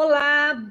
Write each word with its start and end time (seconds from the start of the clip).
Olá, 0.00 0.64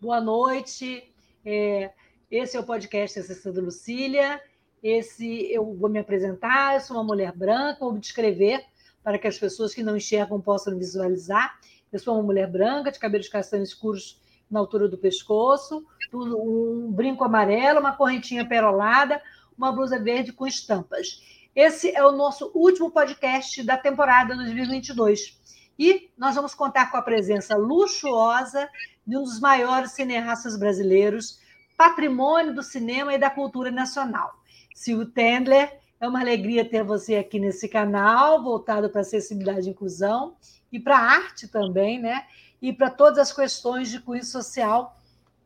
boa 0.00 0.20
noite. 0.20 1.08
É, 1.46 1.92
esse 2.28 2.56
é 2.56 2.60
o 2.60 2.64
podcast 2.64 3.20
Acessando 3.20 3.60
Lucília. 3.60 4.42
Esse 4.82 5.48
eu 5.52 5.76
vou 5.76 5.88
me 5.88 6.00
apresentar. 6.00 6.74
Eu 6.74 6.80
sou 6.80 6.96
uma 6.96 7.04
mulher 7.04 7.30
branca, 7.30 7.78
vou 7.78 7.92
me 7.92 8.00
descrever 8.00 8.64
para 9.04 9.16
que 9.16 9.28
as 9.28 9.38
pessoas 9.38 9.72
que 9.72 9.84
não 9.84 9.96
enxergam 9.96 10.40
possam 10.40 10.76
visualizar. 10.76 11.60
Eu 11.92 12.00
sou 12.00 12.14
uma 12.14 12.24
mulher 12.24 12.50
branca, 12.50 12.90
de 12.90 12.98
cabelos 12.98 13.28
castanhos 13.28 13.68
escuros 13.68 14.20
na 14.50 14.58
altura 14.58 14.88
do 14.88 14.98
pescoço, 14.98 15.86
um 16.12 16.90
brinco 16.90 17.22
amarelo, 17.22 17.78
uma 17.78 17.96
correntinha 17.96 18.44
perolada, 18.44 19.22
uma 19.56 19.70
blusa 19.70 20.02
verde 20.02 20.32
com 20.32 20.48
estampas. 20.48 21.22
Esse 21.54 21.94
é 21.94 22.04
o 22.04 22.10
nosso 22.10 22.50
último 22.56 22.90
podcast 22.90 23.62
da 23.62 23.76
temporada 23.76 24.34
2022. 24.34 25.39
E 25.80 26.10
nós 26.14 26.34
vamos 26.34 26.54
contar 26.54 26.90
com 26.90 26.98
a 26.98 27.02
presença 27.02 27.56
luxuosa 27.56 28.68
de 29.06 29.16
um 29.16 29.22
dos 29.22 29.40
maiores 29.40 29.92
cineastas 29.92 30.54
brasileiros, 30.58 31.40
patrimônio 31.74 32.54
do 32.54 32.62
cinema 32.62 33.14
e 33.14 33.18
da 33.18 33.30
cultura 33.30 33.70
nacional. 33.70 34.30
Silvio 34.74 35.06
Tendler, 35.06 35.80
é 35.98 36.06
uma 36.06 36.20
alegria 36.20 36.68
ter 36.68 36.84
você 36.84 37.16
aqui 37.16 37.40
nesse 37.40 37.66
canal, 37.66 38.42
voltado 38.42 38.90
para 38.90 39.00
acessibilidade 39.00 39.68
e 39.68 39.70
inclusão, 39.70 40.36
e 40.70 40.78
para 40.78 40.98
a 40.98 41.12
arte 41.12 41.48
também, 41.48 41.98
né? 41.98 42.26
E 42.60 42.74
para 42.74 42.90
todas 42.90 43.18
as 43.18 43.32
questões 43.32 43.88
de 43.88 44.00
cunho 44.00 44.22
social 44.22 44.94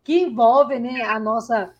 que 0.02 0.18
envolvem 0.20 0.80
né, 0.80 1.02
a, 1.02 1.20
nossa, 1.20 1.72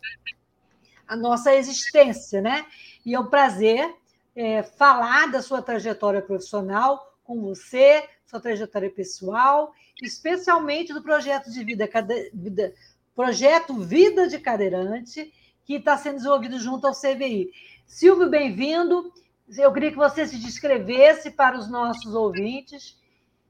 a 1.08 1.16
nossa 1.16 1.52
existência, 1.52 2.40
né? 2.40 2.64
E 3.04 3.16
é 3.16 3.18
um 3.18 3.26
prazer 3.26 3.92
é, 4.36 4.62
falar 4.62 5.28
da 5.28 5.42
sua 5.42 5.60
trajetória 5.60 6.22
profissional 6.22 7.18
com 7.24 7.40
você, 7.40 8.08
sua 8.34 8.40
trajetória 8.40 8.90
pessoal, 8.90 9.72
especialmente 10.02 10.92
do 10.92 11.00
projeto 11.00 11.52
de 11.52 11.62
vida, 11.62 11.88
vida 12.32 12.74
projeto 13.14 13.74
Vida 13.74 14.26
de 14.26 14.40
Cadeirante, 14.40 15.32
que 15.64 15.74
está 15.74 15.96
sendo 15.96 16.16
desenvolvido 16.16 16.58
junto 16.58 16.84
ao 16.84 16.92
CVI. 16.92 17.52
Silvio, 17.86 18.28
bem-vindo. 18.28 19.12
Eu 19.56 19.72
queria 19.72 19.92
que 19.92 19.96
você 19.96 20.26
se 20.26 20.36
descrevesse 20.38 21.30
para 21.30 21.56
os 21.56 21.70
nossos 21.70 22.12
ouvintes, 22.12 22.98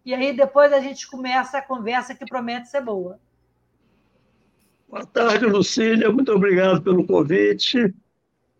e 0.04 0.12
aí 0.12 0.36
depois 0.36 0.70
a 0.70 0.80
gente 0.80 1.08
começa 1.08 1.58
a 1.58 1.62
conversa 1.62 2.14
que 2.14 2.26
promete 2.26 2.68
ser 2.68 2.82
boa. 2.82 3.18
Boa 4.86 5.06
tarde, 5.06 5.46
Lucília. 5.46 6.12
Muito 6.12 6.30
obrigado 6.30 6.82
pelo 6.82 7.06
convite. 7.06 7.94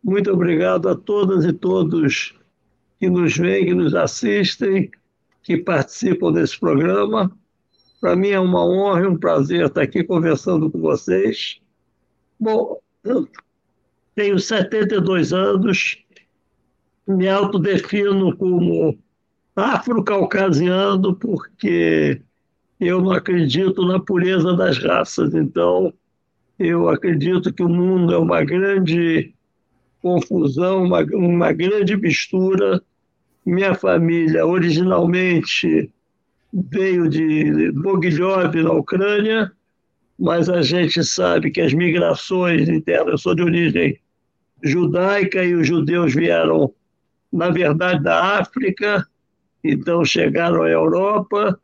Muito 0.02 0.32
obrigado 0.32 0.88
a 0.88 0.96
todas 0.96 1.44
e 1.44 1.52
todos 1.52 2.34
que 2.98 3.10
nos 3.10 3.36
veem, 3.36 3.66
que 3.66 3.74
nos 3.74 3.94
assistem 3.94 4.90
que 5.44 5.58
participam 5.58 6.32
desse 6.32 6.58
programa. 6.58 7.30
Para 8.00 8.16
mim 8.16 8.30
é 8.30 8.40
uma 8.40 8.66
honra 8.66 9.02
e 9.02 9.06
um 9.06 9.16
prazer 9.16 9.66
estar 9.66 9.82
aqui 9.82 10.02
conversando 10.02 10.70
com 10.70 10.80
vocês. 10.80 11.60
Bom, 12.40 12.80
eu 13.04 13.28
tenho 14.14 14.38
72 14.38 15.32
anos, 15.32 15.98
me 17.06 17.28
autodefino 17.28 18.36
como 18.36 18.98
afro-caucasiano 19.54 21.14
porque 21.14 22.20
eu 22.80 23.00
não 23.00 23.12
acredito 23.12 23.86
na 23.86 24.00
pureza 24.00 24.54
das 24.54 24.78
raças. 24.78 25.34
Então, 25.34 25.92
eu 26.58 26.88
acredito 26.88 27.52
que 27.52 27.62
o 27.62 27.68
mundo 27.68 28.14
é 28.14 28.18
uma 28.18 28.42
grande 28.42 29.34
confusão, 30.00 30.84
uma, 30.84 31.02
uma 31.02 31.52
grande 31.52 31.96
mistura 31.96 32.82
minha 33.44 33.74
família 33.74 34.46
originalmente 34.46 35.90
veio 36.52 37.08
de 37.08 37.72
Bogilhov, 37.72 38.54
na 38.62 38.72
Ucrânia, 38.72 39.52
mas 40.18 40.48
a 40.48 40.62
gente 40.62 41.04
sabe 41.04 41.50
que 41.50 41.60
as 41.60 41.74
migrações 41.74 42.68
internas, 42.68 43.12
eu 43.12 43.18
sou 43.18 43.34
de 43.34 43.42
origem 43.42 43.98
judaica 44.62 45.44
e 45.44 45.54
os 45.54 45.66
judeus 45.66 46.14
vieram, 46.14 46.72
na 47.32 47.50
verdade, 47.50 48.02
da 48.02 48.38
África, 48.38 49.06
então 49.62 50.04
chegaram 50.04 50.62
à 50.62 50.70
Europa, 50.70 51.58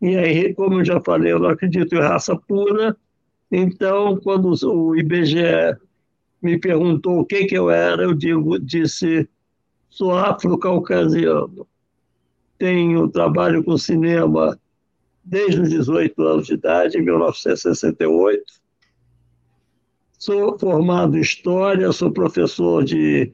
e 0.00 0.16
aí, 0.16 0.54
como 0.54 0.80
eu 0.80 0.84
já 0.84 1.00
falei, 1.00 1.32
eu 1.32 1.38
não 1.38 1.48
acredito 1.48 1.94
em 1.94 2.00
raça 2.00 2.36
pura, 2.36 2.96
então, 3.50 4.18
quando 4.18 4.52
o 4.64 4.96
IBGE 4.96 5.76
me 6.42 6.58
perguntou 6.58 7.20
o 7.20 7.24
que, 7.24 7.46
que 7.46 7.56
eu 7.56 7.70
era, 7.70 8.02
eu 8.02 8.12
digo, 8.12 8.58
disse 8.58 9.28
sou 9.96 10.12
afro-caucasiano. 10.12 11.66
Tenho 12.58 13.08
trabalho 13.08 13.64
com 13.64 13.78
cinema 13.78 14.60
desde 15.24 15.62
os 15.62 15.70
18 15.70 16.22
anos 16.22 16.46
de 16.46 16.52
idade, 16.52 16.98
em 16.98 17.02
1968. 17.02 18.44
Sou 20.18 20.58
formado 20.58 21.16
em 21.16 21.22
História, 21.22 21.90
sou 21.92 22.10
professor 22.10 22.84
de 22.84 23.32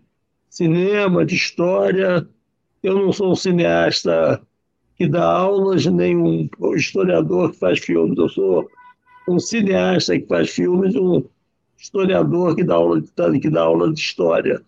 cinema, 0.48 1.26
de 1.26 1.34
História. 1.34 2.28
Eu 2.80 2.94
não 2.94 3.12
sou 3.12 3.32
um 3.32 3.36
cineasta 3.36 4.40
que 4.96 5.08
dá 5.08 5.24
aulas, 5.24 5.84
nem 5.86 6.16
um 6.16 6.48
historiador 6.76 7.50
que 7.50 7.58
faz 7.58 7.80
filmes. 7.80 8.16
Eu 8.16 8.28
sou 8.28 8.70
um 9.28 9.40
cineasta 9.40 10.16
que 10.16 10.26
faz 10.28 10.48
filmes, 10.50 10.94
um 10.94 11.24
historiador 11.76 12.54
que 12.54 12.62
dá 12.62 12.74
aula, 12.74 13.02
que 13.40 13.50
dá 13.50 13.62
aula 13.62 13.92
de 13.92 13.98
História. 13.98 14.62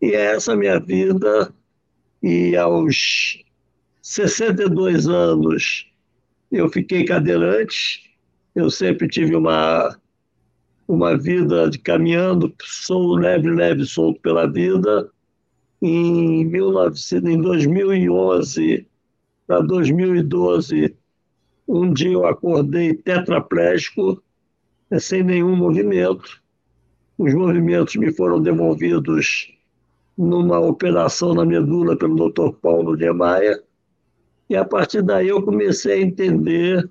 E 0.00 0.12
é 0.12 0.36
essa 0.36 0.56
minha 0.56 0.78
vida. 0.78 1.52
E 2.22 2.56
aos 2.56 3.44
62 4.02 5.06
anos 5.06 5.90
eu 6.50 6.68
fiquei 6.68 7.04
cadeirante. 7.04 8.10
Eu 8.54 8.70
sempre 8.70 9.08
tive 9.08 9.36
uma, 9.36 9.96
uma 10.86 11.16
vida 11.16 11.68
de 11.68 11.78
caminhando, 11.78 12.52
sou 12.62 13.14
leve, 13.16 13.50
leve, 13.50 13.84
solto 13.84 14.20
pela 14.20 14.46
vida. 14.46 15.10
Em, 15.80 16.48
19, 16.48 16.98
em 17.30 17.40
2011 17.40 18.86
para 19.46 19.60
2012, 19.60 20.96
um 21.68 21.92
dia 21.92 22.12
eu 22.12 22.26
acordei 22.26 22.94
tetraplégico, 22.94 24.22
sem 24.98 25.22
nenhum 25.22 25.54
movimento. 25.54 26.42
Os 27.16 27.32
movimentos 27.34 27.94
me 27.96 28.12
foram 28.12 28.40
devolvidos 28.40 29.52
numa 30.18 30.58
operação 30.58 31.32
na 31.32 31.44
medula 31.44 31.96
pelo 31.96 32.28
Dr. 32.28 32.50
Paulo 32.60 32.96
de 32.96 33.10
Maia, 33.12 33.62
e 34.50 34.56
a 34.56 34.64
partir 34.64 35.00
daí 35.00 35.28
eu 35.28 35.40
comecei 35.42 35.92
a 35.92 36.00
entender 36.00 36.90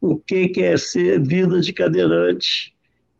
o 0.00 0.16
que 0.16 0.52
é 0.58 0.76
ser 0.76 1.20
vida 1.20 1.60
de 1.60 1.72
cadeirante 1.72 2.72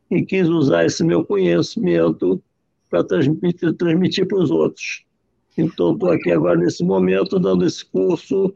e 0.08 0.23
quis 0.23 0.49
usar 0.49 0.87
esse 0.87 1.02
meu 1.02 1.25
conhecimento 1.25 2.41
para 2.88 3.02
transmitir, 3.02 3.73
transmitir 3.75 4.26
para 4.26 4.38
os 4.38 4.50
outros. 4.50 5.05
Então, 5.56 5.93
estou 5.93 6.11
aqui 6.11 6.31
agora 6.31 6.58
nesse 6.58 6.85
momento 6.85 7.38
dando 7.38 7.67
esse 7.67 7.85
curso 7.85 8.55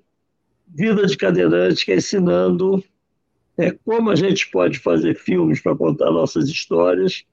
Vida 0.67 1.07
de 1.07 1.17
Cadeirante, 1.17 1.85
que 1.85 1.93
é 1.93 1.97
ensinando 1.97 2.83
é, 3.57 3.71
como 3.71 4.11
a 4.11 4.17
gente 4.17 4.51
pode 4.51 4.79
fazer 4.79 5.15
filmes 5.15 5.61
para 5.61 5.77
contar 5.77 6.11
nossas 6.11 6.49
histórias 6.49 7.25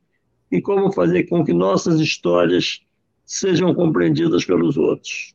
e 0.51 0.61
como 0.61 0.91
fazer 0.91 1.23
com 1.23 1.43
que 1.43 1.53
nossas 1.53 1.99
histórias 1.99 2.81
sejam 3.31 3.73
compreendidas 3.73 4.43
pelos 4.43 4.75
outros. 4.75 5.33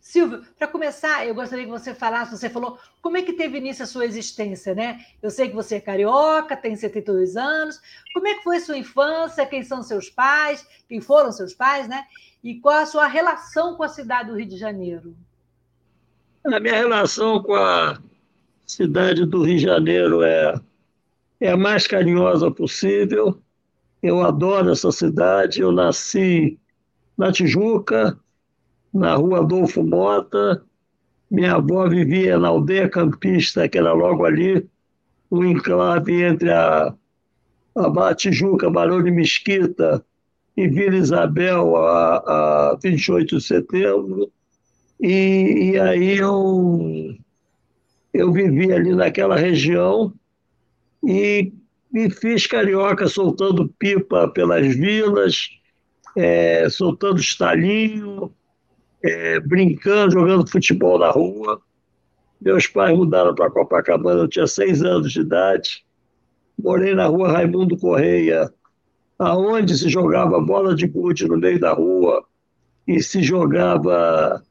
Silvio, 0.00 0.44
para 0.56 0.68
começar, 0.68 1.26
eu 1.26 1.34
gostaria 1.34 1.64
que 1.64 1.70
você 1.70 1.92
falasse, 1.92 2.30
você 2.30 2.48
falou, 2.48 2.78
como 3.02 3.16
é 3.16 3.22
que 3.22 3.32
teve 3.32 3.58
início 3.58 3.82
a 3.82 3.86
sua 3.86 4.06
existência, 4.06 4.72
né? 4.72 5.04
Eu 5.20 5.30
sei 5.30 5.48
que 5.48 5.54
você 5.54 5.74
é 5.74 5.80
carioca, 5.80 6.56
tem 6.56 6.76
72 6.76 7.36
anos. 7.36 7.80
Como 8.14 8.28
é 8.28 8.34
que 8.34 8.44
foi 8.44 8.60
sua 8.60 8.78
infância? 8.78 9.44
Quem 9.44 9.64
são 9.64 9.82
seus 9.82 10.08
pais? 10.08 10.64
Quem 10.88 11.00
foram 11.00 11.32
seus 11.32 11.52
pais, 11.52 11.88
né? 11.88 12.04
E 12.44 12.60
qual 12.60 12.76
a 12.76 12.86
sua 12.86 13.08
relação 13.08 13.74
com 13.74 13.82
a 13.82 13.88
cidade 13.88 14.30
do 14.30 14.36
Rio 14.36 14.46
de 14.46 14.56
Janeiro? 14.56 15.16
A 16.44 16.60
minha 16.60 16.76
relação 16.76 17.42
com 17.42 17.56
a 17.56 17.98
cidade 18.64 19.26
do 19.26 19.42
Rio 19.42 19.56
de 19.56 19.64
Janeiro 19.64 20.22
é, 20.22 20.54
é 21.40 21.50
a 21.50 21.56
mais 21.56 21.88
carinhosa 21.88 22.48
possível. 22.52 23.42
Eu 24.00 24.22
adoro 24.22 24.70
essa 24.70 24.92
cidade. 24.92 25.60
Eu 25.60 25.72
nasci 25.72 26.56
na 27.16 27.32
Tijuca, 27.32 28.18
na 28.92 29.14
rua 29.14 29.40
Adolfo 29.40 29.82
Mota. 29.82 30.62
Minha 31.30 31.54
avó 31.54 31.88
vivia 31.88 32.38
na 32.38 32.48
aldeia 32.48 32.88
campista, 32.88 33.68
que 33.68 33.78
era 33.78 33.92
logo 33.92 34.24
ali, 34.24 34.68
um 35.30 35.44
enclave 35.44 36.22
entre 36.22 36.50
a, 36.52 36.94
a 37.74 37.88
Batijuca, 37.88 38.70
Barão 38.70 39.02
de 39.02 39.10
Mesquita 39.10 40.04
e 40.56 40.68
Vila 40.68 40.96
Isabel, 40.96 41.76
a, 41.76 42.70
a 42.72 42.78
28 42.82 43.36
de 43.36 43.42
setembro. 43.42 44.30
E, 45.00 45.72
e 45.72 45.80
aí 45.80 46.16
eu, 46.16 47.16
eu 48.14 48.32
vivi 48.32 48.72
ali 48.72 48.94
naquela 48.94 49.36
região 49.36 50.12
e 51.04 51.52
me 51.92 52.08
fiz 52.08 52.46
carioca 52.46 53.08
soltando 53.08 53.68
pipa 53.78 54.28
pelas 54.28 54.66
vilas, 54.74 55.50
é, 56.16 56.68
soltando 56.70 57.20
estalinho, 57.20 58.32
é, 59.04 59.38
brincando, 59.40 60.12
jogando 60.12 60.50
futebol 60.50 60.98
na 60.98 61.10
rua. 61.10 61.60
Meus 62.40 62.66
pais 62.66 62.96
mudaram 62.96 63.34
para 63.34 63.50
Copacabana, 63.50 64.22
eu 64.22 64.28
tinha 64.28 64.46
seis 64.46 64.82
anos 64.82 65.12
de 65.12 65.20
idade. 65.20 65.84
Morei 66.58 66.94
na 66.94 67.06
rua 67.06 67.32
Raimundo 67.32 67.76
Correia, 67.76 68.50
aonde 69.18 69.76
se 69.76 69.88
jogava 69.88 70.40
bola 70.40 70.74
de 70.74 70.86
gude 70.86 71.28
no 71.28 71.36
meio 71.36 71.60
da 71.60 71.72
rua 71.72 72.24
e 72.88 73.02
se 73.02 73.22
jogava 73.22 74.42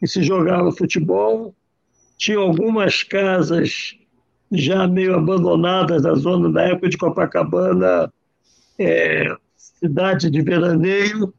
e 0.00 0.08
se 0.08 0.22
jogava 0.22 0.72
futebol. 0.72 1.54
Tinha 2.16 2.38
algumas 2.38 3.02
casas 3.02 3.94
já 4.50 4.86
meio 4.86 5.14
abandonadas 5.14 6.02
na 6.02 6.14
zona 6.14 6.50
da 6.50 6.62
época 6.62 6.88
de 6.88 6.96
Copacabana, 6.96 8.12
é, 8.78 9.36
cidade 9.78 10.30
de 10.30 10.40
veraneio, 10.42 11.32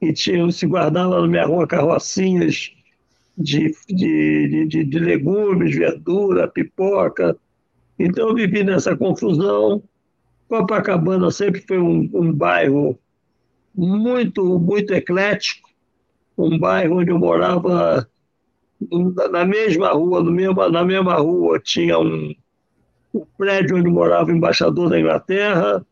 e 0.00 0.12
tinha, 0.12 0.50
se 0.52 0.66
guardava 0.66 1.20
na 1.20 1.26
minha 1.26 1.46
rua 1.46 1.66
carrocinhas 1.66 2.72
de, 3.36 3.74
de, 3.88 4.66
de, 4.66 4.84
de 4.84 4.98
legumes, 4.98 5.74
verdura, 5.74 6.48
pipoca. 6.48 7.36
Então 7.98 8.28
eu 8.28 8.34
vivi 8.34 8.62
nessa 8.62 8.96
confusão. 8.96 9.82
Copacabana 10.48 11.30
sempre 11.30 11.60
foi 11.60 11.78
um, 11.78 12.08
um 12.14 12.32
bairro 12.32 12.98
muito, 13.74 14.58
muito 14.58 14.94
eclético, 14.94 15.68
um 16.38 16.58
bairro 16.58 16.98
onde 17.00 17.10
eu 17.10 17.18
morava 17.18 18.08
na 19.30 19.44
mesma 19.44 19.88
rua, 19.92 20.22
no 20.22 20.30
mesmo, 20.30 20.68
na 20.68 20.84
mesma 20.84 21.14
rua 21.14 21.58
tinha 21.58 21.98
um, 21.98 22.34
um 23.14 23.24
prédio 23.36 23.76
onde 23.76 23.88
morava 23.88 24.30
o 24.30 24.34
embaixador 24.34 24.90
da 24.90 25.00
Inglaterra, 25.00 25.84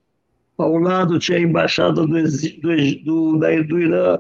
ao 0.56 0.79
lado 0.79 1.19
tinha 1.19 1.39
a 1.39 1.41
embaixada 1.41 2.06
do, 2.06 2.06
do, 2.06 3.39
do, 3.39 3.65
do 3.65 3.79
Irã, 3.81 4.19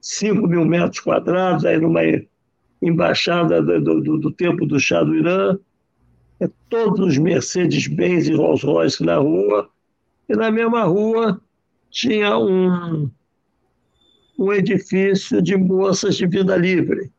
5 0.00 0.46
mil 0.46 0.64
metros 0.64 1.00
quadrados, 1.00 1.64
aí 1.64 1.78
numa 1.78 2.00
embaixada 2.80 3.62
do, 3.62 4.00
do, 4.00 4.18
do 4.18 4.30
tempo 4.32 4.66
do 4.66 4.80
chá 4.80 5.02
do 5.04 5.14
Irã, 5.14 5.56
é 6.40 6.48
todos 6.68 7.00
os 7.00 7.18
Mercedes-Benz 7.18 8.26
e 8.26 8.34
Rolls-Royce 8.34 9.04
na 9.04 9.16
rua, 9.16 9.68
e 10.28 10.34
na 10.34 10.50
mesma 10.50 10.84
rua 10.84 11.40
tinha 11.90 12.36
um, 12.36 13.08
um 14.38 14.52
edifício 14.52 15.40
de 15.40 15.56
moças 15.56 16.16
de 16.16 16.26
vida 16.26 16.56
livre. 16.56 17.12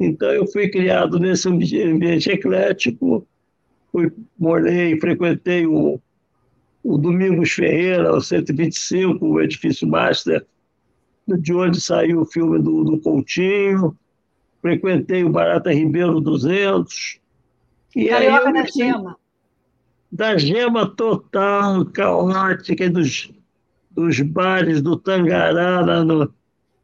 Então 0.00 0.30
eu 0.30 0.46
fui 0.46 0.68
criado 0.68 1.18
nesse 1.18 1.48
ambiente 1.48 2.30
eclético, 2.30 3.26
fui, 3.92 4.10
morei, 4.38 4.98
frequentei 4.98 5.66
o, 5.66 6.00
o 6.86 6.96
Domingos 6.96 7.50
Ferreira, 7.50 8.14
o 8.14 8.20
125, 8.20 9.26
o 9.26 9.40
edifício 9.40 9.88
Master, 9.88 10.46
de 11.26 11.52
onde 11.52 11.80
saiu 11.80 12.20
o 12.20 12.24
filme 12.24 12.60
do, 12.60 12.84
do 12.84 13.00
Coutinho, 13.00 13.96
frequentei 14.62 15.24
o 15.24 15.30
Barata 15.30 15.72
Ribeiro 15.72 16.20
200. 16.20 17.18
E 17.96 18.06
Carioca 18.06 18.38
aí 18.38 18.46
eu, 18.46 18.52
da 18.52 18.64
Gema. 18.66 19.16
Da 20.12 20.38
Gema 20.38 20.86
total, 20.86 21.84
caótica, 21.86 22.88
dos, 22.88 23.32
dos 23.90 24.20
bares 24.20 24.80
do 24.80 24.96
Tangará, 24.96 25.84
na, 25.84 26.04
no, 26.04 26.32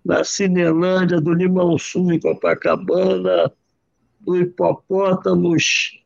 na 0.04 0.24
Cinelândia, 0.24 1.20
do 1.20 1.32
Limão 1.32 1.78
Sul 1.78 2.12
em 2.12 2.18
Copacabana, 2.18 3.52
do 4.18 4.36
Hipopótamos 4.36 6.00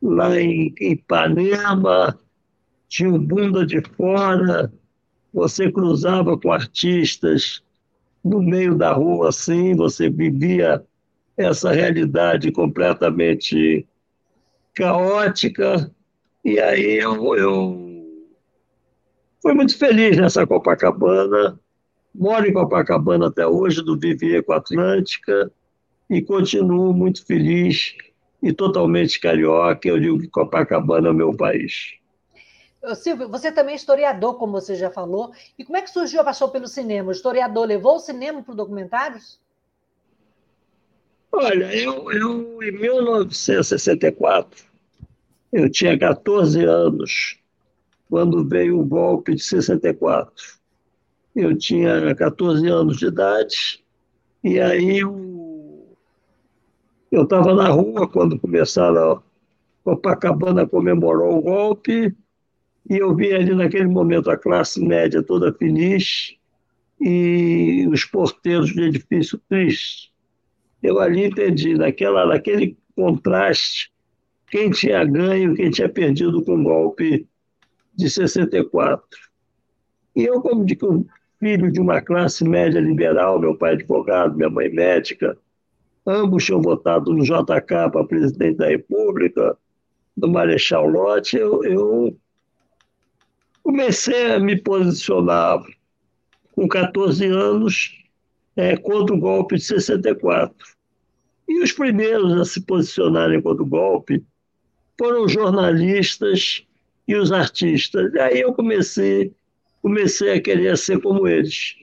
lá 0.00 0.40
em 0.40 0.74
Ipanema, 0.80 2.18
tinha 2.94 3.12
o 3.12 3.18
Bunda 3.18 3.66
de 3.66 3.80
Fora, 3.80 4.72
você 5.32 5.70
cruzava 5.70 6.38
com 6.38 6.52
artistas 6.52 7.60
no 8.24 8.40
meio 8.40 8.76
da 8.76 8.92
rua, 8.92 9.30
assim, 9.30 9.74
você 9.74 10.08
vivia 10.08 10.80
essa 11.36 11.72
realidade 11.72 12.52
completamente 12.52 13.84
caótica. 14.74 15.90
E 16.44 16.60
aí 16.60 17.00
eu, 17.00 17.36
eu 17.36 18.06
fui 19.42 19.54
muito 19.54 19.76
feliz 19.76 20.16
nessa 20.16 20.46
Copacabana, 20.46 21.58
moro 22.14 22.46
em 22.46 22.52
Copacabana 22.52 23.26
até 23.26 23.44
hoje, 23.44 23.82
do 23.82 23.98
Vivier 23.98 24.44
com 24.44 24.52
Atlântica, 24.52 25.50
e 26.08 26.22
continuo 26.22 26.92
muito 26.92 27.26
feliz 27.26 27.92
e 28.40 28.52
totalmente 28.52 29.18
carioca. 29.18 29.88
Eu 29.88 29.98
digo 29.98 30.20
que 30.20 30.28
Copacabana 30.28 31.08
é 31.08 31.10
o 31.10 31.14
meu 31.14 31.36
país. 31.36 32.03
Silvio, 32.94 33.28
você 33.28 33.50
também 33.50 33.72
é 33.72 33.76
historiador, 33.76 34.34
como 34.34 34.52
você 34.52 34.74
já 34.74 34.90
falou. 34.90 35.32
E 35.58 35.64
como 35.64 35.76
é 35.76 35.82
que 35.82 35.90
surgiu 35.90 36.20
a 36.20 36.24
paixão 36.24 36.50
pelo 36.50 36.66
cinema? 36.66 37.08
O 37.08 37.12
historiador 37.12 37.66
levou 37.66 37.96
o 37.96 38.00
cinema 38.00 38.42
para 38.42 38.54
documentários? 38.54 39.40
Olha, 41.32 41.74
eu, 41.74 42.12
eu 42.12 42.62
em 42.62 42.72
1964, 42.72 44.64
eu 45.52 45.70
tinha 45.70 45.98
14 45.98 46.64
anos, 46.64 47.38
quando 48.08 48.48
veio 48.48 48.78
o 48.78 48.84
golpe 48.84 49.34
de 49.34 49.42
64. 49.42 50.32
Eu 51.34 51.56
tinha 51.58 52.14
14 52.14 52.68
anos 52.68 52.98
de 52.98 53.06
idade, 53.06 53.82
e 54.44 54.60
aí 54.60 54.98
eu 57.14 57.22
estava 57.22 57.54
na 57.54 57.68
rua 57.68 58.06
quando 58.06 58.38
começaram, 58.38 59.22
Copacabana 59.82 60.66
comemorou 60.66 61.38
o 61.38 61.42
golpe, 61.42 62.16
e 62.88 62.98
eu 62.98 63.14
vi 63.14 63.32
ali 63.32 63.54
naquele 63.54 63.86
momento 63.86 64.30
a 64.30 64.36
classe 64.36 64.84
média 64.84 65.22
toda 65.22 65.52
feliz 65.52 66.36
e 67.00 67.86
os 67.90 68.04
porteiros 68.04 68.74
do 68.74 68.82
edifício 68.82 69.40
tristes. 69.48 70.10
Eu 70.82 71.00
ali 71.00 71.24
entendi, 71.24 71.74
naquela, 71.74 72.26
naquele 72.26 72.76
contraste, 72.94 73.90
quem 74.48 74.70
tinha 74.70 75.02
ganho, 75.04 75.54
quem 75.54 75.70
tinha 75.70 75.88
perdido 75.88 76.44
com 76.44 76.60
o 76.60 76.62
golpe 76.62 77.26
de 77.94 78.10
64. 78.10 79.06
E 80.14 80.24
eu, 80.24 80.40
como 80.42 80.64
de 80.64 80.78
filho 81.40 81.72
de 81.72 81.80
uma 81.80 82.00
classe 82.00 82.44
média 82.44 82.80
liberal, 82.80 83.40
meu 83.40 83.56
pai 83.56 83.72
advogado, 83.72 84.36
minha 84.36 84.50
mãe 84.50 84.68
médica, 84.68 85.36
ambos 86.06 86.44
tinham 86.44 86.60
votado 86.60 87.12
no 87.12 87.24
JK 87.24 87.90
para 87.90 88.04
presidente 88.04 88.58
da 88.58 88.68
República, 88.68 89.56
do 90.16 90.28
Marechal 90.28 90.86
Lott, 90.86 91.36
eu, 91.36 91.64
eu 91.64 92.16
comecei 93.64 94.32
a 94.32 94.38
me 94.38 94.60
posicionar 94.60 95.58
com 96.52 96.68
14 96.68 97.26
anos 97.26 98.04
é, 98.54 98.76
contra 98.76 99.14
o 99.16 99.18
golpe 99.18 99.56
de 99.56 99.64
64. 99.64 100.54
E 101.48 101.62
os 101.62 101.72
primeiros 101.72 102.38
a 102.38 102.44
se 102.44 102.60
posicionarem 102.60 103.40
contra 103.40 103.62
o 103.62 103.66
golpe 103.66 104.22
foram 104.98 105.24
os 105.24 105.32
jornalistas 105.32 106.64
e 107.08 107.16
os 107.16 107.32
artistas. 107.32 108.12
E 108.12 108.18
aí 108.20 108.40
eu 108.40 108.52
comecei, 108.52 109.32
comecei 109.82 110.34
a 110.34 110.40
querer 110.40 110.76
ser 110.76 111.00
como 111.00 111.26
eles. 111.26 111.74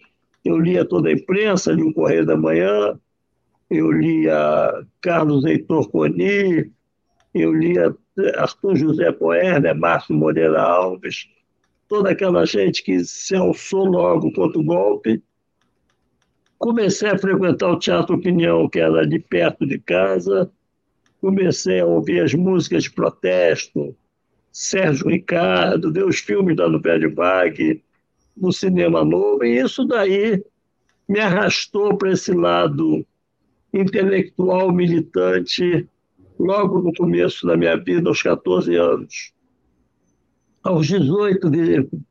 Eu 0.46 0.60
lia 0.60 0.86
toda 0.86 1.10
a 1.10 1.14
imprensa, 1.14 1.74
li 1.74 1.84
o 1.84 1.94
Correio 1.94 2.26
da 2.26 2.38
Manhã, 2.38 2.98
eu 3.70 3.92
lia 3.92 4.86
Carlos 5.02 5.46
Heitor 5.46 5.90
Coni, 5.90 6.72
eu 7.34 7.54
lia 7.54 7.96
Arthur 8.36 8.76
José 8.76 9.12
Poer, 9.12 9.76
Márcio 9.76 10.16
Moreira 10.16 10.62
Alves, 10.62 11.28
toda 11.92 12.12
aquela 12.12 12.46
gente 12.46 12.84
que 12.84 13.04
se 13.04 13.36
alçou 13.36 13.84
logo 13.84 14.32
contra 14.32 14.58
o 14.58 14.64
golpe. 14.64 15.22
Comecei 16.58 17.10
a 17.10 17.18
frequentar 17.18 17.70
o 17.70 17.78
Teatro 17.78 18.16
Opinião, 18.16 18.70
que 18.70 18.80
era 18.80 19.06
de 19.06 19.20
perto 19.20 19.66
de 19.68 19.78
casa. 19.78 20.50
Comecei 21.20 21.82
a 21.82 21.86
ouvir 21.86 22.22
as 22.22 22.34
músicas 22.34 22.84
de 22.84 22.92
protesto, 22.92 23.94
Sérgio 24.54 25.10
Ricardo, 25.10 25.92
ver 25.92 26.06
os 26.06 26.20
filmes 26.20 26.56
da 26.56 26.70
Novela 26.70 26.98
de 26.98 27.10
Bag, 27.10 27.84
no 28.38 28.54
Cinema 28.54 29.04
Novo, 29.04 29.44
e 29.44 29.60
isso 29.60 29.84
daí 29.84 30.42
me 31.10 31.20
arrastou 31.20 31.98
para 31.98 32.14
esse 32.14 32.32
lado 32.32 33.06
intelectual 33.74 34.72
militante 34.72 35.86
logo 36.40 36.80
no 36.82 36.94
começo 36.94 37.46
da 37.46 37.58
minha 37.58 37.76
vida, 37.76 38.08
aos 38.08 38.24
14 38.24 38.74
anos. 38.78 39.34
Aos 40.64 40.88
18, 40.88 41.50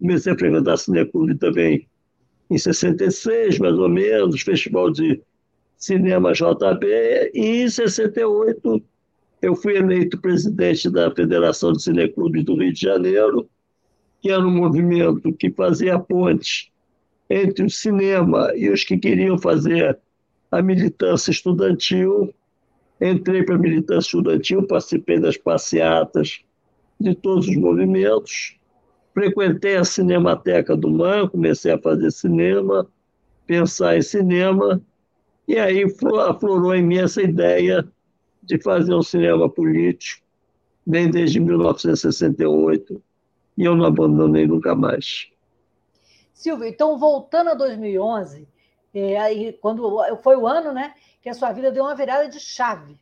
comecei 0.00 0.32
a 0.32 0.36
frequentar 0.36 0.76
Cineclube 0.76 1.36
também, 1.36 1.86
em 2.50 2.58
66, 2.58 3.60
mais 3.60 3.78
ou 3.78 3.88
menos, 3.88 4.42
Festival 4.42 4.90
de 4.90 5.22
Cinema 5.76 6.32
JB, 6.32 7.30
e 7.32 7.62
em 7.62 7.68
68 7.70 8.82
eu 9.40 9.54
fui 9.54 9.76
eleito 9.76 10.20
presidente 10.20 10.90
da 10.90 11.14
Federação 11.14 11.72
de 11.72 11.82
Cineclubes 11.82 12.44
do 12.44 12.56
Rio 12.56 12.72
de 12.72 12.80
Janeiro, 12.80 13.48
que 14.20 14.30
era 14.30 14.44
um 14.44 14.50
movimento 14.50 15.32
que 15.32 15.50
fazia 15.52 15.98
ponte 15.98 16.72
entre 17.30 17.64
o 17.64 17.70
cinema 17.70 18.52
e 18.56 18.68
os 18.68 18.82
que 18.82 18.98
queriam 18.98 19.38
fazer 19.38 19.96
a 20.50 20.60
militância 20.60 21.30
estudantil. 21.30 22.34
Entrei 23.00 23.44
para 23.44 23.54
a 23.54 23.58
militância 23.58 24.08
estudantil, 24.08 24.66
participei 24.66 25.20
das 25.20 25.36
passeatas 25.36 26.44
de 27.00 27.14
todos 27.14 27.48
os 27.48 27.56
movimentos, 27.56 28.58
frequentei 29.14 29.76
a 29.76 29.84
Cinemateca 29.84 30.76
do 30.76 30.90
MAN, 30.90 31.28
comecei 31.28 31.72
a 31.72 31.78
fazer 31.78 32.10
cinema, 32.10 32.86
pensar 33.46 33.96
em 33.96 34.02
cinema, 34.02 34.80
e 35.48 35.58
aí 35.58 35.84
aflorou 36.28 36.74
em 36.74 36.82
mim 36.82 36.98
essa 36.98 37.22
ideia 37.22 37.88
de 38.42 38.62
fazer 38.62 38.94
um 38.94 39.02
cinema 39.02 39.48
político, 39.48 40.24
bem 40.86 41.10
desde 41.10 41.40
1968, 41.40 43.02
e 43.56 43.64
eu 43.64 43.74
não 43.74 43.86
abandonei 43.86 44.46
nunca 44.46 44.74
mais. 44.74 45.28
Silvio, 46.32 46.66
então 46.66 46.98
voltando 46.98 47.50
a 47.50 47.54
2011, 47.54 48.46
é, 48.92 49.18
aí, 49.18 49.52
quando 49.54 50.00
foi 50.22 50.36
o 50.36 50.46
ano 50.46 50.72
né, 50.72 50.94
que 51.22 51.28
a 51.28 51.34
sua 51.34 51.52
vida 51.52 51.70
deu 51.70 51.84
uma 51.84 51.94
virada 51.94 52.28
de 52.28 52.40
chave. 52.40 52.98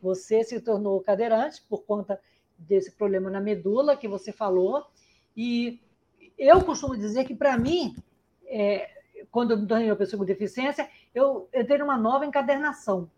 Você 0.00 0.44
se 0.44 0.60
tornou 0.60 1.00
cadeirante 1.00 1.62
por 1.68 1.82
conta 1.82 2.20
desse 2.58 2.92
problema 2.92 3.30
na 3.30 3.40
medula 3.40 3.96
que 3.96 4.08
você 4.08 4.32
falou, 4.32 4.84
e 5.36 5.80
eu 6.38 6.62
costumo 6.62 6.96
dizer 6.96 7.24
que, 7.24 7.34
para 7.34 7.56
mim, 7.58 7.94
é, 8.46 8.88
quando 9.30 9.52
eu 9.52 9.58
me 9.58 9.66
tornei 9.66 9.90
uma 9.90 9.96
pessoa 9.96 10.18
com 10.18 10.24
deficiência, 10.24 10.88
eu 11.14 11.48
entrei 11.54 11.78
numa 11.78 11.96
nova 11.96 12.26
encadernação. 12.26 13.10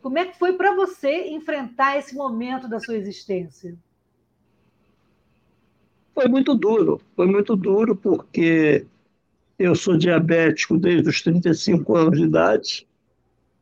Como 0.00 0.18
é 0.18 0.26
que 0.26 0.38
foi 0.38 0.54
para 0.54 0.74
você 0.74 1.28
enfrentar 1.28 1.96
esse 1.96 2.14
momento 2.14 2.68
da 2.68 2.80
sua 2.80 2.96
existência? 2.96 3.76
Foi 6.14 6.28
muito 6.28 6.54
duro, 6.54 7.00
foi 7.14 7.26
muito 7.26 7.56
duro 7.56 7.96
porque 7.96 8.86
eu 9.58 9.74
sou 9.74 9.96
diabético 9.96 10.76
desde 10.76 11.08
os 11.08 11.22
35 11.22 11.96
anos 11.96 12.18
de 12.18 12.24
idade, 12.24 12.86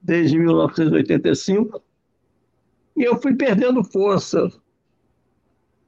desde 0.01 0.39
1985, 0.39 1.83
e 2.97 3.03
eu 3.03 3.21
fui 3.21 3.35
perdendo 3.35 3.85
força. 3.85 4.51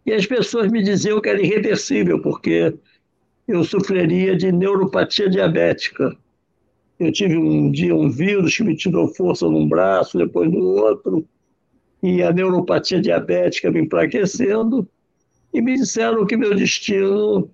E 0.04 0.12
as 0.12 0.26
pessoas 0.26 0.71
me 0.71 0.82
diziam 0.82 1.21
que 1.21 1.28
era 1.28 1.40
irreversível, 1.40 2.21
porque 2.21 2.75
eu 3.47 3.64
sofreria 3.64 4.37
de 4.37 4.50
neuropatia 4.50 5.28
diabética. 5.28 6.16
Eu 6.99 7.12
tive 7.12 7.37
um 7.37 7.71
dia 7.71 7.94
um 7.94 8.11
vírus 8.11 8.56
que 8.56 8.62
me 8.62 8.76
tirou 8.76 9.09
força 9.09 9.49
num 9.49 9.68
braço, 9.68 10.18
depois 10.18 10.50
no 10.50 10.61
outro, 10.61 11.26
e 12.02 12.23
a 12.23 12.32
neuropatia 12.32 13.00
diabética 13.00 13.71
me 13.71 13.80
enfraquecendo, 13.80 14.88
e 15.52 15.61
me 15.61 15.76
disseram 15.76 16.26
que 16.26 16.37
meu 16.37 16.54
destino 16.54 17.50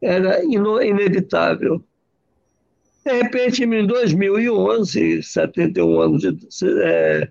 era 0.00 0.42
inevitável. 0.44 1.82
De 3.04 3.12
repente, 3.12 3.64
em 3.64 3.86
2011, 3.86 5.22
71 5.22 6.00
anos 6.00 6.22
de, 6.22 6.38
é, 6.82 7.28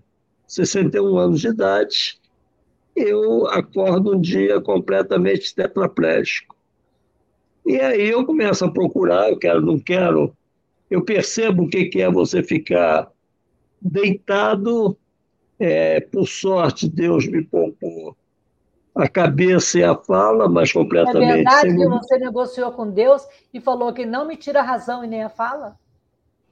61 0.48 1.18
anos 1.18 1.42
de 1.42 1.48
idade, 1.48 2.20
eu 2.96 3.48
acordo 3.48 4.16
um 4.16 4.22
dia 4.22 4.62
completamente 4.62 5.54
tetraplégico. 5.54 6.56
E 7.66 7.80
aí 7.80 8.10
eu 8.10 8.26
começo 8.26 8.66
a 8.66 8.72
procurar, 8.72 9.30
eu 9.30 9.38
quero, 9.38 9.62
não 9.62 9.80
quero 9.80 10.36
eu 10.94 11.04
percebo 11.04 11.64
o 11.64 11.68
que 11.68 11.90
é 12.00 12.12
você 12.12 12.44
ficar 12.44 13.10
deitado. 13.82 14.96
É, 15.60 16.00
por 16.02 16.28
sorte, 16.28 16.88
Deus 16.88 17.26
me 17.26 17.44
poupou 17.44 18.16
a 18.94 19.08
cabeça 19.08 19.80
e 19.80 19.84
a 19.84 19.96
fala, 19.96 20.48
mas 20.48 20.72
completamente. 20.72 21.32
É 21.32 21.36
verdade 21.36 21.76
que 21.76 21.88
você 21.88 22.18
negociou 22.20 22.72
com 22.74 22.92
Deus 22.92 23.26
e 23.52 23.60
falou 23.60 23.92
que 23.92 24.06
não 24.06 24.28
me 24.28 24.36
tira 24.36 24.60
a 24.60 24.64
razão 24.64 25.04
e 25.04 25.08
nem 25.08 25.24
a 25.24 25.30
fala? 25.30 25.76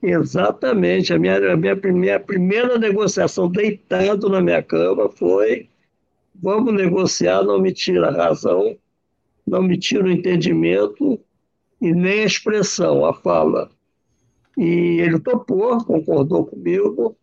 Exatamente. 0.02 1.14
A 1.14 1.20
minha, 1.20 1.54
a 1.54 1.56
minha, 1.56 1.76
minha 1.76 2.20
primeira 2.20 2.80
negociação 2.80 3.48
deitado 3.48 4.28
na 4.28 4.42
minha 4.42 4.64
cama 4.64 5.08
foi: 5.10 5.70
vamos 6.36 6.74
negociar, 6.74 7.44
não 7.44 7.60
me 7.60 7.74
tira 7.74 8.10
a 8.10 8.12
razão, 8.12 8.78
não 9.46 9.62
me 9.62 9.78
tira 9.78 10.06
o 10.06 10.12
entendimento 10.12 11.20
e 11.82 11.94
nem 11.94 12.22
a 12.22 12.26
expressão, 12.26 13.06
a 13.06 13.14
fala. 13.14 13.70
E 14.58 15.00
ele 15.00 15.20
topou, 15.20 15.84
concordou 15.84 16.46
comigo, 16.46 17.16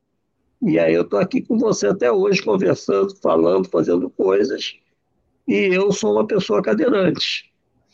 e 0.63 0.79
aí 0.79 0.95
eu 0.95 1.03
estou 1.03 1.21
aqui 1.21 1.41
com 1.43 1.59
você 1.59 1.87
até 1.87 2.11
hoje, 2.11 2.43
conversando, 2.43 3.15
falando, 3.17 3.69
fazendo 3.69 4.11
coisas, 4.11 4.77
e 5.47 5.55
eu 5.55 5.93
sou 5.93 6.13
uma 6.13 6.27
pessoa 6.27 6.63
cadeirante. 6.63 7.49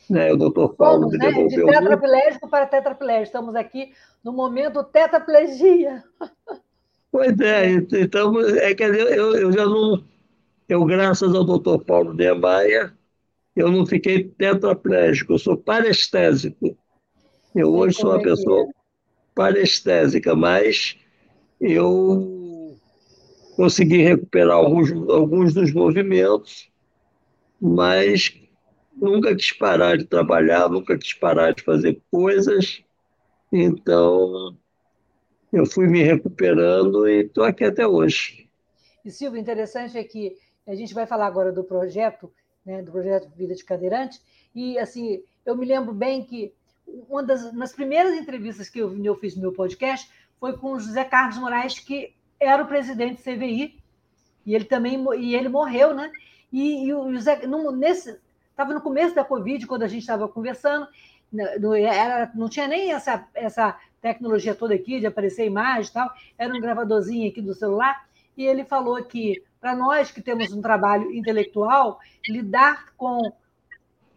Né? 0.09 0.33
O 0.33 0.37
doutor 0.37 0.75
Paulo 0.75 1.11
Somos, 1.11 1.13
me 1.13 1.19
né? 1.19 1.47
De 1.49 1.65
tetraplégico 1.65 2.49
para 2.49 2.67
tetraplégico. 2.67 3.25
Estamos 3.25 3.55
aqui 3.55 3.93
no 4.23 4.33
momento 4.33 4.83
tetraplegia. 4.85 6.03
Pois 7.11 7.39
é, 7.39 7.71
então 7.71 8.41
é 8.41 8.75
que 8.75 8.83
eu, 8.83 9.37
eu 9.37 9.53
já 9.53 9.65
não. 9.65 10.03
Eu, 10.75 10.85
graças 10.85 11.33
ao 11.33 11.45
doutor 11.45 11.85
Paulo 11.85 12.13
de 12.13 12.35
Maia, 12.35 12.93
eu 13.55 13.71
não 13.71 13.87
fiquei 13.87 14.25
tetraplégico, 14.25 15.35
eu 15.35 15.39
sou 15.39 15.57
parestésico. 15.57 16.77
Eu 17.55 17.73
hoje 17.73 17.97
sou 17.97 18.11
uma 18.11 18.21
pessoa 18.21 18.67
parestésica, 19.37 20.35
mas 20.35 20.99
eu 21.61 22.77
consegui 23.55 23.99
recuperar 24.03 24.57
alguns, 24.57 24.91
alguns 25.09 25.55
dos 25.55 25.73
movimentos, 25.73 26.69
mas 27.61 28.37
nunca 29.01 29.33
quis 29.37 29.53
parar 29.53 29.97
de 29.97 30.07
trabalhar, 30.07 30.69
nunca 30.69 30.99
quis 30.99 31.13
parar 31.13 31.55
de 31.55 31.63
fazer 31.63 32.03
coisas. 32.11 32.83
Então, 33.53 34.57
eu 35.53 35.65
fui 35.67 35.87
me 35.87 36.03
recuperando 36.03 37.07
e 37.07 37.21
estou 37.21 37.45
aqui 37.45 37.63
até 37.63 37.87
hoje. 37.87 38.49
E, 39.05 39.11
Silvio, 39.13 39.39
interessante 39.39 39.97
é 39.97 40.03
que 40.03 40.35
a 40.67 40.75
gente 40.75 40.95
vai 40.95 41.07
falar 41.07 41.27
agora 41.27 41.53
do 41.53 41.65
projeto, 41.65 42.33
né, 42.65 42.83
do 42.83 42.91
projeto 42.91 43.29
Vida 43.37 43.55
de 43.55 43.65
Cadeirante, 43.65 44.21
e, 44.55 44.79
assim, 44.79 45.23
eu 45.45 45.57
me 45.57 45.67
lembro 45.67 45.93
bem 45.93 46.25
que 46.25 46.55
uma 46.87 47.23
das 47.23 47.53
nas 47.53 47.73
primeiras 47.73 48.15
entrevistas 48.15 48.69
que 48.69 48.79
eu, 48.79 48.97
eu 49.03 49.17
fiz 49.17 49.35
no 49.35 49.43
meu 49.43 49.53
podcast 49.53 50.11
foi 50.39 50.57
com 50.57 50.73
o 50.73 50.81
José 50.81 51.05
Carlos 51.05 51.39
Moraes, 51.39 51.79
que 51.79 52.15
era 52.39 52.63
o 52.63 52.67
presidente 52.67 53.17
do 53.17 53.23
CVI, 53.23 53.83
e 54.45 54.55
ele 54.55 54.65
também 54.65 55.03
e 55.19 55.35
ele 55.35 55.49
morreu, 55.49 55.95
né? 55.95 56.11
E, 56.53 56.87
e 56.87 56.95
o 56.95 57.13
José, 57.13 57.47
no, 57.47 57.71
nesse, 57.73 58.21
estava 58.51 58.75
no 58.75 58.81
começo 58.81 59.15
da 59.15 59.25
Covid, 59.25 59.67
quando 59.67 59.83
a 59.83 59.89
gente 59.89 60.03
estava 60.03 60.29
conversando, 60.29 60.87
não, 61.33 61.75
era, 61.75 62.31
não 62.35 62.49
tinha 62.49 62.69
nem 62.69 62.93
essa, 62.93 63.27
essa 63.35 63.79
tecnologia 64.01 64.55
toda 64.55 64.75
aqui 64.75 65.01
de 65.01 65.07
aparecer 65.07 65.47
imagem 65.47 65.91
e 65.91 65.95
tal, 65.95 66.11
era 66.39 66.55
um 66.55 66.61
gravadorzinho 66.61 67.29
aqui 67.29 67.41
do 67.41 67.55
celular, 67.55 68.07
e 68.37 68.45
ele 68.45 68.65
falou 68.65 69.03
que, 69.03 69.43
para 69.65 69.75
nós 69.75 70.11
que 70.11 70.21
temos 70.21 70.53
um 70.53 70.61
trabalho 70.61 71.11
intelectual, 71.11 71.99
lidar 72.29 72.93
com 72.99 73.33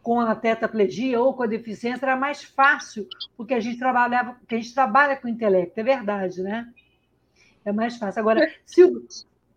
com 0.04 0.20
a 0.20 0.36
tetraplegia 0.36 1.22
ou 1.22 1.34
com 1.34 1.44
a 1.44 1.48
deficiência 1.48 2.06
era 2.06 2.16
mais 2.18 2.44
fácil, 2.44 3.08
porque 3.36 3.54
a 3.54 3.60
gente 3.60 3.78
trabalhava, 3.78 4.34
porque 4.34 4.56
a 4.56 4.58
gente 4.58 4.74
trabalha 4.74 5.18
com 5.18 5.28
intelecto, 5.28 5.80
é 5.80 5.84
verdade, 5.84 6.42
né? 6.42 6.66
É 7.66 7.74
mais 7.74 7.98
fácil. 7.98 8.22
Agora, 8.22 8.50
Silvio, 8.66 9.06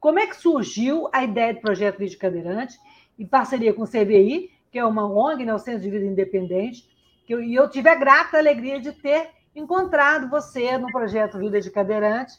como 0.01 0.19
é 0.19 0.27
que 0.27 0.37
surgiu 0.37 1.09
a 1.13 1.25
ideia 1.25 1.55
do 1.55 1.61
projeto 1.61 1.99
Vídeo 1.99 2.19
Cadeirante, 2.19 2.77
em 3.17 3.27
parceria 3.27 3.73
com 3.73 3.83
o 3.83 3.89
CVI, 3.89 4.51
que 4.73 4.79
é 4.79 4.85
uma 4.85 5.09
ONG, 5.09 5.45
né, 5.45 5.55
o 5.55 5.59
Centro 5.59 5.83
de 5.83 5.91
Vida 5.91 6.07
Independente, 6.07 6.85
que 7.27 7.35
eu, 7.35 7.43
e 7.43 7.55
eu 7.55 7.69
tive 7.69 7.89
a 7.89 7.95
grata 7.97 8.39
alegria 8.39 8.81
de 8.81 8.93
ter 8.93 9.29
encontrado 9.55 10.29
você 10.29 10.77
no 10.79 10.87
projeto 10.93 11.39
Vida 11.39 11.61
de 11.61 11.71
Cadeirante. 11.71 12.35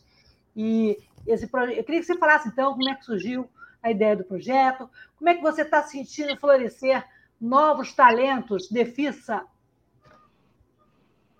E 0.55 0.97
esse 1.25 1.47
projeto, 1.47 1.77
eu 1.77 1.83
queria 1.83 2.01
que 2.01 2.07
você 2.07 2.17
falasse, 2.17 2.47
então, 2.47 2.73
como 2.73 2.89
é 2.89 2.95
que 2.95 3.05
surgiu 3.05 3.47
a 3.81 3.91
ideia 3.91 4.15
do 4.15 4.23
projeto, 4.23 4.89
como 5.17 5.29
é 5.29 5.35
que 5.35 5.41
você 5.41 5.63
está 5.63 5.81
sentindo 5.83 6.37
florescer 6.37 7.03
novos 7.39 7.93
talentos 7.93 8.67
de 8.69 8.85
FISA? 8.85 9.43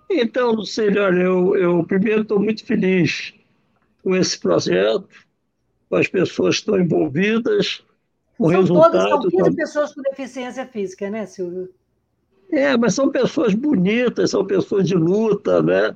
Então, 0.10 0.52
Lucília, 0.52 1.04
olha, 1.04 1.22
eu, 1.22 1.56
eu 1.56 1.84
primeiro 1.86 2.24
estou 2.24 2.40
muito 2.40 2.66
feliz 2.66 3.34
com 4.04 4.16
esse 4.16 4.38
projeto, 4.38 5.08
com 5.90 5.96
as 5.96 6.08
pessoas 6.08 6.56
que 6.56 6.62
estão 6.62 6.80
envolvidas, 6.80 7.84
o 8.38 8.50
são 8.50 8.62
resultado... 8.62 8.92
Todas, 8.92 9.10
são 9.10 9.30
15 9.30 9.44
tá... 9.44 9.56
pessoas 9.56 9.94
com 9.94 10.02
deficiência 10.02 10.66
física, 10.66 11.10
né, 11.10 11.26
Silvio? 11.26 11.70
É, 12.52 12.76
mas 12.76 12.94
são 12.96 13.10
pessoas 13.10 13.54
bonitas, 13.54 14.32
são 14.32 14.46
pessoas 14.46 14.88
de 14.88 14.96
luta, 14.96 15.62
né? 15.62 15.96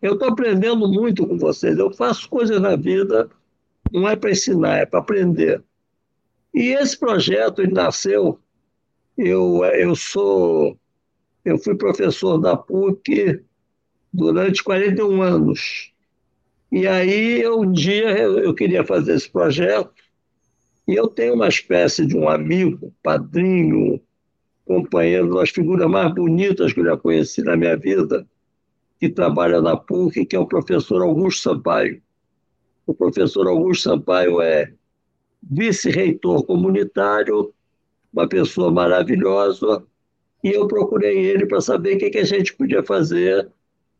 Eu 0.00 0.14
estou 0.14 0.28
aprendendo 0.28 0.88
muito 0.88 1.26
com 1.26 1.36
vocês. 1.38 1.76
Eu 1.78 1.92
faço 1.92 2.28
coisas 2.28 2.60
na 2.60 2.76
vida, 2.76 3.28
não 3.92 4.08
é 4.08 4.16
para 4.16 4.30
ensinar, 4.30 4.78
é 4.78 4.86
para 4.86 5.00
aprender. 5.00 5.62
E 6.54 6.68
esse 6.68 6.98
projeto 6.98 7.62
ele 7.62 7.72
nasceu 7.72 8.40
eu, 9.18 9.64
eu 9.64 9.96
sou, 9.96 10.78
eu 11.44 11.58
fui 11.58 11.74
professor 11.74 12.38
da 12.38 12.56
PUC 12.56 13.42
durante 14.12 14.62
41 14.62 15.20
anos. 15.20 15.92
E 16.70 16.86
aí, 16.86 17.46
um 17.48 17.72
dia, 17.72 18.16
eu, 18.16 18.38
eu 18.38 18.54
queria 18.54 18.84
fazer 18.84 19.14
esse 19.14 19.28
projeto, 19.28 19.90
e 20.86 20.94
eu 20.94 21.08
tenho 21.08 21.34
uma 21.34 21.48
espécie 21.48 22.06
de 22.06 22.16
um 22.16 22.28
amigo, 22.28 22.94
padrinho, 23.02 24.00
companheiro, 24.64 25.34
das 25.34 25.50
figuras 25.50 25.90
mais 25.90 26.14
bonitas 26.14 26.72
que 26.72 26.80
eu 26.80 26.84
já 26.84 26.96
conheci 26.96 27.42
na 27.42 27.56
minha 27.56 27.76
vida, 27.76 28.24
que 28.98 29.08
trabalha 29.08 29.60
na 29.60 29.76
PUC, 29.76 30.26
que 30.26 30.34
é 30.34 30.38
o 30.38 30.46
professor 30.46 31.02
Augusto 31.02 31.42
Sampaio. 31.42 32.02
O 32.86 32.94
professor 32.94 33.46
Augusto 33.46 33.84
Sampaio 33.84 34.40
é 34.40 34.72
vice-reitor 35.42 36.44
comunitário, 36.44 37.52
uma 38.12 38.28
pessoa 38.28 38.70
maravilhosa, 38.70 39.84
e 40.42 40.50
eu 40.50 40.66
procurei 40.66 41.18
ele 41.18 41.46
para 41.46 41.60
saber 41.60 41.96
o 41.96 41.98
que, 41.98 42.10
que 42.10 42.18
a 42.18 42.24
gente 42.24 42.54
podia 42.54 42.82
fazer, 42.82 43.48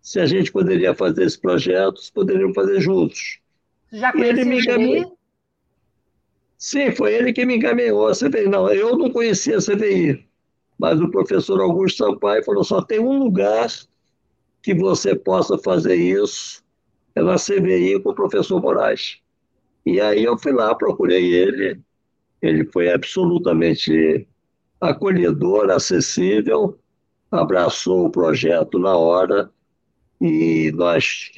se 0.01 0.19
a 0.19 0.27
gente 0.27 0.51
poderia 0.51 0.95
fazer 0.95 1.25
esse 1.25 1.39
projeto, 1.39 2.01
se 2.01 2.13
poderíamos 2.13 2.55
fazer 2.55 2.81
juntos. 2.81 3.41
Já 3.93 4.13
conhecia 4.13 4.33
ele 4.33 4.45
me 4.45 4.61
encaminhou. 4.61 5.19
Sim, 6.57 6.91
foi 6.91 7.15
ele 7.15 7.33
que 7.33 7.47
me 7.47 7.57
encaminhou 7.57 8.09
a 8.09 8.13
CVI. 8.13 8.49
Não, 8.49 8.69
eu 8.73 8.97
não 8.97 9.11
conhecia 9.11 9.59
a 9.59 9.63
CVI, 9.63 10.27
mas 10.77 11.01
o 11.01 11.11
professor 11.11 11.61
Augusto 11.61 12.05
Sampaio 12.05 12.45
falou: 12.45 12.65
só 12.65 12.83
tem 12.83 12.99
um 12.99 13.19
lugar 13.19 13.69
que 14.69 14.75
você 14.75 15.17
possa 15.17 15.57
fazer 15.57 15.95
isso, 15.95 16.63
é 17.15 17.23
na 17.23 17.37
CVI 17.37 18.03
com 18.03 18.11
o 18.11 18.15
professor 18.15 18.61
Moraes. 18.61 19.17
E 19.87 19.99
aí 19.99 20.23
eu 20.23 20.37
fui 20.37 20.53
lá, 20.53 20.75
procurei 20.75 21.33
ele, 21.33 21.81
ele 22.43 22.67
foi 22.67 22.93
absolutamente 22.93 24.29
acolhedor, 24.79 25.71
acessível, 25.71 26.79
abraçou 27.31 28.05
o 28.05 28.11
projeto 28.11 28.79
na 28.79 28.95
hora 28.95 29.51
e 30.21 30.71
nós 30.73 31.31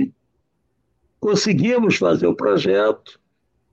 conseguimos 1.21 1.99
fazer 1.99 2.27
o 2.27 2.35
projeto 2.35 3.21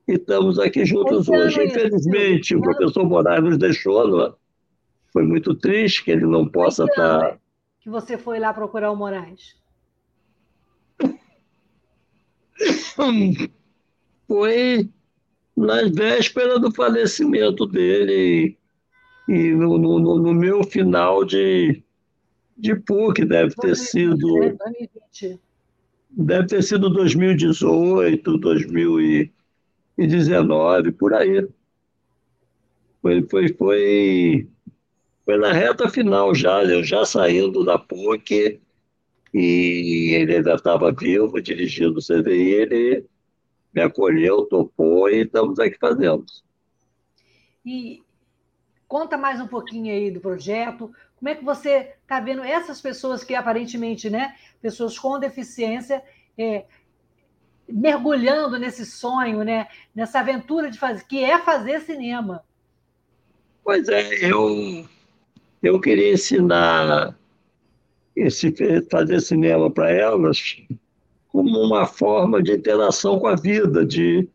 e 0.08 0.14
estamos 0.14 0.60
aqui 0.60 0.86
juntos 0.86 1.28
hoje. 1.28 1.66
Infelizmente, 1.66 2.56
o 2.56 2.62
professor 2.62 3.04
Moraes 3.10 3.44
nos 3.44 3.58
deixou, 3.58 4.24
é? 4.24 4.34
foi 5.12 5.24
muito 5.24 5.56
triste 5.56 6.04
que 6.04 6.12
ele 6.12 6.28
não 6.28 6.48
possa 6.48 6.84
estar. 6.84 7.40
Que 7.88 7.92
você 7.92 8.18
foi 8.18 8.38
lá 8.38 8.54
procurar 8.54 8.92
o 8.92 8.98
Moraes? 8.98 9.56
Foi 14.28 14.90
nas 15.56 15.90
vésperas 15.92 16.60
do 16.60 16.70
falecimento 16.70 17.66
dele 17.66 18.58
e 19.30 19.52
no, 19.52 19.78
no, 19.78 20.20
no 20.20 20.34
meu 20.34 20.66
final 20.66 21.24
de, 21.24 21.82
de 22.58 22.76
PUC, 22.76 23.24
deve 23.24 23.56
ter 23.56 23.68
2020, 23.68 23.90
sido. 23.90 24.18
2020. 24.18 25.40
Deve 26.10 26.48
ter 26.48 26.64
sido 26.64 26.90
2018, 26.90 28.38
2019, 28.38 30.92
por 30.92 31.14
aí. 31.14 31.48
Foi, 33.02 33.26
foi, 33.30 33.54
foi, 33.54 34.50
foi 35.28 35.38
na 35.38 35.52
reta 35.52 35.90
final 35.90 36.34
já, 36.34 36.64
eu 36.64 36.82
já 36.82 37.04
saindo 37.04 37.66
da 37.66 37.78
PUC, 37.78 38.62
e 39.34 40.14
ele 40.14 40.38
ainda 40.38 40.54
estava 40.54 40.90
vivo, 40.90 41.42
dirigindo 41.42 42.00
o 42.00 42.02
CVI, 42.02 42.54
ele 42.54 43.06
me 43.74 43.82
acolheu, 43.82 44.46
topou 44.46 45.10
e 45.10 45.24
estamos 45.24 45.60
aqui 45.60 45.78
fazendo. 45.78 46.24
E 47.66 48.02
conta 48.88 49.18
mais 49.18 49.42
um 49.42 49.48
pouquinho 49.48 49.94
aí 49.94 50.10
do 50.10 50.22
projeto, 50.22 50.94
como 51.18 51.28
é 51.28 51.36
que 51.36 51.44
você 51.44 51.96
está 52.02 52.22
vendo 52.22 52.42
essas 52.42 52.80
pessoas 52.80 53.22
que 53.22 53.36
aparentemente, 53.36 54.10
né, 54.10 54.34
pessoas 54.62 54.98
com 54.98 55.20
deficiência, 55.20 56.02
é, 56.38 56.64
mergulhando 57.68 58.58
nesse 58.58 58.86
sonho, 58.86 59.44
né, 59.44 59.68
nessa 59.94 60.22
aventura 60.22 60.72
de 60.72 60.80
fazer, 60.80 61.04
que 61.06 61.22
é 61.22 61.38
fazer 61.38 61.82
cinema? 61.82 62.46
Pois 63.62 63.90
é, 63.90 64.24
eu 64.24 64.88
eu 65.62 65.80
queria 65.80 66.14
ensinar 66.14 67.18
esse 68.16 68.54
fazer 68.90 69.20
cinema 69.22 69.70
para 69.70 69.92
elas 69.92 70.58
como 71.28 71.60
uma 71.60 71.86
forma 71.86 72.42
de 72.42 72.52
interação 72.52 73.20
com 73.20 73.28
a 73.28 73.36
vida, 73.36 73.86
de, 73.86 74.28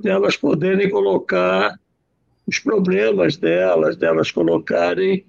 de 0.00 0.08
elas 0.08 0.36
poderem 0.36 0.90
colocar 0.90 1.78
os 2.46 2.58
problemas 2.58 3.36
delas, 3.36 3.96
delas 3.96 4.30
colocarem, 4.30 5.24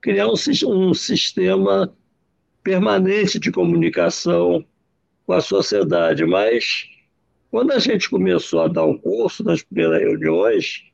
criar 0.00 0.28
um, 0.28 0.34
um 0.66 0.92
sistema 0.92 1.94
permanente 2.62 3.38
de 3.38 3.50
comunicação 3.50 4.64
com 5.26 5.32
a 5.32 5.40
sociedade. 5.40 6.26
Mas 6.26 6.86
quando 7.50 7.72
a 7.72 7.78
gente 7.78 8.10
começou 8.10 8.60
a 8.60 8.68
dar 8.68 8.84
um 8.84 8.98
curso 8.98 9.42
nas 9.42 9.62
primeiras 9.62 10.00
reuniões, 10.00 10.89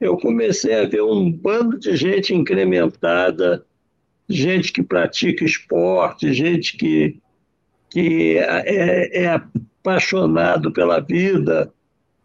eu 0.00 0.16
comecei 0.16 0.74
a 0.74 0.86
ver 0.86 1.02
um 1.02 1.30
bando 1.30 1.78
de 1.78 1.94
gente 1.94 2.34
incrementada, 2.34 3.64
gente 4.28 4.72
que 4.72 4.82
pratica 4.82 5.44
esporte, 5.44 6.32
gente 6.32 6.76
que, 6.76 7.18
que 7.90 8.38
é, 8.38 9.24
é 9.24 9.26
apaixonado 9.28 10.72
pela 10.72 11.00
vida, 11.00 11.72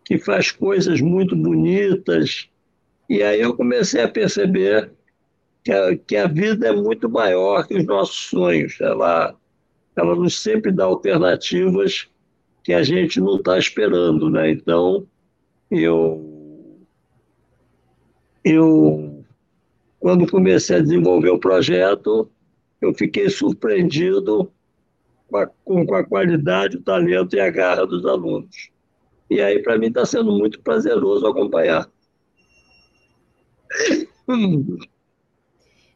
que 0.06 0.18
faz 0.18 0.52
coisas 0.52 1.02
muito 1.02 1.36
bonitas. 1.36 2.48
E 3.10 3.22
aí 3.22 3.42
eu 3.42 3.56
comecei 3.56 4.02
a 4.02 4.08
perceber 4.08 4.92
que 5.64 5.72
a, 5.72 5.98
que 5.98 6.16
a 6.16 6.28
vida 6.28 6.68
é 6.68 6.72
muito 6.72 7.10
maior 7.10 7.68
que 7.68 7.76
os 7.76 7.86
nossos 7.86 8.30
sonhos. 8.30 8.80
Ela, 8.80 9.36
ela 9.96 10.16
nos 10.16 10.40
sempre 10.40 10.72
dá 10.72 10.86
alternativas 10.86 12.08
que 12.64 12.72
a 12.72 12.84
gente 12.84 13.20
não 13.20 13.36
está 13.38 13.58
esperando. 13.58 14.30
Né? 14.30 14.52
Então, 14.52 15.08
eu, 15.72 16.35
eu, 18.46 19.26
quando 20.00 20.30
comecei 20.30 20.78
a 20.78 20.82
desenvolver 20.82 21.32
o 21.32 21.40
projeto, 21.40 22.30
eu 22.80 22.94
fiquei 22.94 23.28
surpreendido 23.28 24.52
com 25.28 25.38
a, 25.38 25.48
com 25.48 25.96
a 25.96 26.04
qualidade, 26.04 26.78
o 26.78 26.82
talento 26.84 27.36
e 27.36 27.40
a 27.40 27.50
garra 27.50 27.88
dos 27.88 28.06
alunos. 28.06 28.70
E 29.28 29.42
aí, 29.42 29.64
para 29.64 29.80
mim, 29.80 29.88
está 29.88 30.06
sendo 30.06 30.32
muito 30.32 30.62
prazeroso 30.62 31.26
acompanhar. 31.26 31.90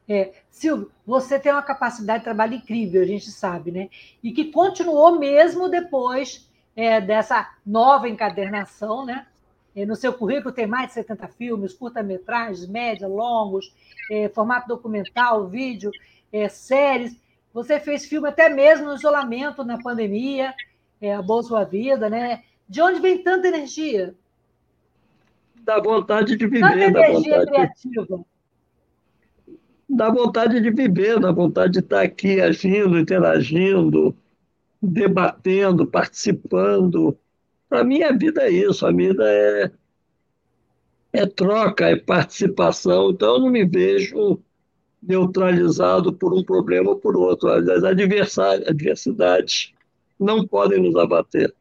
É, 0.07 0.33
Silvio, 0.49 0.91
você 1.05 1.37
tem 1.37 1.51
uma 1.51 1.61
capacidade 1.61 2.19
de 2.19 2.23
trabalho 2.23 2.55
incrível, 2.55 3.03
a 3.03 3.05
gente 3.05 3.29
sabe, 3.29 3.71
né? 3.71 3.89
E 4.23 4.31
que 4.31 4.45
continuou 4.45 5.19
mesmo 5.19 5.69
depois 5.69 6.49
é, 6.75 6.99
dessa 6.99 7.47
nova 7.63 8.09
encadernação, 8.09 9.05
né? 9.05 9.27
É, 9.75 9.85
no 9.85 9.95
seu 9.95 10.13
currículo 10.13 10.53
tem 10.53 10.67
mais 10.67 10.87
de 10.87 10.93
70 10.95 11.27
filmes, 11.29 11.73
curta-metragens, 11.73 12.67
média, 12.67 13.07
longos, 13.07 13.73
é, 14.11 14.29
formato 14.29 14.67
documental, 14.67 15.47
vídeo, 15.47 15.91
é, 16.31 16.49
séries. 16.49 17.15
Você 17.53 17.79
fez 17.79 18.05
filme 18.05 18.29
até 18.29 18.49
mesmo 18.49 18.87
no 18.87 18.95
isolamento, 18.95 19.63
na 19.63 19.81
pandemia, 19.81 20.53
é, 21.01 21.13
A 21.13 21.21
Boa 21.21 21.43
Sua 21.43 21.63
Vida, 21.63 22.09
né? 22.09 22.43
De 22.67 22.81
onde 22.81 22.99
vem 22.99 23.23
tanta 23.23 23.47
energia? 23.47 24.15
dá 25.69 25.79
vontade 25.79 26.35
de 26.35 26.47
viver. 26.47 26.61
Dá 26.91 27.01
energia 27.01 27.39
vontade 27.39 27.51
criativa. 27.51 28.25
Dá 29.87 30.09
vontade 30.09 30.61
de 30.61 30.71
viver, 30.71 31.19
dá 31.19 31.31
vontade 31.31 31.73
de 31.73 31.79
estar 31.79 32.01
aqui 32.01 32.41
agindo, 32.41 32.97
interagindo, 32.97 34.15
debatendo, 34.81 35.85
participando. 35.85 37.17
Para 37.69 37.83
mim, 37.83 38.01
a 38.01 38.11
vida 38.11 38.41
é 38.41 38.49
isso, 38.49 38.85
a 38.85 38.91
vida 38.91 39.23
é, 39.25 39.71
é 41.13 41.25
troca, 41.27 41.85
é 41.85 41.95
participação. 41.95 43.11
Então, 43.11 43.35
eu 43.35 43.39
não 43.41 43.49
me 43.49 43.63
vejo 43.63 44.41
neutralizado 45.01 46.11
por 46.11 46.33
um 46.33 46.43
problema 46.43 46.89
ou 46.89 46.95
por 46.97 47.15
outro. 47.15 47.49
As 47.49 47.83
adversidades 47.83 49.73
não 50.19 50.45
podem 50.45 50.81
nos 50.81 50.95
abater. 50.95 51.53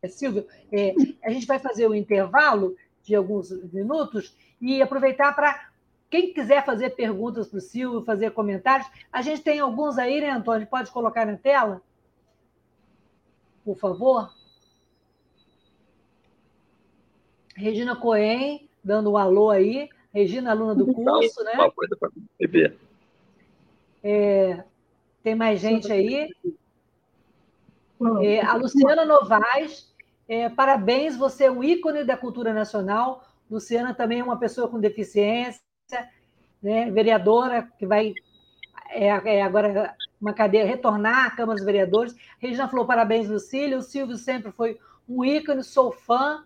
É, 0.00 0.08
Silvio, 0.08 0.46
é, 0.70 0.94
a 1.22 1.30
gente 1.30 1.46
vai 1.46 1.58
fazer 1.58 1.88
um 1.88 1.94
intervalo 1.94 2.76
de 3.02 3.14
alguns 3.14 3.50
minutos 3.72 4.34
e 4.60 4.80
aproveitar 4.80 5.34
para 5.34 5.68
quem 6.08 6.32
quiser 6.32 6.64
fazer 6.64 6.90
perguntas 6.90 7.48
para 7.48 7.58
o 7.58 7.60
Silvio, 7.60 8.04
fazer 8.04 8.30
comentários. 8.30 8.88
A 9.12 9.20
gente 9.20 9.42
tem 9.42 9.58
alguns 9.58 9.98
aí, 9.98 10.20
né, 10.20 10.30
Antônio? 10.30 10.66
Pode 10.66 10.90
colocar 10.90 11.26
na 11.26 11.36
tela? 11.36 11.82
Por 13.64 13.76
favor. 13.76 14.30
Regina 17.54 17.96
Cohen, 17.96 18.68
dando 18.82 19.12
um 19.12 19.16
alô 19.16 19.50
aí. 19.50 19.88
Regina, 20.12 20.50
aluna 20.50 20.74
do 20.74 20.92
curso, 20.92 21.42
né? 21.42 21.52
Uma 21.54 21.70
coisa 21.70 21.96
para 21.96 22.10
beber. 22.38 22.76
É, 24.02 24.62
tem 25.22 25.34
mais 25.34 25.60
gente 25.60 25.90
aí. 25.90 26.30
É, 28.22 28.40
a 28.44 28.54
Luciana 28.54 29.04
Novaes 29.04 29.92
é, 30.28 30.48
parabéns, 30.48 31.16
você 31.16 31.44
é 31.44 31.50
um 31.50 31.62
ícone 31.62 32.04
da 32.04 32.16
cultura 32.16 32.52
nacional. 32.52 33.24
Luciana 33.50 33.94
também 33.94 34.20
é 34.20 34.24
uma 34.24 34.38
pessoa 34.38 34.68
com 34.68 34.80
deficiência, 34.80 35.60
né? 36.62 36.90
vereadora, 36.90 37.68
que 37.78 37.86
vai 37.86 38.14
é, 38.90 39.08
é 39.08 39.42
agora 39.42 39.94
uma 40.20 40.32
cadeira, 40.32 40.66
retornar 40.66 41.26
à 41.26 41.30
Câmara 41.30 41.56
dos 41.56 41.64
Vereadores. 41.64 42.14
A 42.14 42.16
Regina 42.46 42.68
falou 42.68 42.86
parabéns, 42.86 43.28
Lucília. 43.28 43.76
O 43.76 43.82
Silvio 43.82 44.16
sempre 44.16 44.50
foi 44.52 44.78
um 45.08 45.24
ícone, 45.24 45.62
sou 45.62 45.92
fã. 45.92 46.44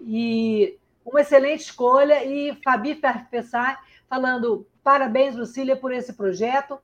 E 0.00 0.78
uma 1.04 1.20
excelente 1.20 1.60
escolha. 1.60 2.24
E 2.24 2.54
Fabi 2.62 2.94
Ferpessar 2.94 3.82
falando 4.08 4.66
parabéns, 4.82 5.36
Lucília, 5.36 5.76
por 5.76 5.92
esse 5.92 6.12
projeto 6.12 6.78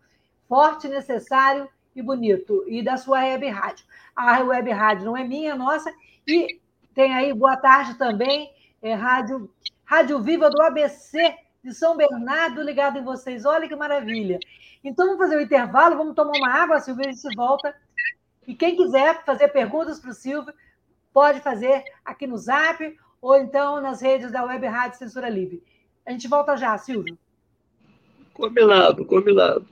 forte, 0.49 0.89
necessário 0.89 1.69
e 1.95 2.03
bonito. 2.03 2.65
E 2.69 2.83
da 2.83 2.97
sua 2.97 3.21
web 3.21 3.49
rádio. 3.49 3.85
A 4.15 4.41
web 4.41 4.71
rádio 4.71 5.07
não 5.07 5.17
é 5.17 5.25
minha, 5.25 5.53
é 5.53 5.57
nossa. 5.57 5.93
E 6.27 6.61
tem 6.95 7.15
aí, 7.15 7.33
boa 7.33 7.57
tarde 7.57 7.95
também, 7.95 8.53
é, 8.81 8.95
rádio, 8.95 9.51
rádio 9.85 10.21
Viva 10.23 10.49
do 10.49 10.63
ABC 10.63 11.19
de 11.63 11.75
São 11.75 11.97
Bernardo 11.97 12.63
ligado 12.63 12.99
em 12.99 13.05
vocês. 13.05 13.45
Olha 13.45 13.69
que 13.69 13.77
maravilha. 13.77 14.39
Então, 14.85 15.07
vamos 15.07 15.21
fazer 15.21 15.37
o 15.37 15.39
um 15.41 15.43
intervalo, 15.43 15.97
vamos 15.97 16.15
tomar 16.15 16.37
uma 16.37 16.51
água, 16.51 16.81
Silvia, 16.81 17.09
a 17.09 17.13
gente 17.13 17.37
volta. 17.37 17.75
E 18.47 18.55
quem 18.55 18.77
quiser 18.77 19.25
fazer 19.25 19.49
perguntas 19.49 19.99
para 19.99 20.11
o 20.11 20.15
Silvio, 20.15 20.55
pode 21.13 21.41
fazer 21.41 21.83
aqui 22.05 22.27
no 22.27 22.39
Zap 22.39 22.97
ou 23.27 23.37
então 23.37 23.81
nas 23.81 24.01
redes 24.01 24.31
da 24.31 24.45
Web 24.45 24.65
Rádio 24.69 24.99
Censura 24.99 25.29
Livre. 25.29 25.61
A 26.07 26.13
gente 26.13 26.29
volta 26.29 26.57
já, 26.57 26.79
Silvio. 26.79 27.19
Combinado, 28.33 29.05
combinado. 29.05 29.67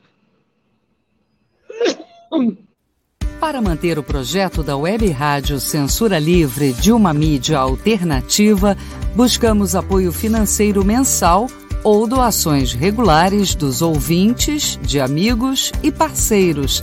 Para 3.38 3.62
manter 3.62 3.96
o 3.96 4.02
projeto 4.02 4.60
da 4.60 4.76
Web 4.76 5.08
Rádio 5.10 5.60
Censura 5.60 6.18
Livre 6.18 6.72
de 6.72 6.90
uma 6.90 7.14
mídia 7.14 7.60
alternativa, 7.60 8.76
buscamos 9.14 9.76
apoio 9.76 10.10
financeiro 10.10 10.84
mensal 10.84 11.46
ou 11.84 12.08
doações 12.08 12.72
regulares 12.72 13.54
dos 13.54 13.82
ouvintes, 13.82 14.76
de 14.82 14.98
amigos 14.98 15.70
e 15.80 15.92
parceiros, 15.92 16.82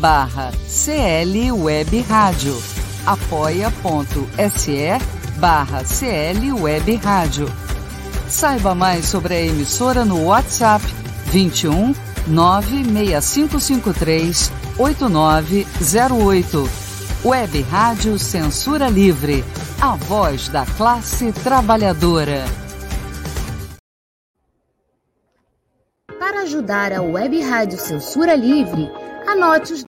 barra 0.00 0.50
CL 0.66 1.52
Web 1.52 2.00
Rádio. 2.08 2.56
apoia.se 3.04 4.98
barra 5.36 5.84
CL 5.84 6.54
Web 6.54 6.96
Rádio. 6.96 7.46
Saiba 8.26 8.74
mais 8.74 9.04
sobre 9.04 9.34
a 9.34 9.42
emissora 9.42 10.06
no 10.06 10.24
WhatsApp 10.24 10.82
21 11.26 11.94
96553 12.26 14.50
8908. 14.78 16.70
Web 17.22 17.60
Rádio 17.70 18.18
Censura 18.18 18.88
Livre, 18.88 19.44
a 19.82 19.96
voz 19.96 20.48
da 20.48 20.64
classe 20.64 21.30
trabalhadora. 21.32 22.46
Para 26.18 26.44
ajudar 26.44 26.90
a 26.94 27.02
Web 27.02 27.38
Rádio 27.42 27.78
Censura 27.78 28.34
Livre, 28.34 28.90
anote 29.26 29.74
os 29.74 29.89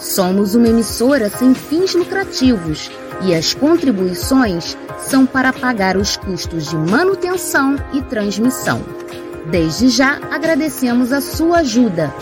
Somos 0.00 0.54
uma 0.54 0.68
emissora 0.68 1.28
sem 1.28 1.54
fins 1.54 1.94
lucrativos 1.94 2.90
e 3.22 3.34
as 3.34 3.52
contribuições 3.52 4.76
são 5.00 5.26
para 5.26 5.52
pagar 5.52 5.96
os 5.96 6.16
custos 6.16 6.70
de 6.70 6.76
manutenção 6.76 7.76
e 7.92 8.00
transmissão. 8.02 8.80
Desde 9.50 9.88
já 9.88 10.18
agradecemos 10.30 11.12
a 11.12 11.20
sua 11.20 11.58
ajuda. 11.58 12.14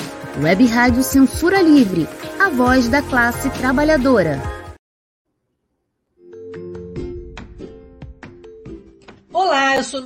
Web 0.43 0.67
Rádio 0.67 1.03
Censura 1.03 1.61
Livre, 1.61 2.09
a 2.39 2.49
voz 2.49 2.89
da 2.89 3.03
classe 3.03 3.51
trabalhadora. 3.51 4.41
Olá, 9.33 9.77
eu 9.77 9.85
sou 9.85 10.06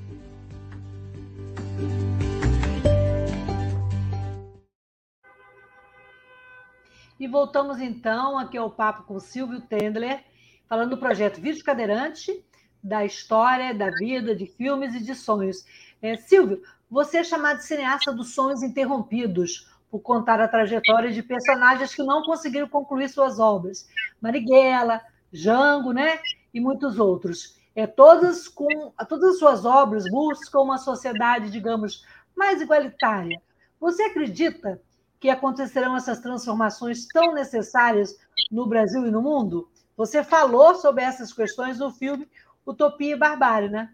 E 7.21 7.27
voltamos 7.27 7.79
então 7.79 8.35
aqui 8.35 8.57
ao 8.57 8.71
papo 8.71 9.03
com 9.03 9.19
Silvio 9.19 9.61
Tendler, 9.61 10.23
falando 10.67 10.89
do 10.89 10.97
projeto 10.97 11.39
Vídeo 11.39 11.63
Cadeirante, 11.63 12.43
da 12.83 13.05
história, 13.05 13.75
da 13.75 13.91
vida, 13.91 14.35
de 14.35 14.47
filmes 14.47 14.95
e 14.95 14.99
de 15.03 15.13
sonhos. 15.13 15.63
É, 16.01 16.17
Silvio, 16.17 16.63
você 16.89 17.19
é 17.19 17.23
chamado 17.23 17.57
de 17.57 17.65
cineasta 17.65 18.11
dos 18.11 18.33
sonhos 18.33 18.63
interrompidos, 18.63 19.69
por 19.91 19.99
contar 19.99 20.41
a 20.41 20.47
trajetória 20.47 21.11
de 21.11 21.21
personagens 21.21 21.93
que 21.93 22.01
não 22.01 22.23
conseguiram 22.23 22.67
concluir 22.67 23.07
suas 23.07 23.37
obras. 23.37 23.87
Marighella, 24.19 24.99
Jango, 25.31 25.91
né? 25.91 26.19
E 26.51 26.59
muitos 26.59 26.97
outros. 26.97 27.55
É, 27.75 27.85
todas, 27.85 28.47
com, 28.47 28.91
todas 29.07 29.33
as 29.33 29.37
suas 29.37 29.63
obras 29.63 30.09
buscam 30.09 30.61
uma 30.61 30.79
sociedade, 30.79 31.51
digamos, 31.51 32.03
mais 32.35 32.63
igualitária. 32.63 33.39
Você 33.79 34.01
acredita 34.01 34.81
que 35.21 35.29
acontecerão 35.29 35.95
essas 35.95 36.19
transformações 36.19 37.07
tão 37.07 37.35
necessárias 37.35 38.17
no 38.51 38.65
Brasil 38.65 39.05
e 39.05 39.11
no 39.11 39.21
mundo? 39.21 39.69
Você 39.95 40.23
falou 40.23 40.73
sobre 40.73 41.03
essas 41.03 41.31
questões 41.31 41.77
no 41.77 41.91
filme 41.91 42.27
Utopia 42.65 43.13
e 43.13 43.17
Barbárie, 43.17 43.69
né? 43.69 43.91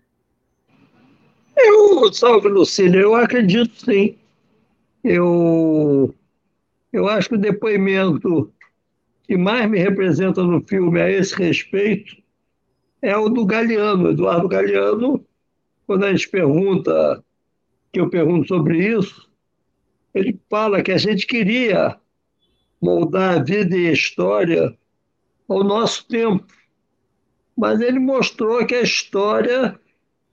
Eu, 1.58 2.12
salve 2.14 2.48
Lucília, 2.48 3.02
eu 3.02 3.14
acredito 3.14 3.76
sim. 3.84 4.18
Eu, 5.04 6.16
eu 6.94 7.10
acho 7.10 7.28
que 7.28 7.36
o 7.36 7.40
depoimento 7.40 8.54
que 9.24 9.36
mais 9.36 9.70
me 9.70 9.80
representa 9.80 10.42
no 10.42 10.62
filme 10.62 11.02
a 11.02 11.10
esse 11.10 11.36
respeito 11.36 12.16
é 13.02 13.18
o 13.18 13.28
do 13.28 13.46
Galeano, 13.46 14.12
Eduardo 14.12 14.48
Galeano, 14.48 15.26
quando 15.86 16.06
a 16.06 16.12
gente 16.12 16.30
pergunta, 16.30 17.22
que 17.92 18.00
eu 18.00 18.10
pergunto 18.10 18.48
sobre 18.48 18.88
isso, 18.88 19.27
ele 20.18 20.40
fala 20.50 20.82
que 20.82 20.92
a 20.92 20.98
gente 20.98 21.26
queria 21.26 21.98
moldar 22.82 23.38
a 23.38 23.44
vida 23.44 23.76
e 23.76 23.88
a 23.88 23.94
história 23.94 24.78
ao 25.48 25.64
nosso 25.64 26.08
tempo, 26.08 26.46
mas 27.56 27.82
ele 27.82 28.00
mostrou 28.00 28.66
que 28.66 28.76
a 28.76 28.82
história 28.82 29.80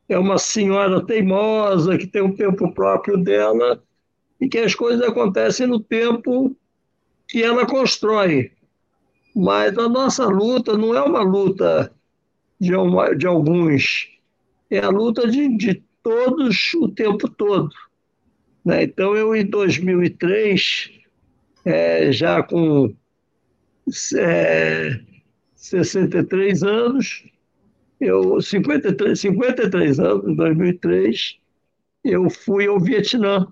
é 0.09 0.19
uma 0.19 0.39
senhora 0.39 1.05
teimosa, 1.05 1.97
que 1.97 2.07
tem 2.07 2.23
um 2.23 2.35
tempo 2.35 2.73
próprio 2.73 3.17
dela 3.17 3.83
e 4.41 4.49
que 4.49 4.59
as 4.59 4.75
coisas 4.75 5.07
acontecem 5.07 5.67
no 5.67 5.81
tempo 5.81 6.55
que 7.27 7.43
ela 7.43 7.67
constrói. 7.67 8.53
Mas 9.35 9.77
a 9.79 9.89
nossa 9.89 10.27
luta 10.27 10.77
não 10.77 10.95
é 10.95 11.03
uma 11.03 11.23
luta 11.23 11.93
de, 12.61 12.75
uma, 12.75 13.15
de 13.15 13.27
alguns, 13.27 14.09
é 14.71 14.79
a 14.79 14.91
luta 14.91 15.27
de, 15.27 15.57
de 15.57 15.83
todos 16.03 16.73
o 16.75 16.89
tempo 16.89 17.29
todo. 17.29 17.71
Né? 18.65 18.85
Então, 18.85 19.15
eu, 19.15 19.35
em 19.35 19.45
2003, 19.45 20.91
é, 21.65 22.11
já 22.13 22.43
com 22.43 22.95
é, 24.17 25.01
63 25.55 26.63
anos, 26.63 27.25
eu 28.01 28.41
53, 28.41 29.19
53 29.21 30.01
anos, 30.01 30.29
em 30.29 30.35
2003, 30.35 31.39
eu 32.03 32.29
fui 32.31 32.67
ao 32.67 32.81
Vietnã. 32.81 33.47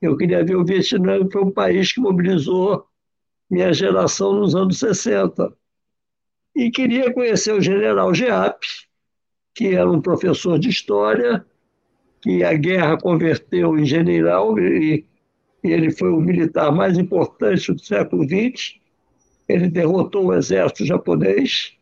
Eu 0.00 0.16
queria 0.16 0.44
ver 0.44 0.56
o 0.56 0.64
Vietnã, 0.64 1.24
que 1.24 1.32
foi 1.32 1.42
um 1.42 1.50
país 1.50 1.92
que 1.92 2.00
mobilizou 2.00 2.86
minha 3.48 3.72
geração 3.72 4.32
nos 4.34 4.54
anos 4.54 4.78
60. 4.78 5.52
E 6.56 6.70
queria 6.70 7.12
conhecer 7.12 7.52
o 7.52 7.60
general 7.60 8.14
Geap, 8.14 8.60
que 9.54 9.68
era 9.68 9.90
um 9.90 10.00
professor 10.02 10.58
de 10.58 10.68
história, 10.68 11.46
que 12.22 12.44
a 12.44 12.54
guerra 12.54 12.96
converteu 12.96 13.78
em 13.78 13.84
general, 13.84 14.58
e, 14.58 15.04
e 15.62 15.68
ele 15.68 15.90
foi 15.90 16.10
o 16.10 16.20
militar 16.20 16.72
mais 16.72 16.96
importante 16.96 17.72
do 17.72 17.80
século 17.80 18.24
XX. 18.24 18.80
Ele 19.48 19.68
derrotou 19.68 20.26
o 20.26 20.34
exército 20.34 20.86
japonês, 20.86 21.76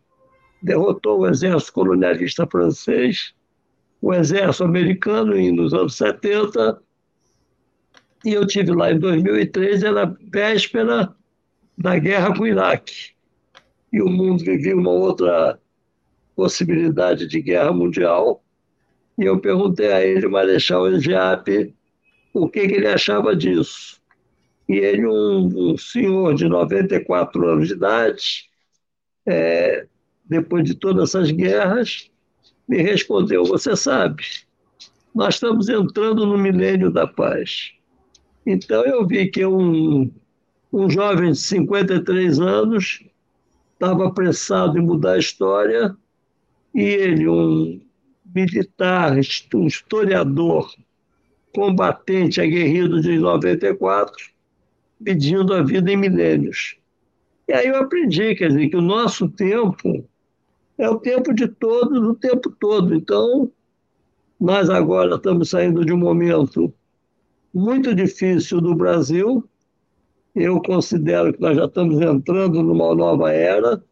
derrotou 0.63 1.21
o 1.21 1.27
exército 1.29 1.75
colonialista 1.75 2.47
francês, 2.47 3.35
o 4.01 4.15
exército 4.15 4.65
americano 4.65 5.35
nos 5.53 5.75
anos 5.75 5.95
70, 5.97 6.81
e 8.25 8.33
eu 8.33 8.47
tive 8.47 8.73
lá 8.73 8.93
em 8.93 8.99
2003, 8.99 9.83
era 9.83 10.15
véspera 10.21 11.15
da 11.77 11.99
guerra 11.99 12.35
com 12.37 12.43
o 12.43 12.47
Iraque. 12.47 13.13
E 13.93 14.03
o 14.03 14.09
mundo 14.09 14.45
vivia 14.45 14.77
uma 14.77 14.91
outra 14.91 15.59
possibilidade 16.37 17.27
de 17.27 17.41
guerra 17.41 17.73
mundial. 17.73 18.45
E 19.21 19.25
eu 19.27 19.39
perguntei 19.39 19.93
a 19.93 20.03
ele, 20.03 20.27
Marechal 20.27 20.89
Egiap, 20.89 21.75
o 22.33 22.49
que, 22.49 22.67
que, 22.67 22.75
ele 22.75 22.87
achava 22.87 23.37
disso. 23.37 24.01
E 24.67 24.79
ele, 24.79 25.07
um, 25.07 25.73
um 25.73 25.77
senhor 25.77 26.35
de 26.35 26.49
94 26.49 27.47
anos 27.47 27.69
de 27.69 27.75
idade, 27.75 28.49
é, 29.27 29.87
depois 30.25 30.65
de 30.65 30.75
todas 30.75 31.11
essas 31.11 31.31
guerras, 31.31 32.11
me 32.67 32.81
respondeu: 32.81 33.45
Você 33.45 33.77
sabe, 33.77 34.25
nós 35.15 35.35
estamos 35.35 35.69
entrando 35.69 36.25
no 36.25 36.39
milênio 36.39 36.91
da 36.91 37.07
paz. 37.07 37.73
Então 38.47 38.87
eu 38.87 39.07
vi 39.07 39.29
que 39.29 39.45
um, 39.45 40.11
um 40.73 40.89
jovem 40.89 41.33
de 41.33 41.39
53 41.39 42.41
anos 42.41 43.05
estava 43.75 44.07
apressado 44.07 44.79
em 44.79 44.83
mudar 44.83 45.13
a 45.13 45.19
história 45.19 45.95
e 46.75 46.81
ele, 46.81 47.29
um 47.29 47.90
militar, 48.35 49.19
historiador, 49.19 50.73
combatente, 51.55 52.41
aguerrido 52.41 53.01
de 53.01 53.19
94, 53.19 54.17
pedindo 55.03 55.55
a 55.55 55.63
vida 55.63 55.91
em 55.91 55.97
milênios. 55.97 56.77
E 57.49 57.53
aí 57.53 57.67
eu 57.67 57.77
aprendi, 57.77 58.35
quer 58.35 58.49
dizer, 58.49 58.69
que 58.69 58.77
o 58.77 58.83
nosso 58.83 59.29
tempo 59.29 60.05
é 60.79 60.89
o 60.89 60.99
tempo 60.99 61.35
de 61.35 61.49
todos, 61.49 61.99
o 62.07 62.15
tempo 62.15 62.51
todo. 62.59 62.95
Então, 62.95 63.51
nós 64.41 64.71
agora 64.71 65.17
estamos 65.17 65.51
saindo 65.51 65.85
de 65.85 65.93
um 65.93 65.99
momento 65.99 66.73
muito 67.53 67.95
difícil 67.95 68.61
do 68.61 68.75
Brasil. 68.75 69.45
Eu 70.35 70.63
considero 70.63 71.33
que 71.33 71.41
nós 71.41 71.57
já 71.57 71.67
estamos 71.67 72.01
entrando 72.01 72.63
numa 72.63 72.95
nova 72.95 73.33
era. 73.33 73.83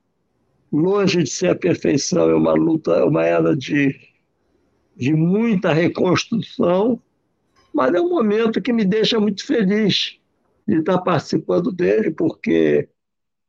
Longe 0.73 1.23
de 1.23 1.31
ser 1.31 1.49
a 1.49 1.55
perfeição, 1.57 2.31
é 2.31 2.35
uma 2.35 2.53
luta, 2.53 2.93
é 2.93 3.05
uma 3.05 3.25
era 3.25 3.57
de, 3.57 3.99
de 4.99 5.15
muita 5.15 5.73
reconstrução, 5.73 7.01
mas 7.73 7.95
é 7.95 8.01
um 8.01 8.09
momento 8.09 8.61
que 8.61 8.73
me 8.73 8.85
deixa 8.85 9.21
muito 9.21 9.47
feliz 9.47 10.19
de 10.67 10.79
estar 10.79 10.99
participando 10.99 11.71
dele, 11.71 12.11
porque 12.11 12.89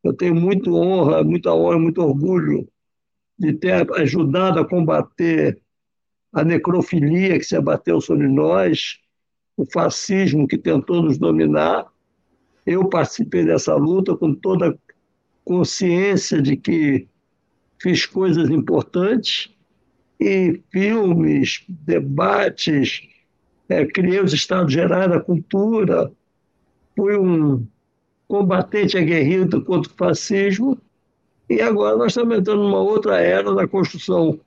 eu 0.03 0.13
tenho 0.13 0.35
muito 0.35 0.75
honra, 0.75 1.23
muita 1.23 1.51
honra, 1.51 1.79
muito 1.79 2.01
orgulho 2.01 2.69
de 3.37 3.53
ter 3.53 3.91
ajudado 3.93 4.59
a 4.59 4.67
combater 4.67 5.59
a 6.31 6.43
necrofilia 6.43 7.39
que 7.39 7.45
se 7.45 7.55
abateu 7.55 7.99
sobre 7.99 8.27
nós, 8.27 8.99
o 9.57 9.65
fascismo 9.65 10.47
que 10.47 10.57
tentou 10.57 11.01
nos 11.01 11.17
dominar. 11.17 11.87
Eu 12.63 12.87
participei 12.87 13.43
dessa 13.43 13.73
luta 13.75 14.15
com 14.15 14.35
toda 14.35 14.77
consciência 15.43 16.39
de 16.39 16.55
que 16.55 17.07
fiz 17.81 18.05
coisas 18.05 18.49
importantes 18.51 19.49
e 20.19 20.61
filmes, 20.71 21.63
debates, 21.67 23.07
é, 23.69 23.85
criei 23.85 24.19
os 24.19 24.33
Estados 24.33 24.73
Gerais 24.73 25.09
da 25.09 25.19
Cultura, 25.19 26.11
fui 26.95 27.17
um 27.17 27.65
combatente 28.27 28.97
aguerrido 28.97 29.63
contra 29.63 29.91
o 29.91 29.95
fascismo 29.95 30.77
e 31.49 31.61
agora 31.61 31.97
nós 31.97 32.11
estamos 32.11 32.37
entrando 32.37 32.63
numa 32.63 32.79
outra 32.79 33.19
era 33.19 33.53
da 33.55 33.67
construção 33.67 34.39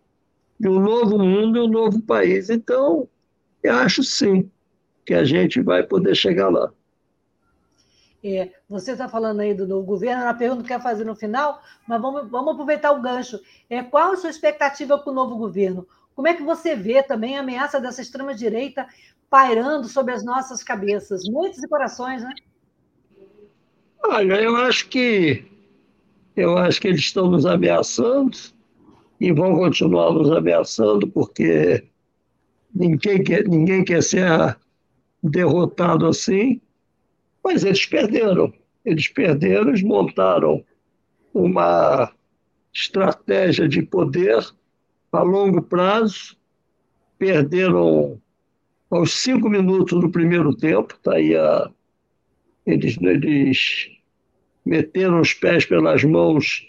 de 0.60 0.68
um 0.68 0.78
novo 0.78 1.18
mundo 1.18 1.58
e 1.58 1.60
um 1.60 1.68
novo 1.68 2.00
país. 2.00 2.50
Então, 2.50 3.08
eu 3.62 3.74
acho 3.74 4.04
sim 4.04 4.48
que 5.04 5.14
a 5.14 5.24
gente 5.24 5.60
vai 5.60 5.82
poder 5.82 6.14
chegar 6.14 6.48
lá. 6.48 6.72
É, 8.24 8.50
você 8.68 8.92
está 8.92 9.08
falando 9.08 9.40
aí 9.40 9.52
do 9.52 9.66
novo 9.66 9.84
governo, 9.84 10.28
a 10.28 10.34
pergunta 10.34 10.62
que 10.62 10.68
quer 10.68 10.80
fazer 10.80 11.04
no 11.04 11.16
final, 11.16 11.60
mas 11.88 12.00
vamos, 12.00 12.30
vamos 12.30 12.52
aproveitar 12.52 12.92
o 12.92 13.02
gancho. 13.02 13.40
É, 13.68 13.82
qual 13.82 14.12
a 14.12 14.16
sua 14.16 14.30
expectativa 14.30 14.98
com 14.98 15.10
o 15.10 15.14
novo 15.14 15.36
governo? 15.36 15.86
Como 16.14 16.28
é 16.28 16.34
que 16.34 16.42
você 16.42 16.76
vê 16.76 17.02
também 17.02 17.36
a 17.36 17.40
ameaça 17.40 17.80
dessa 17.80 18.00
extrema-direita 18.00 18.86
pairando 19.28 19.88
sobre 19.88 20.14
as 20.14 20.24
nossas 20.24 20.62
cabeças? 20.62 21.24
Muitos 21.28 21.62
e 21.62 21.68
corações, 21.68 22.22
né? 22.22 22.32
Olha, 24.04 24.34
eu 24.34 24.56
acho 24.56 24.88
que 24.88 25.44
eu 26.36 26.56
acho 26.56 26.80
que 26.80 26.88
eles 26.88 27.00
estão 27.00 27.30
nos 27.30 27.44
ameaçando 27.44 28.36
e 29.20 29.32
vão 29.32 29.54
continuar 29.54 30.12
nos 30.12 30.30
ameaçando 30.30 31.06
porque 31.08 31.86
ninguém 32.74 33.22
quer, 33.22 33.46
ninguém 33.46 33.84
quer 33.84 34.02
ser 34.02 34.56
derrotado 35.22 36.06
assim, 36.06 36.60
mas 37.42 37.64
eles 37.64 37.84
perderam. 37.86 38.52
Eles 38.84 39.08
perderam, 39.08 39.68
eles 39.68 39.82
montaram 39.82 40.64
uma 41.32 42.12
estratégia 42.72 43.68
de 43.68 43.82
poder 43.82 44.44
a 45.12 45.22
longo 45.22 45.60
prazo, 45.62 46.36
perderam 47.18 48.20
aos 48.90 49.12
cinco 49.12 49.48
minutos 49.48 50.00
do 50.00 50.10
primeiro 50.10 50.54
tempo, 50.54 50.98
tá 51.02 51.14
aí 51.14 51.36
a, 51.36 51.70
eles, 52.66 52.96
eles 53.00 53.90
meteram 54.64 55.20
os 55.20 55.34
pés 55.34 55.66
pelas 55.66 56.02
mãos 56.04 56.66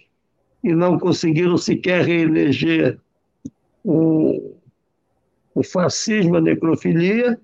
e 0.64 0.74
não 0.74 0.98
conseguiram 0.98 1.58
sequer 1.58 2.06
reeleger 2.06 3.00
o, 3.84 4.56
o 5.54 5.64
fascismo, 5.64 6.38
a 6.38 6.42
necrofilia, 6.42 7.40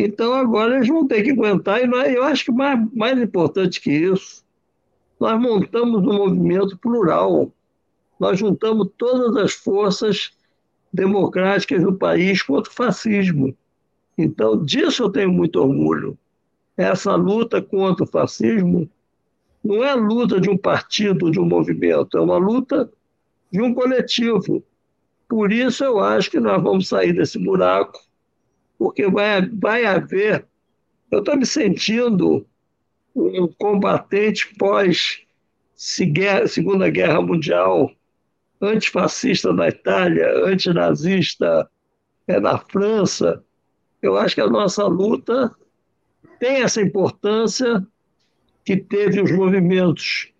então 0.00 0.34
agora 0.34 0.76
eles 0.76 0.88
vão 0.88 1.06
ter 1.06 1.22
que 1.22 1.30
aguentar, 1.30 1.82
e 1.82 1.86
nós, 1.86 2.12
eu 2.12 2.22
acho 2.24 2.44
que 2.44 2.52
mais, 2.52 2.78
mais 2.92 3.20
importante 3.20 3.80
que 3.80 3.90
isso, 3.90 4.44
nós 5.18 5.38
montamos 5.38 6.00
um 6.00 6.14
movimento 6.14 6.78
plural. 6.78 7.52
Nós 8.18 8.38
juntamos 8.38 8.88
todas 8.96 9.36
as 9.36 9.52
forças 9.52 10.32
democráticas 10.92 11.82
do 11.82 11.92
país 11.92 12.42
contra 12.42 12.70
o 12.70 12.74
fascismo. 12.74 13.54
Então, 14.16 14.62
disso 14.64 15.02
eu 15.02 15.10
tenho 15.10 15.30
muito 15.30 15.60
orgulho. 15.60 16.18
Essa 16.76 17.14
luta 17.14 17.60
contra 17.60 18.04
o 18.04 18.06
fascismo 18.06 18.88
não 19.62 19.84
é 19.84 19.90
a 19.90 19.94
luta 19.94 20.40
de 20.40 20.48
um 20.48 20.56
partido, 20.56 21.30
de 21.30 21.38
um 21.38 21.44
movimento, 21.44 22.16
é 22.16 22.20
uma 22.20 22.38
luta 22.38 22.90
de 23.52 23.60
um 23.60 23.74
coletivo. 23.74 24.64
Por 25.28 25.52
isso 25.52 25.84
eu 25.84 26.00
acho 26.00 26.30
que 26.30 26.40
nós 26.40 26.62
vamos 26.62 26.88
sair 26.88 27.12
desse 27.12 27.38
buraco 27.38 28.00
porque 28.80 29.06
vai, 29.10 29.46
vai 29.46 29.84
haver. 29.84 30.46
Eu 31.10 31.18
estou 31.18 31.36
me 31.36 31.44
sentindo 31.44 32.46
um 33.14 33.46
combatente 33.46 34.54
pós 34.56 35.20
Segunda 36.48 36.88
Guerra 36.88 37.20
Mundial, 37.20 37.92
antifascista 38.58 39.52
na 39.52 39.68
Itália, 39.68 40.46
antinazista 40.46 41.70
é, 42.26 42.40
na 42.40 42.56
França. 42.56 43.44
Eu 44.00 44.16
acho 44.16 44.34
que 44.34 44.40
a 44.40 44.48
nossa 44.48 44.86
luta 44.86 45.54
tem 46.38 46.62
essa 46.62 46.80
importância 46.80 47.86
que 48.64 48.78
teve 48.78 49.20
os 49.20 49.30
movimentos 49.30 50.32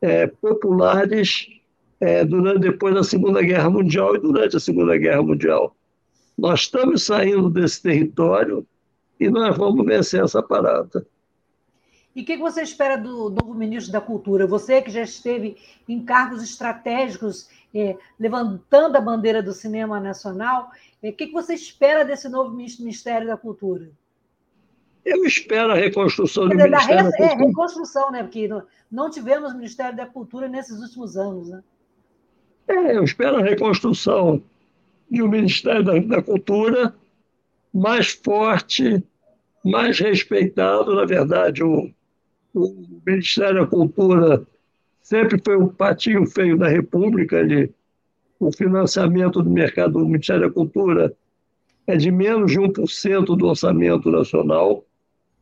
é, 0.00 0.28
populares 0.28 1.48
é, 1.98 2.24
durante, 2.24 2.60
depois 2.60 2.94
da 2.94 3.02
Segunda 3.02 3.42
Guerra 3.42 3.68
Mundial 3.68 4.14
e 4.14 4.20
durante 4.20 4.56
a 4.56 4.60
Segunda 4.60 4.96
Guerra 4.96 5.22
Mundial. 5.24 5.74
Nós 6.40 6.60
estamos 6.60 7.04
saindo 7.04 7.50
desse 7.50 7.82
território 7.82 8.66
e 9.20 9.28
nós 9.28 9.54
vamos 9.58 9.84
vencer 9.84 10.24
essa 10.24 10.42
parada. 10.42 11.06
E 12.16 12.22
o 12.22 12.24
que 12.24 12.38
você 12.38 12.62
espera 12.62 12.96
do 12.96 13.28
novo 13.28 13.52
ministro 13.52 13.92
da 13.92 14.00
Cultura? 14.00 14.46
Você 14.46 14.80
que 14.80 14.90
já 14.90 15.02
esteve 15.02 15.58
em 15.86 16.02
cargos 16.02 16.42
estratégicos, 16.42 17.46
é, 17.74 17.94
levantando 18.18 18.96
a 18.96 19.02
bandeira 19.02 19.42
do 19.42 19.52
cinema 19.52 20.00
nacional, 20.00 20.70
é, 21.02 21.10
o 21.10 21.12
que 21.12 21.30
você 21.30 21.52
espera 21.52 22.06
desse 22.06 22.26
novo 22.26 22.56
Ministério 22.56 23.26
da 23.26 23.36
Cultura? 23.36 23.90
Eu 25.04 25.22
espero 25.26 25.72
a 25.72 25.76
reconstrução 25.76 26.48
do 26.48 26.56
Ministério 26.56 26.88
da, 26.88 27.02
da 27.02 27.16
Cultura. 27.18 27.32
É, 27.32 27.46
reconstrução, 27.46 28.10
né? 28.10 28.22
Porque 28.22 28.48
não, 28.48 28.62
não 28.90 29.10
tivemos 29.10 29.52
Ministério 29.52 29.94
da 29.94 30.06
Cultura 30.06 30.48
nesses 30.48 30.80
últimos 30.80 31.18
anos, 31.18 31.50
né? 31.50 31.62
É, 32.66 32.96
eu 32.96 33.04
espero 33.04 33.36
a 33.36 33.42
reconstrução 33.42 34.42
de 35.10 35.22
um 35.22 35.28
Ministério 35.28 35.82
da, 35.82 35.98
da 35.98 36.22
Cultura 36.22 36.94
mais 37.72 38.10
forte, 38.10 39.02
mais 39.64 39.98
respeitado. 39.98 40.94
Na 40.94 41.04
verdade, 41.04 41.62
o, 41.62 41.90
o 42.54 42.86
Ministério 43.06 43.60
da 43.60 43.66
Cultura 43.66 44.46
sempre 45.02 45.40
foi 45.44 45.56
o 45.56 45.68
patinho 45.68 46.26
feio 46.26 46.56
da 46.56 46.68
República. 46.68 47.38
Ele, 47.38 47.72
o 48.38 48.52
financiamento 48.52 49.42
do 49.42 49.50
mercado 49.50 49.94
do 49.94 50.06
Ministério 50.06 50.48
da 50.48 50.54
Cultura 50.54 51.14
é 51.86 51.96
de 51.96 52.10
menos 52.10 52.52
de 52.52 52.58
1% 52.58 53.36
do 53.36 53.46
orçamento 53.46 54.10
nacional. 54.10 54.84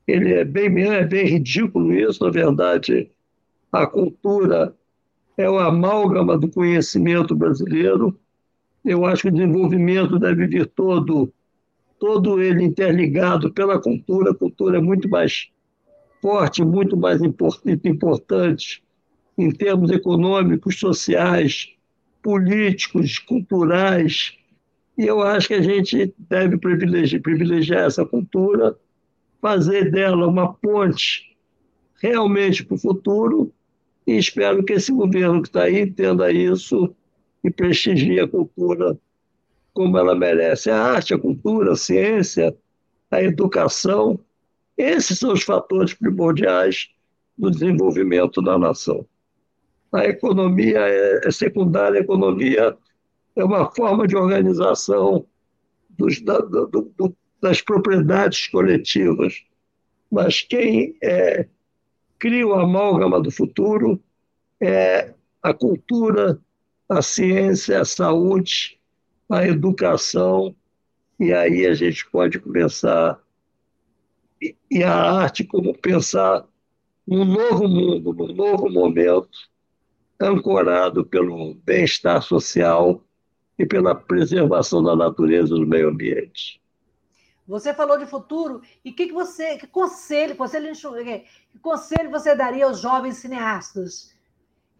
Ele 0.06 0.32
é 0.32 0.44
bem, 0.44 0.84
é 0.84 1.04
bem 1.04 1.26
ridículo 1.26 1.92
isso, 1.92 2.24
na 2.24 2.30
verdade. 2.30 3.10
A 3.70 3.86
cultura 3.86 4.74
é 5.36 5.48
o 5.48 5.58
amálgama 5.58 6.38
do 6.38 6.48
conhecimento 6.48 7.34
brasileiro. 7.34 8.18
Eu 8.88 9.04
acho 9.04 9.22
que 9.22 9.28
o 9.28 9.32
desenvolvimento 9.32 10.18
deve 10.18 10.46
vir 10.46 10.66
todo, 10.66 11.30
todo 11.98 12.40
ele 12.40 12.64
interligado 12.64 13.52
pela 13.52 13.78
cultura. 13.78 14.30
A 14.30 14.34
cultura 14.34 14.78
é 14.78 14.80
muito 14.80 15.10
mais 15.10 15.50
forte, 16.22 16.64
muito 16.64 16.96
mais 16.96 17.20
importante 17.22 18.82
em 19.36 19.50
termos 19.50 19.90
econômicos, 19.90 20.80
sociais, 20.80 21.68
políticos, 22.22 23.18
culturais. 23.18 24.32
E 24.96 25.04
eu 25.04 25.20
acho 25.20 25.48
que 25.48 25.54
a 25.54 25.62
gente 25.62 26.14
deve 26.18 26.56
privilegiar, 26.56 27.20
privilegiar 27.20 27.84
essa 27.84 28.06
cultura, 28.06 28.74
fazer 29.38 29.90
dela 29.90 30.26
uma 30.26 30.54
ponte 30.54 31.36
realmente 32.00 32.64
para 32.64 32.74
o 32.74 32.78
futuro. 32.78 33.52
E 34.06 34.16
espero 34.16 34.64
que 34.64 34.72
esse 34.72 34.90
governo 34.90 35.42
que 35.42 35.48
está 35.48 35.64
aí 35.64 35.78
entenda 35.82 36.32
isso 36.32 36.94
e 37.42 37.50
prestigie 37.50 38.20
a 38.20 38.28
cultura 38.28 38.98
como 39.72 39.96
ela 39.96 40.14
merece. 40.14 40.70
A 40.70 40.82
arte, 40.82 41.14
a 41.14 41.18
cultura, 41.18 41.72
a 41.72 41.76
ciência, 41.76 42.56
a 43.10 43.22
educação, 43.22 44.18
esses 44.76 45.18
são 45.18 45.32
os 45.32 45.42
fatores 45.42 45.94
primordiais 45.94 46.88
do 47.36 47.50
desenvolvimento 47.50 48.42
da 48.42 48.58
nação. 48.58 49.06
A 49.92 50.04
economia 50.04 50.80
é, 50.80 51.26
é 51.26 51.30
secundária, 51.30 52.00
a 52.00 52.02
economia 52.02 52.76
é 53.36 53.44
uma 53.44 53.70
forma 53.72 54.06
de 54.06 54.16
organização 54.16 55.24
dos, 55.90 56.20
da, 56.20 56.38
do, 56.38 56.92
do, 56.96 57.16
das 57.40 57.62
propriedades 57.62 58.48
coletivas. 58.48 59.44
Mas 60.10 60.42
quem 60.42 60.96
é, 61.02 61.46
cria 62.18 62.46
o 62.46 62.54
amálgama 62.54 63.20
do 63.20 63.30
futuro 63.30 64.02
é 64.60 65.14
a 65.42 65.54
cultura, 65.54 66.40
a 66.88 67.02
ciência, 67.02 67.80
a 67.80 67.84
saúde, 67.84 68.80
a 69.28 69.46
educação, 69.46 70.56
e 71.20 71.32
aí 71.32 71.66
a 71.66 71.74
gente 71.74 72.08
pode 72.10 72.38
começar, 72.38 73.20
e 74.40 74.82
a 74.82 74.94
arte 74.94 75.44
como 75.44 75.76
pensar 75.76 76.46
num 77.06 77.24
novo 77.24 77.68
mundo, 77.68 78.12
num 78.12 78.32
novo 78.32 78.70
momento, 78.70 79.28
ancorado 80.20 81.04
pelo 81.04 81.54
bem-estar 81.54 82.22
social 82.22 83.02
e 83.58 83.66
pela 83.66 83.94
preservação 83.94 84.82
da 84.82 84.96
natureza 84.96 85.54
e 85.54 85.58
do 85.58 85.66
meio 85.66 85.88
ambiente. 85.88 86.60
Você 87.46 87.72
falou 87.72 87.98
de 87.98 88.06
futuro, 88.06 88.60
e 88.84 88.92
que, 88.92 89.06
que 89.06 89.12
você, 89.12 89.56
que 89.56 89.66
conselho, 89.66 90.36
conselho, 90.36 90.70
que 91.50 91.58
conselho 91.58 92.10
você 92.10 92.34
daria 92.34 92.66
aos 92.66 92.80
jovens 92.80 93.16
cineastas? 93.16 94.14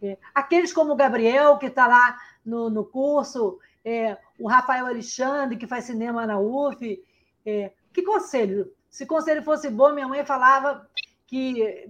É, 0.01 0.17
aqueles 0.33 0.71
como 0.71 0.93
o 0.93 0.95
Gabriel, 0.95 1.57
que 1.57 1.67
está 1.67 1.87
lá 1.87 2.17
no, 2.45 2.69
no 2.69 2.85
curso, 2.85 3.59
é, 3.83 4.17
o 4.39 4.47
Rafael 4.47 4.85
Alexandre, 4.85 5.57
que 5.57 5.67
faz 5.67 5.85
cinema 5.85 6.25
na 6.25 6.39
UF. 6.39 7.01
É, 7.45 7.71
que 7.93 8.01
conselho? 8.01 8.71
Se 8.89 9.05
conselho 9.05 9.43
fosse 9.43 9.69
bom, 9.69 9.93
minha 9.93 10.07
mãe 10.07 10.25
falava 10.25 10.87
que 11.27 11.85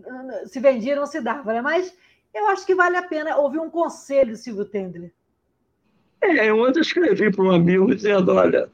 se 0.48 0.60
vendia 0.60 0.96
não 0.96 1.06
se 1.06 1.22
dava, 1.22 1.54
né? 1.54 1.62
mas 1.62 1.96
eu 2.34 2.48
acho 2.48 2.66
que 2.66 2.76
vale 2.76 2.98
a 2.98 3.04
pena 3.04 3.38
ouvir 3.38 3.60
um 3.60 3.70
conselho, 3.70 4.36
Silvio 4.36 4.66
Tendler. 4.66 5.14
É, 6.22 6.52
ontem 6.52 6.82
escrevi 6.82 7.32
para 7.32 7.44
um 7.44 7.52
amigo 7.52 7.96
dizendo: 7.96 8.34
olha, 8.34 8.70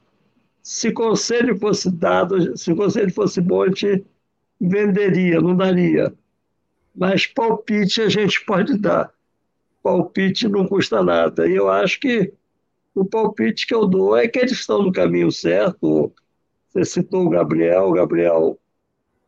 se 0.62 0.92
conselho 0.92 1.58
fosse 1.60 1.92
dado, 1.92 2.58
se 2.58 2.74
conselho 2.74 3.14
fosse 3.14 3.40
bom, 3.40 3.64
a 3.64 3.68
gente 3.68 4.06
venderia, 4.60 5.40
não 5.40 5.56
daria. 5.56 6.14
Mas 6.96 7.28
palpite 7.28 8.02
a 8.02 8.10
gente 8.10 8.44
pode 8.46 8.78
dar. 8.78 9.14
Palpite 9.86 10.48
não 10.48 10.66
custa 10.66 11.04
nada. 11.04 11.48
E 11.48 11.54
eu 11.54 11.70
acho 11.70 12.00
que 12.00 12.34
o 12.96 13.06
palpite 13.06 13.68
que 13.68 13.76
eu 13.76 13.86
dou 13.86 14.18
é 14.18 14.28
que 14.28 14.40
eles 14.40 14.54
estão 14.54 14.82
no 14.82 14.92
caminho 14.92 15.32
certo. 15.32 16.12
Você 16.70 16.84
citou 16.86 17.28
o 17.28 17.30
Gabriel. 17.30 17.90
O 17.90 17.94
Gabriel 17.94 18.60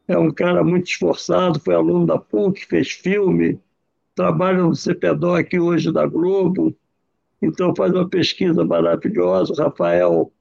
é 0.08 0.18
um 0.18 0.32
cara 0.32 0.64
muito 0.64 0.88
esforçado, 0.88 1.60
foi 1.60 1.76
aluno 1.76 2.08
da 2.08 2.18
PUC, 2.18 2.66
fez 2.66 2.90
filme, 2.90 3.60
trabalha 4.16 4.64
no 4.64 4.76
CPDOC 4.76 5.60
hoje 5.60 5.92
da 5.92 6.08
Globo, 6.08 6.76
então 7.40 7.76
faz 7.76 7.94
uma 7.94 8.10
pesquisa 8.10 8.66
maravilhosa. 8.66 9.54
O 9.54 9.58
Rafael 9.58 10.32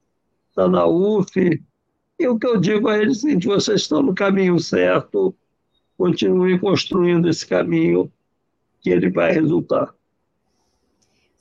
está 0.48 0.66
na 0.66 0.86
UF. 0.86 1.62
E 2.18 2.26
o 2.26 2.38
que 2.38 2.46
eu 2.46 2.58
digo 2.58 2.88
a 2.88 2.96
eles 2.96 3.18
é 3.18 3.20
seguinte: 3.20 3.48
vocês 3.48 3.82
estão 3.82 4.02
no 4.02 4.14
caminho 4.14 4.58
certo, 4.58 5.34
continuem 5.98 6.58
construindo 6.58 7.28
esse 7.28 7.46
caminho 7.46 8.10
que 8.80 8.88
ele 8.88 9.10
vai 9.10 9.30
resultar. 9.32 9.95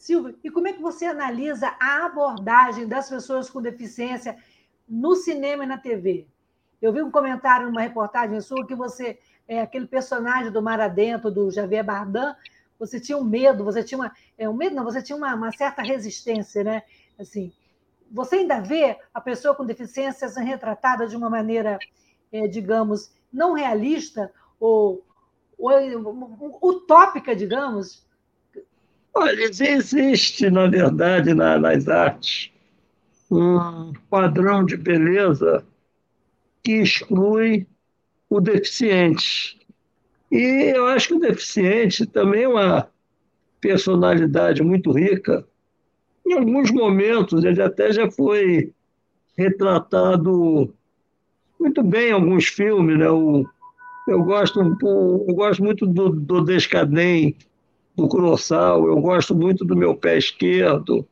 Silvio, 0.06 0.38
e 0.44 0.52
como 0.52 0.68
é 0.68 0.74
que 0.74 0.84
você 0.84 1.08
analisa 1.08 1.76
a 1.80 2.06
abordagem 2.06 2.88
das 2.88 3.10
pessoas 3.10 3.50
com 3.50 3.60
deficiência 3.60 4.38
no 4.88 5.15
cinema 5.15 5.63
e 5.63 5.68
na 5.68 5.80
TV? 5.80 6.28
Eu 6.80 6.94
vi 6.94 7.02
um 7.02 7.10
comentário 7.10 7.65
numa 7.65 7.82
reportagem 7.82 8.39
sua 8.39 8.68
que 8.68 8.76
você 8.76 9.18
é, 9.48 9.62
aquele 9.62 9.88
personagem 9.88 10.52
do 10.52 10.62
Mar 10.62 10.80
Adentro, 10.80 11.32
do 11.32 11.50
Javier 11.50 11.84
Bardem, 11.84 12.36
você 12.78 13.00
tinha 13.00 13.18
um 13.18 13.24
medo, 13.24 13.63
você 13.63 13.84
tinha 13.84 13.98
uma. 13.98 14.12
É, 14.38 14.48
um 14.48 14.54
medo, 14.54 14.76
não, 14.76 14.84
você 14.84 15.02
tinha 15.02 15.18
uma, 15.18 15.34
uma 15.34 15.52
certa 15.52 15.82
resistência, 15.82 16.63
né? 16.63 16.84
Assim, 17.18 17.52
você 18.12 18.36
ainda 18.36 18.62
vê 18.62 19.00
a 19.12 19.20
pessoa 19.20 19.56
com 19.56 19.65
deficiência 19.65 20.30
sendo 20.30 20.46
retratada 20.46 21.08
de 21.08 21.15
uma 21.15 21.32
maneira, 21.32 21.80
é, 22.32 22.48
digamos, 22.48 23.12
não 23.34 23.54
realista 23.54 24.32
ou, 24.60 25.04
ou 25.58 25.72
utópica, 26.62 27.36
digamos? 27.36 28.06
Olha, 29.17 29.43
existe, 29.43 30.49
na 30.49 30.67
verdade, 30.67 31.34
na, 31.34 31.58
nas 31.58 31.88
artes, 31.88 32.51
um 33.32 33.93
padrão 34.10 34.65
de 34.65 34.75
beleza 34.75 35.65
que 36.62 36.73
exclui 36.82 37.65
o 38.30 38.41
deficiente. 38.41 39.58
E 40.30 40.73
eu 40.75 40.88
acho 40.88 41.08
que 41.08 41.13
o 41.13 41.19
deficiente 41.19 42.06
também 42.06 42.43
é 42.43 42.47
uma 42.47 42.89
personalidade 43.62 44.62
muito 44.62 44.91
rica. 44.91 45.47
Em 46.28 46.34
alguns 46.34 46.69
momentos, 46.69 47.45
ele 47.45 47.62
até 47.62 47.93
já 47.93 48.12
foi 48.12 48.73
retratado 49.38 50.73
muito 51.58 51.82
bem 51.82 52.10
em 52.10 52.13
alguns 52.13 52.47
filmes. 52.47 52.99
Né? 52.99 53.10
O, 53.10 53.45
eu, 54.10 54.23
gosto, 54.23 54.60
eu 54.60 55.36
gosto 55.36 55.63
muito 55.63 55.88
do, 55.88 56.10
do 56.10 56.41
Descadem, 56.41 57.38
do 57.96 58.08
Kurosawa, 58.08 58.88
eu 58.88 59.00
gosto 59.00 59.34
muito 59.36 59.64
do 59.64 59.76
Meu 59.76 59.96
Pé 59.96 60.18
Esquerdo, 60.18 61.08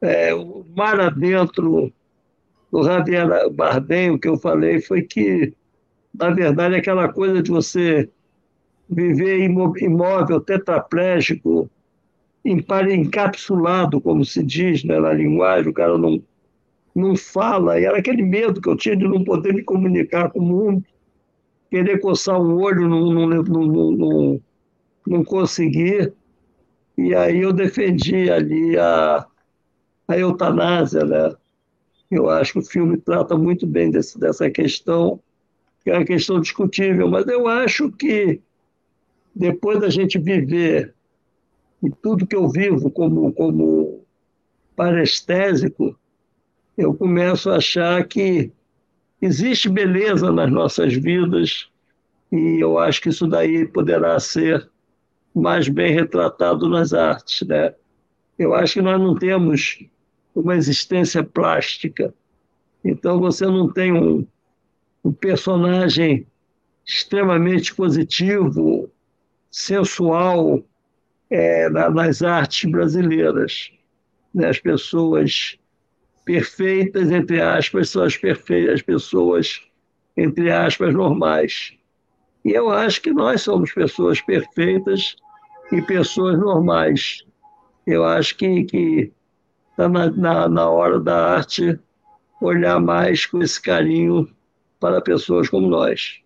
é, 0.00 0.34
o 0.34 0.64
Mar 0.76 0.98
Adentro, 1.00 1.92
do 2.72 2.82
Javier 2.82 3.50
Bardem, 3.50 4.10
o 4.10 4.18
que 4.18 4.28
eu 4.28 4.36
falei 4.36 4.80
foi 4.80 5.02
que 5.02 5.54
na 6.14 6.30
verdade, 6.30 6.76
aquela 6.76 7.08
coisa 7.08 7.42
de 7.42 7.50
você 7.50 8.08
viver 8.88 9.40
imóvel, 9.40 10.40
tetraplégico, 10.40 11.68
encapsulado, 12.44 14.00
como 14.00 14.24
se 14.24 14.42
diz 14.42 14.84
né, 14.84 15.00
na 15.00 15.12
linguagem, 15.12 15.70
o 15.70 15.74
cara 15.74 15.98
não, 15.98 16.22
não 16.94 17.16
fala, 17.16 17.80
e 17.80 17.84
era 17.84 17.98
aquele 17.98 18.22
medo 18.22 18.60
que 18.60 18.68
eu 18.68 18.76
tinha 18.76 18.96
de 18.96 19.08
não 19.08 19.24
poder 19.24 19.52
me 19.52 19.64
comunicar 19.64 20.30
com 20.30 20.38
o 20.38 20.42
mundo, 20.42 20.84
querer 21.68 21.98
coçar 21.98 22.40
um 22.40 22.60
olho, 22.60 22.88
não, 22.88 24.40
não 25.06 25.24
conseguir. 25.24 26.12
E 26.96 27.14
aí 27.14 27.40
eu 27.40 27.52
defendi 27.52 28.30
ali 28.30 28.78
a, 28.78 29.26
a 30.08 30.18
eutanásia, 30.18 31.04
né? 31.04 31.34
Eu 32.10 32.30
acho 32.30 32.52
que 32.54 32.58
o 32.60 32.64
filme 32.64 32.96
trata 32.96 33.36
muito 33.36 33.66
bem 33.66 33.90
desse, 33.90 34.18
dessa 34.18 34.50
questão 34.50 35.20
que 35.82 35.90
é 35.90 35.98
uma 35.98 36.04
questão 36.04 36.40
discutível, 36.40 37.08
mas 37.08 37.26
eu 37.26 37.46
acho 37.46 37.92
que 37.92 38.40
depois 39.34 39.78
da 39.80 39.90
gente 39.90 40.18
viver 40.18 40.94
e 41.82 41.90
tudo 41.90 42.26
que 42.26 42.34
eu 42.34 42.48
vivo 42.48 42.90
como, 42.90 43.30
como 43.34 44.02
parestésico, 44.74 45.94
eu 46.78 46.94
começo 46.94 47.50
a 47.50 47.56
achar 47.56 48.02
que 48.08 48.50
existe 49.20 49.68
beleza 49.68 50.32
nas 50.32 50.50
nossas 50.50 50.94
vidas 50.94 51.68
e 52.32 52.62
eu 52.62 52.78
acho 52.78 53.02
que 53.02 53.10
isso 53.10 53.26
daí 53.26 53.66
poderá 53.66 54.18
ser 54.18 54.68
mais 55.34 55.68
bem 55.68 55.92
retratado 55.92 56.68
nas 56.68 56.92
artes, 56.92 57.46
né? 57.46 57.74
Eu 58.38 58.54
acho 58.54 58.74
que 58.74 58.82
nós 58.82 59.00
não 59.00 59.14
temos 59.14 59.84
uma 60.34 60.56
existência 60.56 61.22
plástica. 61.22 62.12
Então 62.84 63.18
você 63.18 63.46
não 63.46 63.72
tem 63.72 63.92
um, 63.92 64.26
um 65.04 65.12
personagem 65.12 66.26
extremamente 66.84 67.74
positivo, 67.74 68.90
sensual 69.50 70.62
é, 71.30 71.68
nas 71.68 72.22
artes 72.22 72.70
brasileiras. 72.70 73.72
Né? 74.34 74.48
As 74.48 74.58
pessoas 74.58 75.58
perfeitas, 76.24 77.10
entre 77.10 77.40
aspas, 77.40 77.90
são 77.90 78.02
as, 78.02 78.18
as 78.72 78.82
pessoas, 78.82 79.62
entre 80.16 80.50
aspas, 80.50 80.92
normais. 80.92 81.74
E 82.44 82.50
eu 82.50 82.70
acho 82.70 83.00
que 83.00 83.10
nós 83.10 83.42
somos 83.42 83.72
pessoas 83.72 84.20
perfeitas 84.20 85.16
e 85.72 85.82
pessoas 85.82 86.38
normais. 86.38 87.24
Eu 87.86 88.04
acho 88.04 88.36
que 88.36 89.12
está 89.70 89.84
tá 89.84 89.88
na, 89.88 90.10
na, 90.10 90.48
na 90.48 90.70
hora 90.70 91.00
da 91.00 91.36
arte 91.36 91.78
olhar 92.40 92.80
mais 92.80 93.26
com 93.26 93.42
esse 93.42 93.60
carinho 93.60 94.28
para 94.78 95.00
pessoas 95.00 95.48
como 95.48 95.66
nós. 95.66 96.20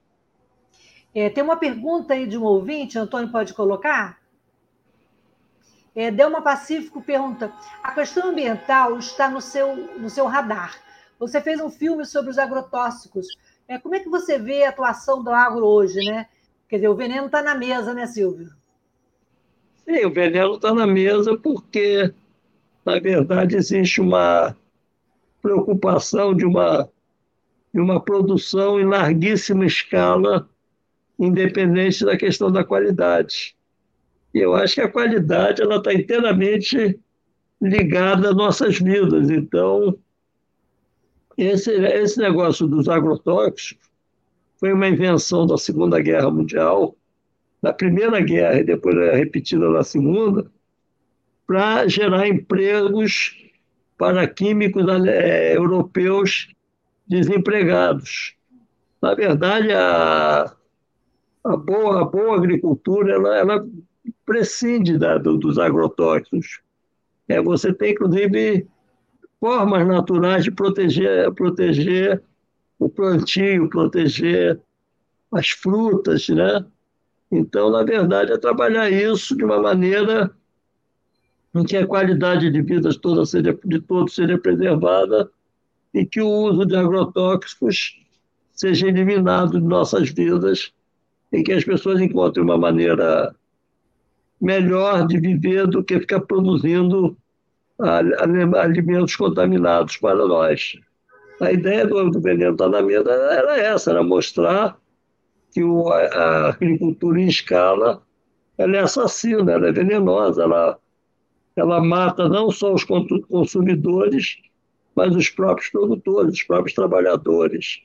É, 1.14 1.30
tem 1.30 1.42
uma 1.42 1.56
pergunta 1.56 2.14
aí 2.14 2.26
de 2.26 2.36
um 2.36 2.44
ouvinte, 2.44 2.98
Antônio 2.98 3.30
pode 3.30 3.54
colocar? 3.54 4.18
É, 5.94 6.10
Delma 6.10 6.42
Pacífico 6.42 7.02
pergunta: 7.02 7.52
a 7.82 7.92
questão 7.92 8.28
ambiental 8.28 8.98
está 8.98 9.28
no 9.28 9.40
seu, 9.40 9.74
no 9.98 10.10
seu 10.10 10.26
radar. 10.26 10.78
Você 11.18 11.40
fez 11.40 11.60
um 11.60 11.70
filme 11.70 12.04
sobre 12.04 12.30
os 12.30 12.38
agrotóxicos. 12.38 13.26
É, 13.66 13.78
como 13.78 13.94
é 13.94 14.00
que 14.00 14.08
você 14.08 14.38
vê 14.38 14.64
a 14.64 14.68
atuação 14.68 15.22
do 15.22 15.30
agro 15.30 15.66
hoje, 15.66 16.04
né? 16.08 16.28
Quer 16.68 16.76
dizer, 16.76 16.88
o 16.88 16.94
veneno 16.94 17.26
está 17.26 17.42
na 17.42 17.54
mesa, 17.54 17.92
né, 17.92 18.06
Silvio? 18.06 18.57
Sim, 19.88 20.04
o 20.04 20.12
veneno 20.12 20.56
está 20.56 20.74
na 20.74 20.86
mesa 20.86 21.34
porque, 21.38 22.12
na 22.84 23.00
verdade, 23.00 23.56
existe 23.56 24.02
uma 24.02 24.54
preocupação 25.40 26.34
de 26.34 26.44
uma, 26.44 26.86
de 27.72 27.80
uma 27.80 27.98
produção 27.98 28.78
em 28.78 28.84
larguíssima 28.84 29.64
escala, 29.64 30.46
independente 31.18 32.04
da 32.04 32.18
questão 32.18 32.52
da 32.52 32.62
qualidade. 32.62 33.56
E 34.34 34.40
eu 34.40 34.54
acho 34.54 34.74
que 34.74 34.82
a 34.82 34.90
qualidade 34.90 35.62
ela 35.62 35.76
está 35.76 35.94
inteiramente 35.94 37.00
ligada 37.58 38.28
às 38.28 38.36
nossas 38.36 38.78
vidas. 38.78 39.30
Então, 39.30 39.98
esse, 41.34 41.70
esse 41.72 42.18
negócio 42.18 42.66
dos 42.66 42.90
agrotóxicos 42.90 43.88
foi 44.58 44.70
uma 44.70 44.86
invenção 44.86 45.46
da 45.46 45.56
Segunda 45.56 45.98
Guerra 45.98 46.30
Mundial, 46.30 46.94
da 47.62 47.72
Primeira 47.72 48.20
Guerra 48.20 48.60
e 48.60 48.64
depois 48.64 48.96
é 48.96 49.16
repetida 49.16 49.68
na 49.68 49.82
Segunda, 49.82 50.50
para 51.46 51.88
gerar 51.88 52.28
empregos 52.28 53.36
para 53.96 54.28
químicos 54.28 54.86
é, 55.06 55.56
europeus 55.56 56.48
desempregados. 57.06 58.36
Na 59.02 59.14
verdade, 59.14 59.72
a, 59.72 60.54
a, 61.44 61.56
boa, 61.56 62.02
a 62.02 62.04
boa 62.04 62.36
agricultura 62.36 63.14
ela, 63.14 63.36
ela 63.36 63.66
prescinde 64.24 64.98
da, 64.98 65.18
do, 65.18 65.36
dos 65.36 65.58
agrotóxicos. 65.58 66.60
É, 67.28 67.40
você 67.40 67.72
tem, 67.72 67.92
inclusive, 67.92 68.66
formas 69.40 69.86
naturais 69.86 70.44
de 70.44 70.50
proteger, 70.50 71.32
proteger 71.32 72.22
o 72.78 72.88
plantio, 72.88 73.68
proteger 73.68 74.60
as 75.32 75.48
frutas, 75.50 76.28
né? 76.28 76.64
Então, 77.30 77.70
na 77.70 77.82
verdade, 77.82 78.32
é 78.32 78.38
trabalhar 78.38 78.90
isso 78.90 79.36
de 79.36 79.44
uma 79.44 79.60
maneira 79.60 80.30
em 81.54 81.64
que 81.64 81.76
a 81.76 81.86
qualidade 81.86 82.50
de 82.50 82.62
vida 82.62 82.90
toda 83.00 83.24
seja, 83.26 83.58
de 83.64 83.80
todos 83.80 84.14
seja 84.14 84.38
preservada 84.38 85.30
e 85.92 86.04
que 86.04 86.20
o 86.20 86.28
uso 86.28 86.64
de 86.64 86.76
agrotóxicos 86.76 87.98
seja 88.52 88.88
eliminado 88.88 89.60
de 89.60 89.66
nossas 89.66 90.10
vidas 90.10 90.72
e 91.32 91.42
que 91.42 91.52
as 91.52 91.64
pessoas 91.64 92.00
encontrem 92.00 92.44
uma 92.44 92.58
maneira 92.58 93.34
melhor 94.40 95.06
de 95.06 95.18
viver 95.18 95.66
do 95.66 95.82
que 95.82 95.98
ficar 96.00 96.20
produzindo 96.20 97.16
alimentos 98.58 99.16
contaminados 99.16 99.96
para 99.98 100.26
nós. 100.26 100.74
A 101.40 101.52
ideia 101.52 101.86
do, 101.86 102.20
veneno 102.20 102.52
estar 102.52 102.68
na 102.68 102.82
mesa 102.82 103.10
era 103.10 103.58
essa, 103.58 103.90
era 103.90 104.02
mostrar 104.02 104.76
que 105.58 105.64
o, 105.64 105.88
a 105.88 106.50
agricultura 106.50 107.20
em 107.20 107.26
escala 107.26 108.00
ela 108.56 108.76
é 108.76 108.80
assassina, 108.80 109.50
ela 109.52 109.68
é 109.68 109.72
venenosa, 109.72 110.44
ela, 110.44 110.78
ela 111.56 111.82
mata 111.82 112.28
não 112.28 112.48
só 112.48 112.72
os 112.72 112.84
consumidores, 112.84 114.38
mas 114.94 115.16
os 115.16 115.28
próprios 115.28 115.68
produtores, 115.68 116.34
os 116.34 116.42
próprios 116.44 116.74
trabalhadores 116.74 117.82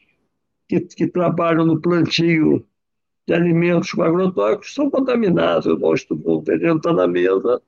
que, 0.68 0.82
que 0.82 1.08
trabalham 1.08 1.66
no 1.66 1.82
plantio 1.82 2.64
de 3.28 3.34
alimentos 3.34 3.92
com 3.92 4.04
agrotóxicos 4.04 4.76
são 4.76 4.92
contaminados. 4.92 5.66
Eu 5.66 5.80
mostro 5.80 6.22
o 6.26 6.42
veneno 6.42 6.78
está 6.78 6.94
na 6.94 7.08
mesa, 7.08 7.60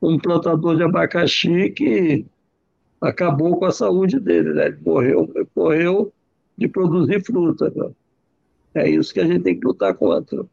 um 0.00 0.18
plantador 0.18 0.76
de 0.76 0.84
abacaxi 0.84 1.68
que 1.68 2.24
acabou 2.98 3.58
com 3.58 3.66
a 3.66 3.72
saúde 3.72 4.18
dele, 4.18 4.54
né? 4.54 4.66
Ele 4.68 4.78
morreu, 4.84 5.30
morreu 5.54 6.12
de 6.56 6.66
produzir 6.66 7.22
fruta. 7.22 7.70
Né? 7.74 7.90
É 8.74 8.88
isso 8.88 9.14
que 9.14 9.20
a 9.20 9.26
gente 9.26 9.42
tem 9.42 9.58
que 9.58 9.66
lutar 9.66 9.94
contra. 9.94 10.44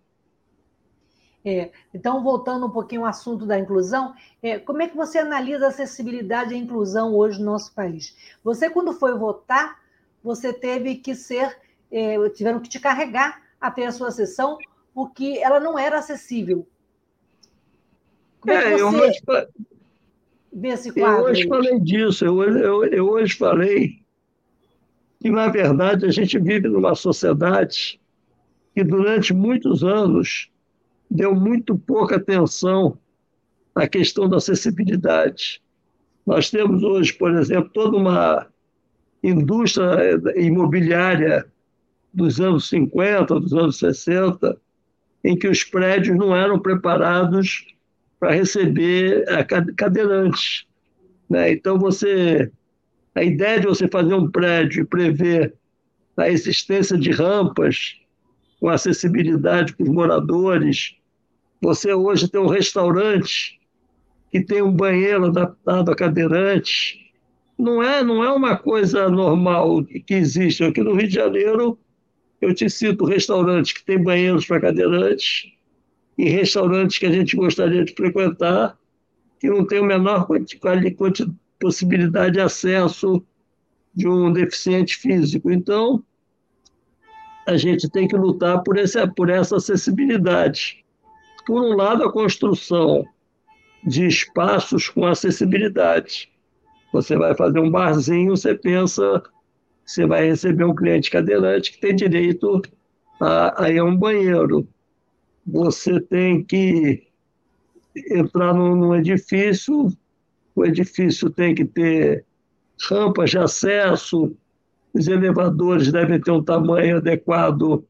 É, 1.43 1.71
então, 1.93 2.23
voltando 2.23 2.67
um 2.67 2.69
pouquinho 2.69 3.01
ao 3.01 3.07
assunto 3.07 3.45
da 3.47 3.57
inclusão, 3.57 4.13
é, 4.43 4.59
como 4.59 4.81
é 4.81 4.87
que 4.87 4.95
você 4.95 5.17
analisa 5.17 5.65
a 5.65 5.69
acessibilidade 5.69 6.53
e 6.53 6.55
a 6.55 6.59
inclusão 6.59 7.15
hoje 7.15 7.39
no 7.39 7.45
nosso 7.45 7.73
país? 7.73 8.15
Você, 8.43 8.69
quando 8.69 8.93
foi 8.93 9.17
votar, 9.17 9.79
você 10.23 10.53
teve 10.53 10.95
que 10.95 11.15
ser, 11.15 11.57
é, 11.91 12.29
tiveram 12.29 12.59
que 12.59 12.69
te 12.69 12.79
carregar 12.79 13.41
até 13.59 13.87
a 13.87 13.91
sua 13.91 14.11
sessão, 14.11 14.57
porque 14.93 15.39
ela 15.41 15.59
não 15.59 15.79
era 15.79 15.97
acessível. 15.97 16.67
Como 18.39 18.53
é, 18.53 18.63
que 18.63 18.69
você... 18.69 18.81
eu 18.81 18.87
hoje, 18.87 19.21
ver 20.53 20.67
esse 20.69 20.91
quadro? 20.91 21.21
Eu 21.21 21.31
hoje 21.31 21.41
aí? 21.43 21.47
falei 21.47 21.79
disso, 21.79 22.25
eu, 22.25 22.43
eu, 22.43 22.85
eu 22.85 23.09
hoje 23.09 23.35
falei 23.35 24.01
que, 25.19 25.29
na 25.29 25.47
verdade, 25.47 26.05
a 26.05 26.11
gente 26.11 26.37
vive 26.37 26.67
numa 26.67 26.93
sociedade 26.93 28.00
que, 28.73 28.83
durante 28.83 29.33
muitos 29.33 29.83
anos, 29.83 30.49
deu 31.09 31.35
muito 31.35 31.77
pouca 31.77 32.15
atenção 32.15 32.97
à 33.75 33.87
questão 33.87 34.29
da 34.29 34.37
acessibilidade. 34.37 35.61
Nós 36.25 36.49
temos 36.49 36.83
hoje, 36.83 37.13
por 37.13 37.33
exemplo, 37.35 37.69
toda 37.73 37.97
uma 37.97 38.47
indústria 39.23 40.19
imobiliária 40.35 41.45
dos 42.13 42.39
anos 42.39 42.69
50, 42.69 43.39
dos 43.39 43.53
anos 43.53 43.77
60, 43.79 44.57
em 45.23 45.37
que 45.37 45.47
os 45.47 45.63
prédios 45.63 46.17
não 46.17 46.35
eram 46.35 46.59
preparados 46.59 47.65
para 48.19 48.31
receber 48.31 49.25
cadeirantes. 49.75 50.65
Né? 51.29 51.51
Então, 51.51 51.77
você, 51.77 52.51
a 53.15 53.23
ideia 53.23 53.59
de 53.59 53.67
você 53.67 53.87
fazer 53.87 54.13
um 54.13 54.29
prédio 54.29 54.83
e 54.83 54.85
prever 54.85 55.53
a 56.17 56.29
existência 56.29 56.97
de 56.97 57.11
rampas 57.11 58.00
com 58.61 58.69
acessibilidade 58.69 59.75
para 59.75 59.83
os 59.83 59.89
moradores, 59.89 60.95
você 61.59 61.93
hoje 61.93 62.29
tem 62.29 62.39
um 62.39 62.47
restaurante 62.47 63.59
que 64.31 64.39
tem 64.39 64.61
um 64.61 64.71
banheiro 64.71 65.25
adaptado 65.25 65.91
a 65.91 65.95
cadeirantes, 65.95 66.99
não 67.57 67.81
é, 67.81 68.03
não 68.03 68.23
é 68.23 68.31
uma 68.31 68.55
coisa 68.55 69.09
normal 69.09 69.83
que 69.83 70.13
existe. 70.13 70.63
Aqui 70.63 70.81
no 70.81 70.93
Rio 70.93 71.07
de 71.07 71.15
Janeiro, 71.15 71.77
eu 72.39 72.53
te 72.53 72.69
cito 72.69 73.03
restaurantes 73.03 73.73
que 73.73 73.83
têm 73.83 74.01
banheiros 74.01 74.45
para 74.45 74.61
cadeirantes, 74.61 75.51
e 76.17 76.29
restaurantes 76.29 76.99
que 76.99 77.07
a 77.07 77.11
gente 77.11 77.35
gostaria 77.35 77.83
de 77.83 77.93
frequentar, 77.93 78.77
que 79.39 79.49
não 79.49 79.65
tem 79.65 79.79
a 79.79 79.83
menor 79.83 80.27
possibilidade 81.59 82.33
de 82.33 82.39
acesso 82.39 83.23
de 83.93 84.07
um 84.07 84.31
deficiente 84.31 84.95
físico. 84.97 85.51
Então, 85.51 86.03
a 87.51 87.57
gente 87.57 87.89
tem 87.89 88.07
que 88.07 88.15
lutar 88.15 88.63
por, 88.63 88.77
esse, 88.77 89.05
por 89.07 89.29
essa 89.29 89.57
acessibilidade. 89.57 90.83
Por 91.45 91.61
um 91.61 91.75
lado, 91.75 92.03
a 92.03 92.11
construção 92.11 93.05
de 93.83 94.05
espaços 94.05 94.89
com 94.89 95.05
acessibilidade. 95.05 96.29
Você 96.93 97.15
vai 97.15 97.35
fazer 97.35 97.59
um 97.59 97.69
barzinho, 97.69 98.35
você 98.35 98.55
pensa 98.55 99.23
você 99.83 100.05
vai 100.05 100.27
receber 100.27 100.63
um 100.63 100.75
cliente 100.75 101.09
cadeirante 101.09 101.73
que 101.73 101.81
tem 101.81 101.95
direito 101.95 102.61
a, 103.19 103.65
a 103.65 103.69
ir 103.69 103.79
a 103.79 103.83
um 103.83 103.97
banheiro 103.97 104.67
você 105.45 105.99
tem 105.99 106.43
que 106.43 107.03
entrar 108.11 108.53
num, 108.53 108.75
num 108.75 108.95
edifício, 108.95 109.91
o 110.55 110.65
edifício 110.65 111.29
tem 111.29 111.55
que 111.55 111.65
ter 111.65 112.25
rampas 112.89 113.31
de 113.31 113.37
acesso, 113.37 114.35
os 114.93 115.07
elevadores 115.07 115.91
devem 115.91 116.19
ter 116.19 116.31
um 116.31 116.43
tamanho 116.43 116.97
adequado 116.97 117.85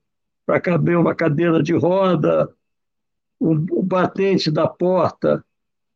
para 0.46 0.60
caber 0.60 0.98
uma 0.98 1.16
cadeira 1.16 1.62
de 1.62 1.74
roda, 1.74 2.50
o, 3.40 3.54
o 3.80 3.84
batente 3.84 4.52
da 4.52 4.68
porta 4.68 5.44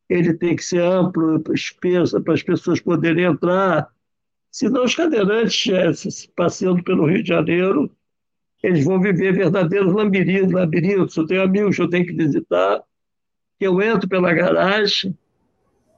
ele 0.10 0.34
tem 0.34 0.56
que 0.56 0.64
ser 0.64 0.82
amplo, 0.82 1.42
espesso, 1.54 2.22
para 2.22 2.34
as 2.34 2.44
pessoas 2.44 2.80
poderem 2.80 3.26
entrar. 3.26 3.90
Senão 4.52 4.84
os 4.84 4.96
cadeirantes, 4.96 5.68
é, 5.74 5.92
passeando 6.36 6.84
pelo 6.84 7.06
Rio 7.08 7.24
de 7.24 7.30
Janeiro, 7.30 7.92
eles 8.62 8.86
vão 8.86 9.00
viver 9.02 9.34
verdadeiros 9.34 9.94
labirintos. 9.94 10.52
labirintos. 10.52 11.18
Eu 11.18 11.26
tenho 11.26 11.42
amigos 11.42 11.76
que 11.76 11.82
eu 11.82 11.90
tenho 11.90 12.06
que 12.06 12.14
visitar, 12.14 12.84
eu 13.60 13.82
entro 13.82 14.08
pela 14.08 14.34
garagem, 14.34 15.18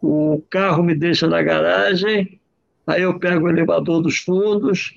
o 0.02 0.42
carro 0.50 0.84
me 0.84 0.94
deixa 0.94 1.28
na 1.28 1.42
garagem, 1.42 2.40
aí 2.88 3.02
eu 3.02 3.20
pego 3.20 3.46
o 3.46 3.50
elevador 3.50 4.02
dos 4.02 4.18
fundos, 4.18 4.94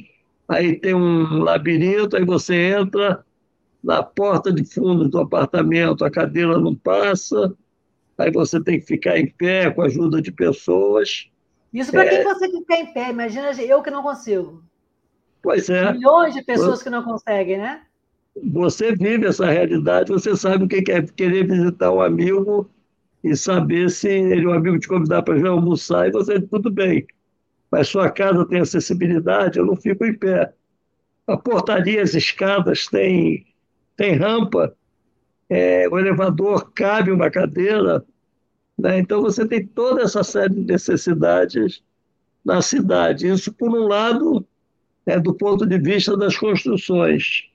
aí 0.49 0.78
tem 0.78 0.95
um 0.95 1.43
labirinto, 1.43 2.16
aí 2.16 2.24
você 2.24 2.55
entra 2.55 3.24
na 3.82 4.03
porta 4.03 4.53
de 4.53 4.64
fundo 4.64 5.09
do 5.09 5.18
apartamento, 5.18 6.05
a 6.05 6.11
cadeira 6.11 6.59
não 6.59 6.74
passa, 6.74 7.53
aí 8.16 8.30
você 8.30 8.62
tem 8.62 8.78
que 8.78 8.86
ficar 8.86 9.18
em 9.18 9.26
pé 9.26 9.70
com 9.70 9.82
a 9.82 9.86
ajuda 9.86 10.22
de 10.22 10.30
pessoas. 10.30 11.28
Isso 11.72 11.91
para 11.91 12.05
é... 12.05 12.09
quem 12.09 12.24
consegue 12.24 12.59
ficar 12.59 12.76
em 12.76 12.93
pé, 12.93 13.11
imagina 13.11 13.51
eu 13.62 13.82
que 13.82 13.91
não 13.91 14.03
consigo. 14.03 14.62
Pois 15.43 15.68
é. 15.68 15.93
Milhões 15.93 16.34
de 16.34 16.43
pessoas 16.43 16.82
que 16.82 16.91
não 16.91 17.03
conseguem, 17.03 17.59
né? 17.59 17.82
Você 18.53 18.95
vive 18.95 19.26
essa 19.26 19.47
realidade, 19.47 20.12
você 20.12 20.36
sabe 20.36 20.64
o 20.64 20.68
que 20.68 20.93
é 20.93 21.03
querer 21.03 21.47
visitar 21.47 21.91
um 21.91 22.01
amigo 22.01 22.70
e 23.24 23.34
saber 23.34 23.91
se 23.91 24.09
ele, 24.09 24.47
um 24.47 24.53
amigo 24.53 24.78
te 24.78 24.86
convidar 24.86 25.22
para 25.22 25.49
almoçar 25.49 26.09
e 26.09 26.12
você, 26.12 26.41
tudo 26.41 26.70
bem. 26.70 27.07
Mas 27.70 27.88
sua 27.88 28.10
casa 28.10 28.44
tem 28.46 28.60
acessibilidade, 28.60 29.58
eu 29.58 29.66
não 29.66 29.76
fico 29.76 30.04
em 30.04 30.14
pé. 30.14 30.52
A 31.26 31.36
portaria, 31.36 32.02
as 32.02 32.14
escadas 32.14 32.86
tem, 32.86 33.46
tem 33.96 34.14
rampa, 34.14 34.74
é, 35.48 35.88
o 35.88 35.98
elevador 35.98 36.72
cabe 36.72 37.10
uma 37.10 37.30
cadeira. 37.30 38.04
Né? 38.78 38.98
Então 38.98 39.20
você 39.20 39.46
tem 39.46 39.66
toda 39.66 40.02
essa 40.02 40.24
série 40.24 40.54
de 40.54 40.72
necessidades 40.72 41.82
na 42.44 42.62
cidade. 42.62 43.28
Isso, 43.28 43.52
por 43.52 43.70
um 43.70 43.86
lado, 43.86 44.46
é 45.06 45.18
do 45.18 45.34
ponto 45.34 45.66
de 45.66 45.78
vista 45.78 46.16
das 46.16 46.36
construções, 46.36 47.48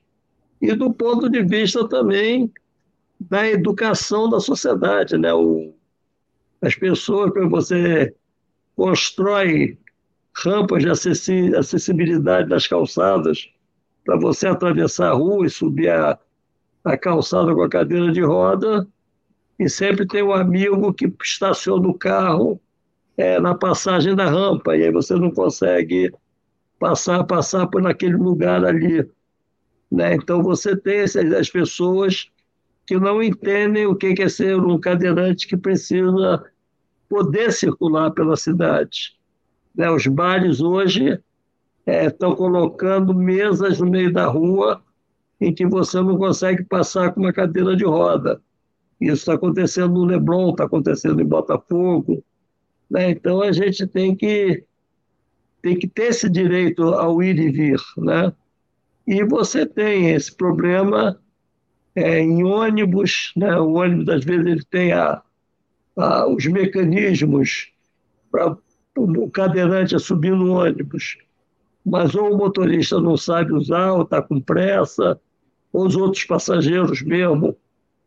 e 0.60 0.74
do 0.74 0.92
ponto 0.92 1.28
de 1.28 1.42
vista 1.42 1.86
também 1.88 2.52
da 3.18 3.46
educação 3.46 4.28
da 4.28 4.40
sociedade. 4.40 5.16
Né? 5.18 5.32
O, 5.32 5.74
as 6.60 6.74
pessoas, 6.74 7.32
quando 7.32 7.50
você 7.50 8.14
constrói 8.74 9.78
rampas 10.44 10.82
de 10.82 10.90
acessibilidade 11.56 12.48
nas 12.48 12.66
calçadas 12.66 13.50
para 14.04 14.18
você 14.18 14.46
atravessar 14.46 15.10
a 15.10 15.14
rua 15.14 15.46
e 15.46 15.50
subir 15.50 15.90
a, 15.90 16.18
a 16.84 16.96
calçada 16.96 17.54
com 17.54 17.62
a 17.62 17.68
cadeira 17.68 18.12
de 18.12 18.20
roda, 18.20 18.86
e 19.58 19.68
sempre 19.68 20.06
tem 20.06 20.22
um 20.22 20.32
amigo 20.32 20.92
que 20.92 21.12
estaciona 21.22 21.88
o 21.88 21.94
carro 21.94 22.60
é, 23.16 23.40
na 23.40 23.54
passagem 23.54 24.14
da 24.14 24.28
rampa, 24.28 24.76
e 24.76 24.84
aí 24.84 24.92
você 24.92 25.14
não 25.14 25.30
consegue 25.30 26.12
passar, 26.78 27.24
passar 27.24 27.66
por 27.66 27.84
aquele 27.86 28.16
lugar 28.16 28.64
ali. 28.64 29.08
Né? 29.90 30.14
Então 30.14 30.42
você 30.42 30.76
tem 30.76 31.00
as 31.00 31.48
pessoas 31.48 32.30
que 32.86 32.98
não 32.98 33.22
entendem 33.22 33.86
o 33.86 33.96
que 33.96 34.14
é 34.20 34.28
ser 34.28 34.56
um 34.56 34.78
cadeirante 34.78 35.48
que 35.48 35.56
precisa 35.56 36.44
poder 37.08 37.52
circular 37.52 38.10
pela 38.10 38.36
cidade. 38.36 39.15
Né? 39.76 39.90
Os 39.90 40.06
bares 40.06 40.60
hoje 40.60 41.20
é, 41.84 42.06
estão 42.06 42.34
colocando 42.34 43.14
mesas 43.14 43.78
no 43.78 43.88
meio 43.88 44.12
da 44.12 44.26
rua 44.26 44.82
em 45.40 45.54
que 45.54 45.66
você 45.66 46.00
não 46.00 46.16
consegue 46.16 46.64
passar 46.64 47.12
com 47.12 47.20
uma 47.20 47.32
cadeira 47.32 47.76
de 47.76 47.84
roda. 47.84 48.40
Isso 49.00 49.18
está 49.18 49.34
acontecendo 49.34 49.92
no 49.92 50.04
Leblon, 50.04 50.50
está 50.50 50.64
acontecendo 50.64 51.20
em 51.20 51.26
Botafogo. 51.26 52.24
Né? 52.90 53.10
Então 53.10 53.42
a 53.42 53.52
gente 53.52 53.86
tem 53.86 54.16
que, 54.16 54.64
tem 55.60 55.78
que 55.78 55.86
ter 55.86 56.06
esse 56.06 56.30
direito 56.30 56.82
ao 56.82 57.22
ir 57.22 57.38
e 57.38 57.50
vir. 57.50 57.80
Né? 57.98 58.32
E 59.06 59.22
você 59.24 59.66
tem 59.66 60.10
esse 60.12 60.34
problema 60.34 61.20
é, 61.94 62.18
em 62.20 62.42
ônibus, 62.42 63.32
né? 63.36 63.54
o 63.60 63.74
ônibus 63.74 64.08
às 64.08 64.24
vezes 64.24 64.46
ele 64.46 64.64
tem 64.64 64.92
a, 64.92 65.22
a, 65.96 66.26
os 66.26 66.46
mecanismos 66.46 67.70
para 68.30 68.56
o 68.96 69.30
cadeirante 69.30 69.98
subir 69.98 70.32
no 70.32 70.54
ônibus, 70.54 71.18
mas 71.84 72.14
ou 72.14 72.32
o 72.32 72.36
motorista 72.36 73.00
não 73.00 73.16
sabe 73.16 73.52
usar, 73.52 73.92
ou 73.92 74.02
está 74.02 74.20
com 74.22 74.40
pressa, 74.40 75.20
ou 75.72 75.86
os 75.86 75.96
outros 75.96 76.24
passageiros 76.24 77.02
mesmo 77.02 77.56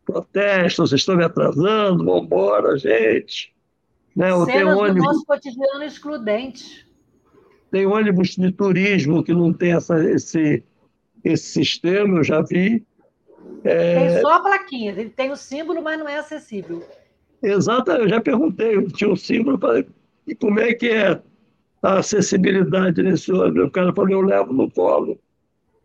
protestam, 0.04 0.86
vocês 0.86 1.00
estão 1.00 1.16
me 1.16 1.24
atrasando, 1.24 2.04
vamos 2.04 2.24
embora, 2.24 2.76
gente. 2.76 3.54
Né? 4.14 4.34
Ou 4.34 4.44
tem 4.44 4.64
ônibus, 4.64 4.94
do 4.94 5.02
nosso 5.02 5.24
cotidiano 5.24 5.84
excludente. 5.84 6.86
Tem 7.70 7.86
ônibus 7.86 8.30
de 8.30 8.50
turismo 8.50 9.22
que 9.22 9.32
não 9.32 9.52
tem 9.52 9.72
essa, 9.72 10.04
esse, 10.10 10.64
esse 11.22 11.44
sistema, 11.44 12.18
eu 12.18 12.24
já 12.24 12.42
vi, 12.42 12.84
é... 13.64 14.12
Tem 14.12 14.20
só 14.20 14.34
a 14.34 14.40
plaquinha, 14.40 14.92
ele 14.92 15.10
tem 15.10 15.30
o 15.30 15.36
símbolo, 15.36 15.82
mas 15.82 15.98
não 15.98 16.08
é 16.08 16.18
acessível. 16.18 16.82
Exato, 17.42 17.90
eu 17.90 18.08
já 18.08 18.20
perguntei, 18.20 18.86
tinha 18.88 19.10
um 19.10 19.16
símbolo, 19.16 19.58
falei, 19.58 19.86
e 20.26 20.34
como 20.34 20.60
é 20.60 20.74
que 20.74 20.88
é 20.88 21.22
a 21.82 21.98
acessibilidade 21.98 23.02
nesse 23.02 23.32
ônibus? 23.32 23.68
O 23.68 23.70
cara 23.70 23.92
falou, 23.92 24.10
eu 24.10 24.20
levo 24.20 24.52
no 24.52 24.70
colo. 24.70 25.18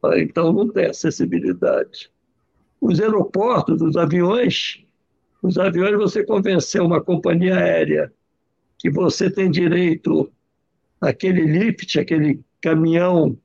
Falei, 0.01 0.23
então 0.23 0.53
não 0.53 0.69
tem 0.69 0.87
acessibilidade. 0.87 2.11
Os 2.79 2.99
aeroportos, 2.99 3.81
os 3.81 3.95
aviões, 3.97 4.83
os 5.41 5.57
aviões 5.57 5.95
você 5.97 6.23
convenceu 6.23 6.85
uma 6.85 7.01
companhia 7.01 7.57
aérea 7.57 8.13
que 8.77 8.89
você 8.89 9.29
tem 9.29 9.49
direito 9.49 10.31
àquele 10.99 11.41
lift, 11.41 11.99
aquele 11.99 12.43
caminhão 12.61 13.37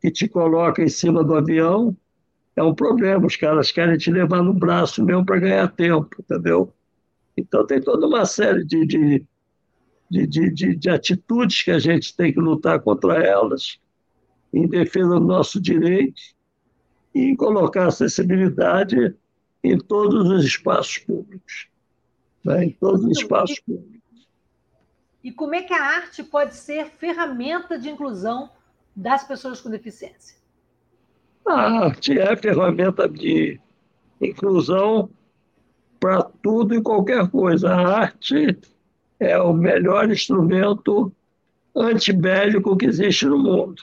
que 0.00 0.10
te 0.10 0.28
coloca 0.28 0.82
em 0.82 0.88
cima 0.88 1.22
do 1.22 1.34
avião, 1.34 1.96
é 2.56 2.62
um 2.62 2.74
problema. 2.74 3.26
Os 3.26 3.36
caras 3.36 3.70
querem 3.70 3.98
te 3.98 4.10
levar 4.10 4.42
no 4.42 4.52
braço 4.52 5.04
mesmo 5.04 5.24
para 5.24 5.38
ganhar 5.38 5.68
tempo, 5.68 6.08
entendeu? 6.18 6.72
Então 7.36 7.66
tem 7.66 7.80
toda 7.80 8.06
uma 8.06 8.24
série 8.24 8.64
de, 8.64 8.86
de, 8.86 9.26
de, 10.10 10.26
de, 10.26 10.74
de 10.74 10.90
atitudes 10.90 11.62
que 11.62 11.70
a 11.70 11.78
gente 11.78 12.16
tem 12.16 12.32
que 12.32 12.40
lutar 12.40 12.80
contra 12.80 13.22
elas, 13.24 13.78
em 14.52 14.66
defesa 14.66 15.10
do 15.10 15.20
nosso 15.20 15.60
direito 15.60 16.20
e 17.14 17.36
colocar 17.36 17.86
acessibilidade 17.86 19.14
em 19.62 19.78
todos 19.78 20.28
os 20.28 20.44
espaços 20.44 20.98
públicos. 20.98 21.68
Né? 22.44 22.64
Em 22.64 22.70
todos 22.70 23.04
os 23.04 23.18
espaços 23.18 23.60
públicos. 23.60 24.00
E 25.22 25.30
como 25.30 25.54
é 25.54 25.62
que 25.62 25.74
a 25.74 25.82
arte 25.82 26.24
pode 26.24 26.56
ser 26.56 26.86
ferramenta 26.86 27.78
de 27.78 27.90
inclusão 27.90 28.50
das 28.96 29.22
pessoas 29.22 29.60
com 29.60 29.70
deficiência? 29.70 30.40
A 31.46 31.84
arte 31.84 32.18
é 32.18 32.34
ferramenta 32.36 33.08
de 33.08 33.60
inclusão 34.20 35.10
para 36.00 36.22
tudo 36.22 36.74
e 36.74 36.82
qualquer 36.82 37.28
coisa. 37.30 37.70
A 37.70 37.98
arte 37.98 38.58
é 39.20 39.38
o 39.38 39.52
melhor 39.52 40.10
instrumento 40.10 41.12
antibélico 41.76 42.76
que 42.76 42.86
existe 42.86 43.26
no 43.26 43.38
mundo. 43.38 43.82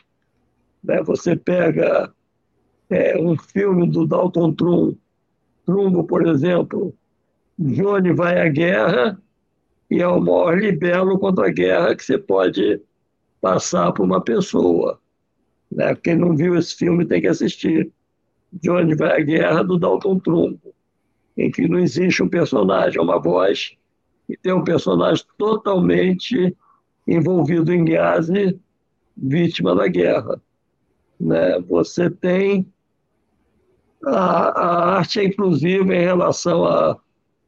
Né? 0.83 1.01
Você 1.03 1.35
pega 1.35 2.11
é, 2.89 3.17
um 3.17 3.37
filme 3.37 3.87
do 3.87 4.05
Dalton 4.05 4.51
Trum, 4.53 4.95
Trumbo, 5.65 6.03
por 6.03 6.25
exemplo, 6.25 6.93
Johnny 7.59 8.13
vai 8.13 8.39
à 8.39 8.49
guerra 8.49 9.21
e 9.89 10.01
é 10.01 10.07
o 10.07 10.19
maior 10.19 10.57
libelo 10.57 11.19
contra 11.19 11.47
a 11.47 11.51
guerra 11.51 11.95
que 11.95 12.03
você 12.03 12.17
pode 12.17 12.81
passar 13.39 13.91
para 13.91 14.03
uma 14.03 14.21
pessoa. 14.21 14.99
Né? 15.71 15.95
Quem 15.95 16.15
não 16.15 16.35
viu 16.35 16.57
esse 16.57 16.75
filme 16.75 17.05
tem 17.05 17.21
que 17.21 17.27
assistir. 17.27 17.91
Onde 18.69 18.95
vai 18.95 19.21
a 19.21 19.23
guerra 19.23 19.61
do 19.61 19.77
Dalton 19.77 20.19
Trumbo, 20.19 20.73
em 21.37 21.51
que 21.51 21.67
não 21.67 21.79
existe 21.79 22.23
um 22.23 22.29
personagem, 22.29 22.97
é 22.97 23.01
uma 23.01 23.19
voz, 23.19 23.75
e 24.27 24.35
tem 24.37 24.53
um 24.53 24.63
personagem 24.63 25.23
totalmente 25.37 26.55
envolvido 27.07 27.73
em 27.73 27.85
guerra, 27.85 28.19
vítima 29.15 29.75
da 29.75 29.87
guerra. 29.87 30.41
Né? 31.19 31.59
Você 31.61 32.09
tem 32.09 32.67
a, 34.05 34.49
a 34.49 34.97
arte 34.97 35.19
é 35.19 35.25
inclusiva 35.25 35.95
em 35.95 36.01
relação 36.01 36.65
à, 36.65 36.97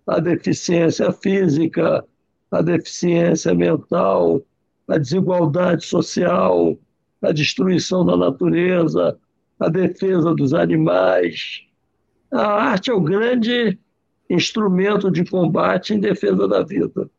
à 0.07 0.19
deficiência 0.19 1.11
física, 1.11 2.03
à 2.51 2.61
deficiência 2.61 3.53
mental, 3.53 4.41
à 4.87 4.97
desigualdade 4.97 5.85
social, 5.85 6.77
a 7.21 7.31
destruição 7.31 8.05
da 8.05 8.17
natureza, 8.17 9.17
a 9.59 9.69
defesa 9.69 10.33
dos 10.33 10.53
animais. 10.53 11.61
A 12.31 12.45
arte 12.71 12.89
é 12.89 12.93
o 12.93 13.01
grande 13.01 13.77
instrumento 14.29 15.09
de 15.09 15.25
combate 15.25 15.93
em 15.93 15.99
defesa 15.99 16.47
da 16.47 16.63
vida. 16.63 17.09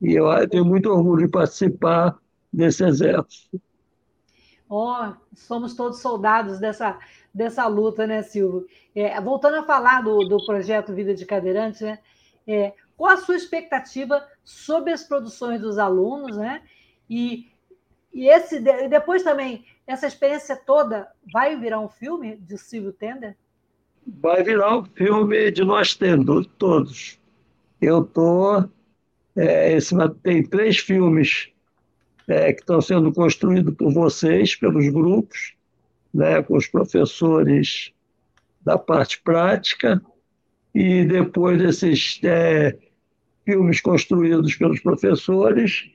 E 0.00 0.14
eu 0.14 0.48
tenho 0.48 0.64
muito 0.64 0.88
orgulho 0.90 1.26
de 1.26 1.32
participar 1.32 2.18
desse 2.52 2.84
exército. 2.84 3.60
Oh, 4.70 5.12
somos 5.34 5.74
todos 5.74 6.00
soldados 6.00 6.58
dessa, 6.58 6.98
dessa 7.32 7.66
luta, 7.66 8.06
né, 8.06 8.22
Silvio? 8.22 8.66
É, 8.94 9.18
voltando 9.20 9.56
a 9.56 9.62
falar 9.64 10.02
do, 10.02 10.18
do 10.28 10.44
projeto 10.44 10.94
Vida 10.94 11.14
de 11.14 11.24
Cadeirante, 11.24 11.82
né? 11.82 11.98
É, 12.46 12.74
qual 12.96 13.12
a 13.12 13.16
sua 13.16 13.36
expectativa 13.36 14.26
sobre 14.44 14.92
as 14.92 15.04
produções 15.04 15.60
dos 15.60 15.78
alunos, 15.78 16.36
né? 16.36 16.62
E, 17.08 17.50
e 18.12 18.28
esse 18.28 18.60
depois 18.60 19.22
também, 19.22 19.64
essa 19.86 20.06
experiência 20.06 20.54
toda 20.54 21.08
vai 21.32 21.56
virar 21.56 21.80
um 21.80 21.88
filme 21.88 22.36
de 22.36 22.58
Silvio 22.58 22.92
Tender? 22.92 23.36
Vai 24.16 24.42
virar 24.42 24.78
um 24.78 24.84
filme 24.84 25.50
de 25.50 25.62
nós 25.64 25.94
tendo, 25.94 26.44
todos. 26.44 27.18
Eu 27.80 28.02
estou. 28.02 28.68
É, 29.36 29.72
esse, 29.72 29.94
tem 30.22 30.42
três 30.42 30.78
filmes 30.78 31.50
é, 32.26 32.52
que 32.52 32.60
estão 32.60 32.80
sendo 32.80 33.12
construídos 33.12 33.74
por 33.74 33.92
vocês, 33.92 34.56
pelos 34.56 34.88
grupos, 34.88 35.54
né, 36.12 36.42
com 36.42 36.56
os 36.56 36.66
professores 36.66 37.92
da 38.62 38.76
parte 38.76 39.20
prática, 39.22 40.02
e 40.74 41.04
depois 41.04 41.58
desses 41.58 42.18
é, 42.24 42.76
filmes 43.44 43.80
construídos 43.80 44.56
pelos 44.56 44.80
professores, 44.80 45.88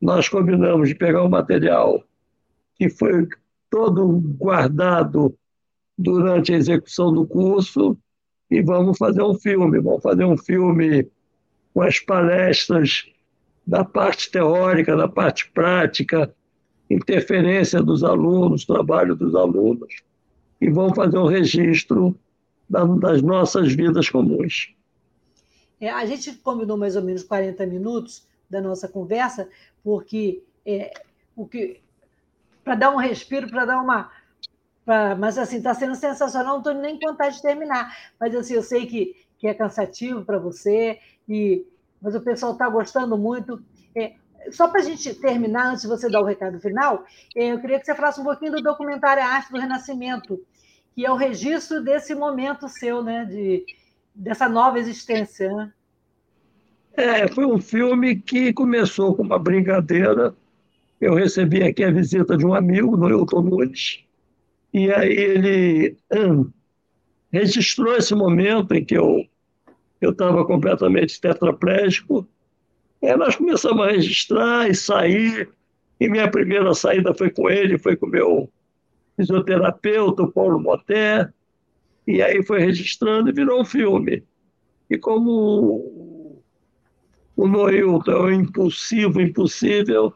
nós 0.00 0.28
combinamos 0.28 0.88
de 0.88 0.94
pegar 0.94 1.22
o 1.22 1.30
material 1.30 2.04
que 2.76 2.88
foi 2.88 3.26
todo 3.70 4.06
guardado 4.38 5.36
durante 5.96 6.52
a 6.52 6.56
execução 6.56 7.12
do 7.12 7.26
curso 7.26 7.96
e 8.50 8.62
vamos 8.62 8.98
fazer 8.98 9.22
um 9.22 9.34
filme. 9.34 9.80
Vamos 9.80 10.02
fazer 10.02 10.24
um 10.24 10.36
filme 10.36 11.08
com 11.72 11.82
as 11.82 11.98
palestras 11.98 13.06
da 13.66 13.84
parte 13.84 14.30
teórica, 14.30 14.96
da 14.96 15.08
parte 15.08 15.50
prática, 15.50 16.32
interferência 16.88 17.82
dos 17.82 18.04
alunos, 18.04 18.64
trabalho 18.64 19.16
dos 19.16 19.34
alunos, 19.34 20.02
e 20.60 20.70
vão 20.70 20.94
fazer 20.94 21.18
um 21.18 21.26
registro 21.26 22.16
das 22.68 23.22
nossas 23.22 23.72
vidas 23.72 24.08
comuns. 24.08 24.74
É, 25.80 25.90
a 25.90 26.06
gente 26.06 26.32
combinou 26.36 26.76
mais 26.76 26.96
ou 26.96 27.02
menos 27.02 27.22
40 27.22 27.66
minutos 27.66 28.26
da 28.48 28.60
nossa 28.60 28.88
conversa, 28.88 29.48
porque 29.82 30.42
é, 30.64 30.92
o 31.34 31.46
que 31.46 31.80
para 32.66 32.74
dar 32.74 32.90
um 32.90 32.96
respiro, 32.96 33.48
para 33.48 33.64
dar 33.64 33.80
uma. 33.80 34.10
Pra, 34.86 35.16
mas 35.16 35.36
assim, 35.36 35.56
está 35.56 35.74
sendo 35.74 35.96
sensacional, 35.96 36.52
não 36.52 36.58
estou 36.58 36.72
nem 36.72 36.98
com 36.98 37.08
vontade 37.08 37.36
de 37.36 37.42
terminar. 37.42 37.92
Mas 38.20 38.34
assim, 38.36 38.54
eu 38.54 38.62
sei 38.62 38.86
que, 38.86 39.16
que 39.36 39.48
é 39.48 39.52
cansativo 39.52 40.24
para 40.24 40.38
você, 40.38 41.00
e, 41.28 41.66
mas 42.00 42.14
o 42.14 42.20
pessoal 42.20 42.52
está 42.52 42.68
gostando 42.68 43.18
muito. 43.18 43.60
É, 43.96 44.14
só 44.52 44.68
para 44.68 44.80
a 44.80 44.84
gente 44.84 45.12
terminar, 45.14 45.72
antes 45.72 45.82
de 45.82 45.88
você 45.88 46.08
dar 46.08 46.20
o 46.20 46.24
recado 46.24 46.60
final, 46.60 47.04
é, 47.34 47.48
eu 47.52 47.60
queria 47.60 47.80
que 47.80 47.84
você 47.84 47.96
falasse 47.96 48.20
um 48.20 48.24
pouquinho 48.24 48.52
do 48.52 48.62
documentário 48.62 49.24
Arte 49.24 49.50
do 49.50 49.58
Renascimento, 49.58 50.40
que 50.94 51.04
é 51.04 51.10
o 51.10 51.16
registro 51.16 51.82
desse 51.82 52.14
momento 52.14 52.68
seu, 52.68 53.02
né? 53.02 53.24
De, 53.24 53.66
dessa 54.14 54.48
nova 54.48 54.78
existência. 54.78 55.52
Né? 55.52 55.72
É, 56.92 57.26
foi 57.26 57.44
um 57.44 57.60
filme 57.60 58.14
que 58.14 58.52
começou 58.52 59.16
com 59.16 59.24
uma 59.24 59.38
brincadeira. 59.38 60.32
Eu 61.00 61.14
recebi 61.14 61.64
aqui 61.64 61.82
a 61.82 61.90
visita 61.90 62.36
de 62.36 62.46
um 62.46 62.54
amigo, 62.54 62.96
no 62.96 63.10
Hilton 63.10 63.42
Nunes, 63.42 64.05
e 64.76 64.92
aí 64.92 65.10
ele 65.10 65.96
hum, 66.12 66.52
registrou 67.32 67.96
esse 67.96 68.14
momento 68.14 68.74
em 68.74 68.84
que 68.84 68.94
eu 68.94 69.26
estava 70.02 70.44
completamente 70.44 71.18
tetraplégico. 71.18 72.28
Aí 73.02 73.16
nós 73.16 73.36
começamos 73.36 73.86
a 73.86 73.90
registrar 73.92 74.68
e 74.68 74.74
sair. 74.74 75.48
E 75.98 76.10
minha 76.10 76.30
primeira 76.30 76.74
saída 76.74 77.14
foi 77.14 77.30
com 77.30 77.48
ele, 77.48 77.78
foi 77.78 77.96
com 77.96 78.04
o 78.04 78.10
meu 78.10 78.52
fisioterapeuta, 79.16 80.24
o 80.24 80.30
Paulo 80.30 80.60
Moté. 80.60 81.26
E 82.06 82.20
aí 82.20 82.42
foi 82.42 82.60
registrando 82.60 83.30
e 83.30 83.32
virou 83.32 83.62
um 83.62 83.64
filme. 83.64 84.22
E 84.90 84.98
como 84.98 86.42
o 87.34 87.48
Noilton 87.48 88.12
é 88.12 88.20
o 88.20 88.30
impulsivo, 88.30 89.22
impossível, 89.22 90.12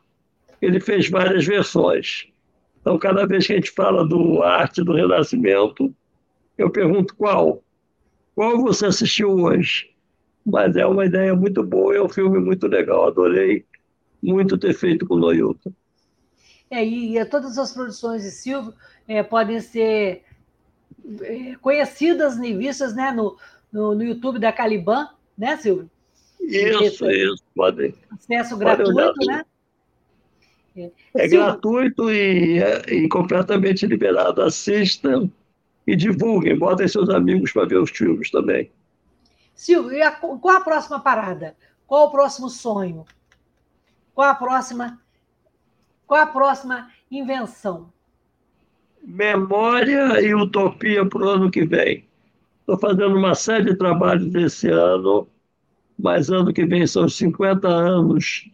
ele 0.60 0.80
fez 0.80 1.08
várias 1.08 1.46
versões. 1.46 2.29
Então, 2.90 2.98
cada 2.98 3.24
vez 3.24 3.46
que 3.46 3.52
a 3.52 3.56
gente 3.56 3.70
fala 3.70 4.04
do 4.04 4.42
arte 4.42 4.82
do 4.82 4.92
Renascimento, 4.92 5.94
eu 6.58 6.68
pergunto 6.68 7.14
qual. 7.14 7.62
Qual 8.34 8.60
você 8.60 8.86
assistiu 8.86 9.30
hoje? 9.30 9.94
Mas 10.44 10.74
é 10.74 10.84
uma 10.84 11.06
ideia 11.06 11.32
muito 11.36 11.62
boa, 11.62 11.94
é 11.94 12.02
um 12.02 12.08
filme 12.08 12.40
muito 12.40 12.66
legal. 12.66 13.06
Adorei 13.06 13.64
muito 14.20 14.58
ter 14.58 14.74
feito 14.74 15.06
com 15.06 15.14
o 15.14 15.18
Noilton. 15.18 15.72
É, 16.68 16.84
e, 16.84 17.16
e 17.16 17.24
todas 17.26 17.56
as 17.58 17.72
produções 17.72 18.24
de 18.24 18.32
Silvio 18.32 18.74
é, 19.06 19.22
podem 19.22 19.60
ser 19.60 20.24
é, 21.20 21.54
conhecidas 21.60 22.38
e 22.38 22.52
vistas 22.54 22.92
né, 22.92 23.12
no, 23.12 23.36
no, 23.72 23.94
no, 23.94 24.02
YouTube 24.02 24.40
da 24.40 24.52
Caliban, 24.52 25.10
né, 25.38 25.56
Silvio? 25.58 25.88
Isso, 26.40 26.82
Esse, 26.82 27.06
isso, 27.06 27.44
podem. 27.54 27.94
Acesso 28.10 28.56
gratuito, 28.56 29.26
né? 29.26 29.44
É, 30.80 31.24
é 31.24 31.28
gratuito 31.28 32.10
e, 32.10 32.58
é, 32.58 32.82
e 32.92 33.08
completamente 33.08 33.86
liberado. 33.86 34.42
Assistam 34.42 35.30
e 35.86 35.96
divulguem, 35.96 36.58
botem 36.58 36.86
seus 36.88 37.08
amigos 37.08 37.52
para 37.52 37.66
ver 37.66 37.78
os 37.78 37.90
filmes 37.90 38.30
também. 38.30 38.70
Silvio, 39.54 39.92
e 39.92 40.02
a, 40.02 40.12
qual 40.12 40.56
a 40.56 40.60
próxima 40.60 41.00
parada? 41.00 41.56
Qual 41.86 42.06
o 42.06 42.10
próximo 42.10 42.48
sonho? 42.48 43.04
Qual 44.14 44.28
a 44.28 44.34
próxima, 44.34 45.00
qual 46.06 46.22
a 46.22 46.26
próxima 46.26 46.90
invenção? 47.10 47.92
Memória 49.02 50.20
e 50.20 50.34
utopia 50.34 51.04
para 51.04 51.22
o 51.22 51.28
ano 51.28 51.50
que 51.50 51.64
vem. 51.64 52.08
Estou 52.60 52.78
fazendo 52.78 53.16
uma 53.16 53.34
série 53.34 53.64
de 53.64 53.76
trabalhos 53.76 54.30
desse 54.30 54.68
ano, 54.68 55.26
mas 55.98 56.30
ano 56.30 56.52
que 56.52 56.64
vem 56.64 56.86
são 56.86 57.08
50 57.08 57.66
anos 57.66 58.48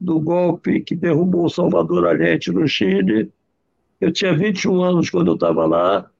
do 0.00 0.18
golpe 0.18 0.80
que 0.80 0.96
derrubou 0.96 1.50
Salvador 1.50 2.06
Allende 2.06 2.50
no 2.50 2.66
Chile. 2.66 3.30
Eu 4.00 4.12
tinha 4.12 4.34
21 4.34 4.82
anos 4.82 5.10
quando 5.10 5.28
eu 5.28 5.34
estava 5.34 5.66
lá, 5.66 6.10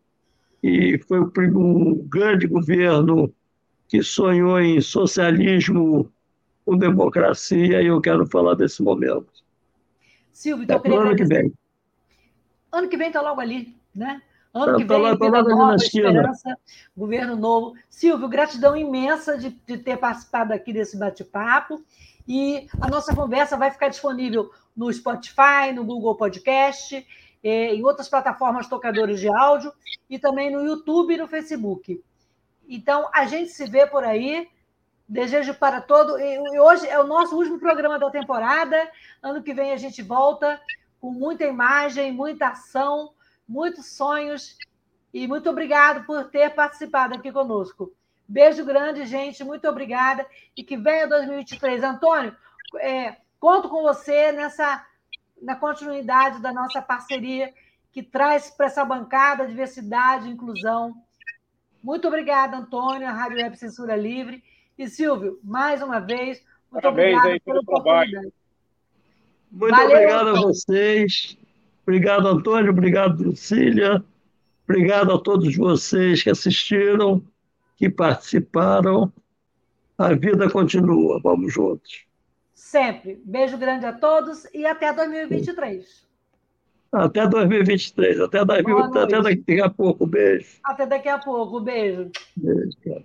e 0.62 0.98
foi 1.08 1.20
um 1.20 2.06
grande 2.06 2.46
governo 2.46 3.32
que 3.88 4.02
sonhou 4.02 4.60
em 4.60 4.80
socialismo 4.80 6.12
com 6.64 6.76
democracia, 6.76 7.82
e 7.82 7.86
eu 7.86 8.00
quero 8.00 8.26
falar 8.26 8.54
desse 8.54 8.82
momento. 8.82 9.26
Silvio, 10.30 10.64
então, 10.64 10.80
é 10.84 10.96
ano 10.96 11.16
que 11.16 11.24
vem. 11.24 11.52
Ano 12.70 12.88
que 12.88 12.96
vem 12.96 13.08
está 13.08 13.20
logo 13.22 13.40
ali, 13.40 13.74
né? 13.94 14.22
Ano 14.52 14.78
que 14.78 14.84
tá 14.84 14.94
vem, 14.94 15.02
lá, 15.02 15.16
tá 15.16 15.24
vida 15.24 15.42
nova, 15.42 15.74
esperança, 15.76 16.58
governo 16.96 17.36
novo. 17.36 17.74
Silvio, 17.88 18.28
gratidão 18.28 18.76
imensa 18.76 19.38
de, 19.38 19.50
de 19.50 19.78
ter 19.78 19.96
participado 19.96 20.52
aqui 20.52 20.72
desse 20.72 20.98
bate-papo. 20.98 21.82
E 22.32 22.68
a 22.80 22.86
nossa 22.86 23.12
conversa 23.12 23.56
vai 23.56 23.72
ficar 23.72 23.88
disponível 23.88 24.52
no 24.76 24.92
Spotify, 24.92 25.72
no 25.74 25.84
Google 25.84 26.14
Podcast, 26.14 27.04
eh, 27.42 27.74
em 27.74 27.82
outras 27.82 28.08
plataformas 28.08 28.68
tocadoras 28.68 29.18
de 29.18 29.26
áudio 29.26 29.72
e 30.08 30.16
também 30.16 30.48
no 30.48 30.64
YouTube 30.64 31.12
e 31.12 31.16
no 31.16 31.26
Facebook. 31.26 32.00
Então, 32.68 33.10
a 33.12 33.26
gente 33.26 33.50
se 33.50 33.68
vê 33.68 33.84
por 33.84 34.04
aí. 34.04 34.48
Desejo 35.08 35.54
para 35.54 35.80
todo. 35.80 36.20
E 36.20 36.60
hoje 36.60 36.86
é 36.86 37.00
o 37.00 37.04
nosso 37.04 37.34
último 37.36 37.58
programa 37.58 37.98
da 37.98 38.08
temporada. 38.12 38.88
Ano 39.20 39.42
que 39.42 39.52
vem 39.52 39.72
a 39.72 39.76
gente 39.76 40.00
volta 40.00 40.60
com 41.00 41.10
muita 41.10 41.42
imagem, 41.42 42.12
muita 42.12 42.50
ação, 42.50 43.12
muitos 43.48 43.86
sonhos. 43.86 44.56
E 45.12 45.26
muito 45.26 45.50
obrigado 45.50 46.06
por 46.06 46.30
ter 46.30 46.54
participado 46.54 47.12
aqui 47.12 47.32
conosco. 47.32 47.92
Beijo 48.30 48.64
grande, 48.64 49.06
gente. 49.06 49.42
Muito 49.42 49.66
obrigada. 49.68 50.24
E 50.56 50.62
que 50.62 50.76
venha 50.76 51.08
2023. 51.08 51.82
Antônio, 51.82 52.32
é, 52.76 53.16
conto 53.40 53.68
com 53.68 53.82
você 53.82 54.30
nessa 54.30 54.86
na 55.42 55.56
continuidade 55.56 56.40
da 56.40 56.52
nossa 56.52 56.80
parceria 56.80 57.52
que 57.90 58.04
traz 58.04 58.48
para 58.48 58.66
essa 58.66 58.84
bancada 58.84 59.48
diversidade 59.48 60.28
e 60.28 60.30
inclusão. 60.30 60.94
Muito 61.82 62.06
obrigada, 62.06 62.56
Antônio, 62.56 63.08
a 63.08 63.10
Rádio 63.10 63.38
Web 63.38 63.56
Censura 63.56 63.96
Livre. 63.96 64.44
E, 64.78 64.86
Silvio, 64.86 65.40
mais 65.42 65.82
uma 65.82 65.98
vez, 65.98 66.40
muito 66.70 66.84
Parabéns 66.84 67.20
aí, 67.24 67.40
pela 67.40 67.58
oportunidade. 67.58 68.32
Muito 69.50 69.74
Valeu, 69.74 69.90
obrigado 69.90 70.28
Antônio. 70.28 70.38
a 70.38 70.46
vocês. 70.46 71.38
Obrigado, 71.82 72.28
Antônio. 72.28 72.70
Obrigado, 72.70 73.24
Lucília. 73.24 74.04
Obrigado 74.68 75.12
a 75.12 75.18
todos 75.18 75.56
vocês 75.56 76.22
que 76.22 76.30
assistiram 76.30 77.20
que 77.80 77.88
participaram. 77.88 79.10
A 79.96 80.12
vida 80.12 80.50
continua. 80.50 81.18
Vamos 81.22 81.52
juntos. 81.52 82.04
Sempre. 82.54 83.20
Beijo 83.24 83.56
grande 83.56 83.86
a 83.86 83.92
todos 83.92 84.46
e 84.54 84.66
até 84.66 84.92
2023. 84.92 86.06
Até 86.92 87.26
2023. 87.26 88.20
Até, 88.20 88.44
2000, 88.44 88.78
até 88.78 89.22
daqui 89.22 89.60
a 89.60 89.70
pouco. 89.70 90.06
Beijo. 90.06 90.58
Até 90.62 90.86
daqui 90.86 91.08
a 91.08 91.18
pouco. 91.18 91.60
Beijo. 91.60 92.10
Beijo, 92.36 92.76
cara. 92.84 93.04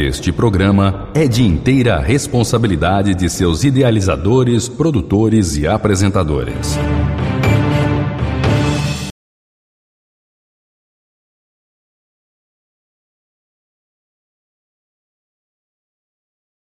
Este 0.00 0.32
programa 0.32 1.10
é 1.12 1.28
de 1.28 1.42
inteira 1.42 2.00
responsabilidade 2.00 3.14
de 3.14 3.28
seus 3.28 3.64
idealizadores, 3.64 4.66
produtores 4.66 5.58
e 5.58 5.66
apresentadores. 5.66 6.78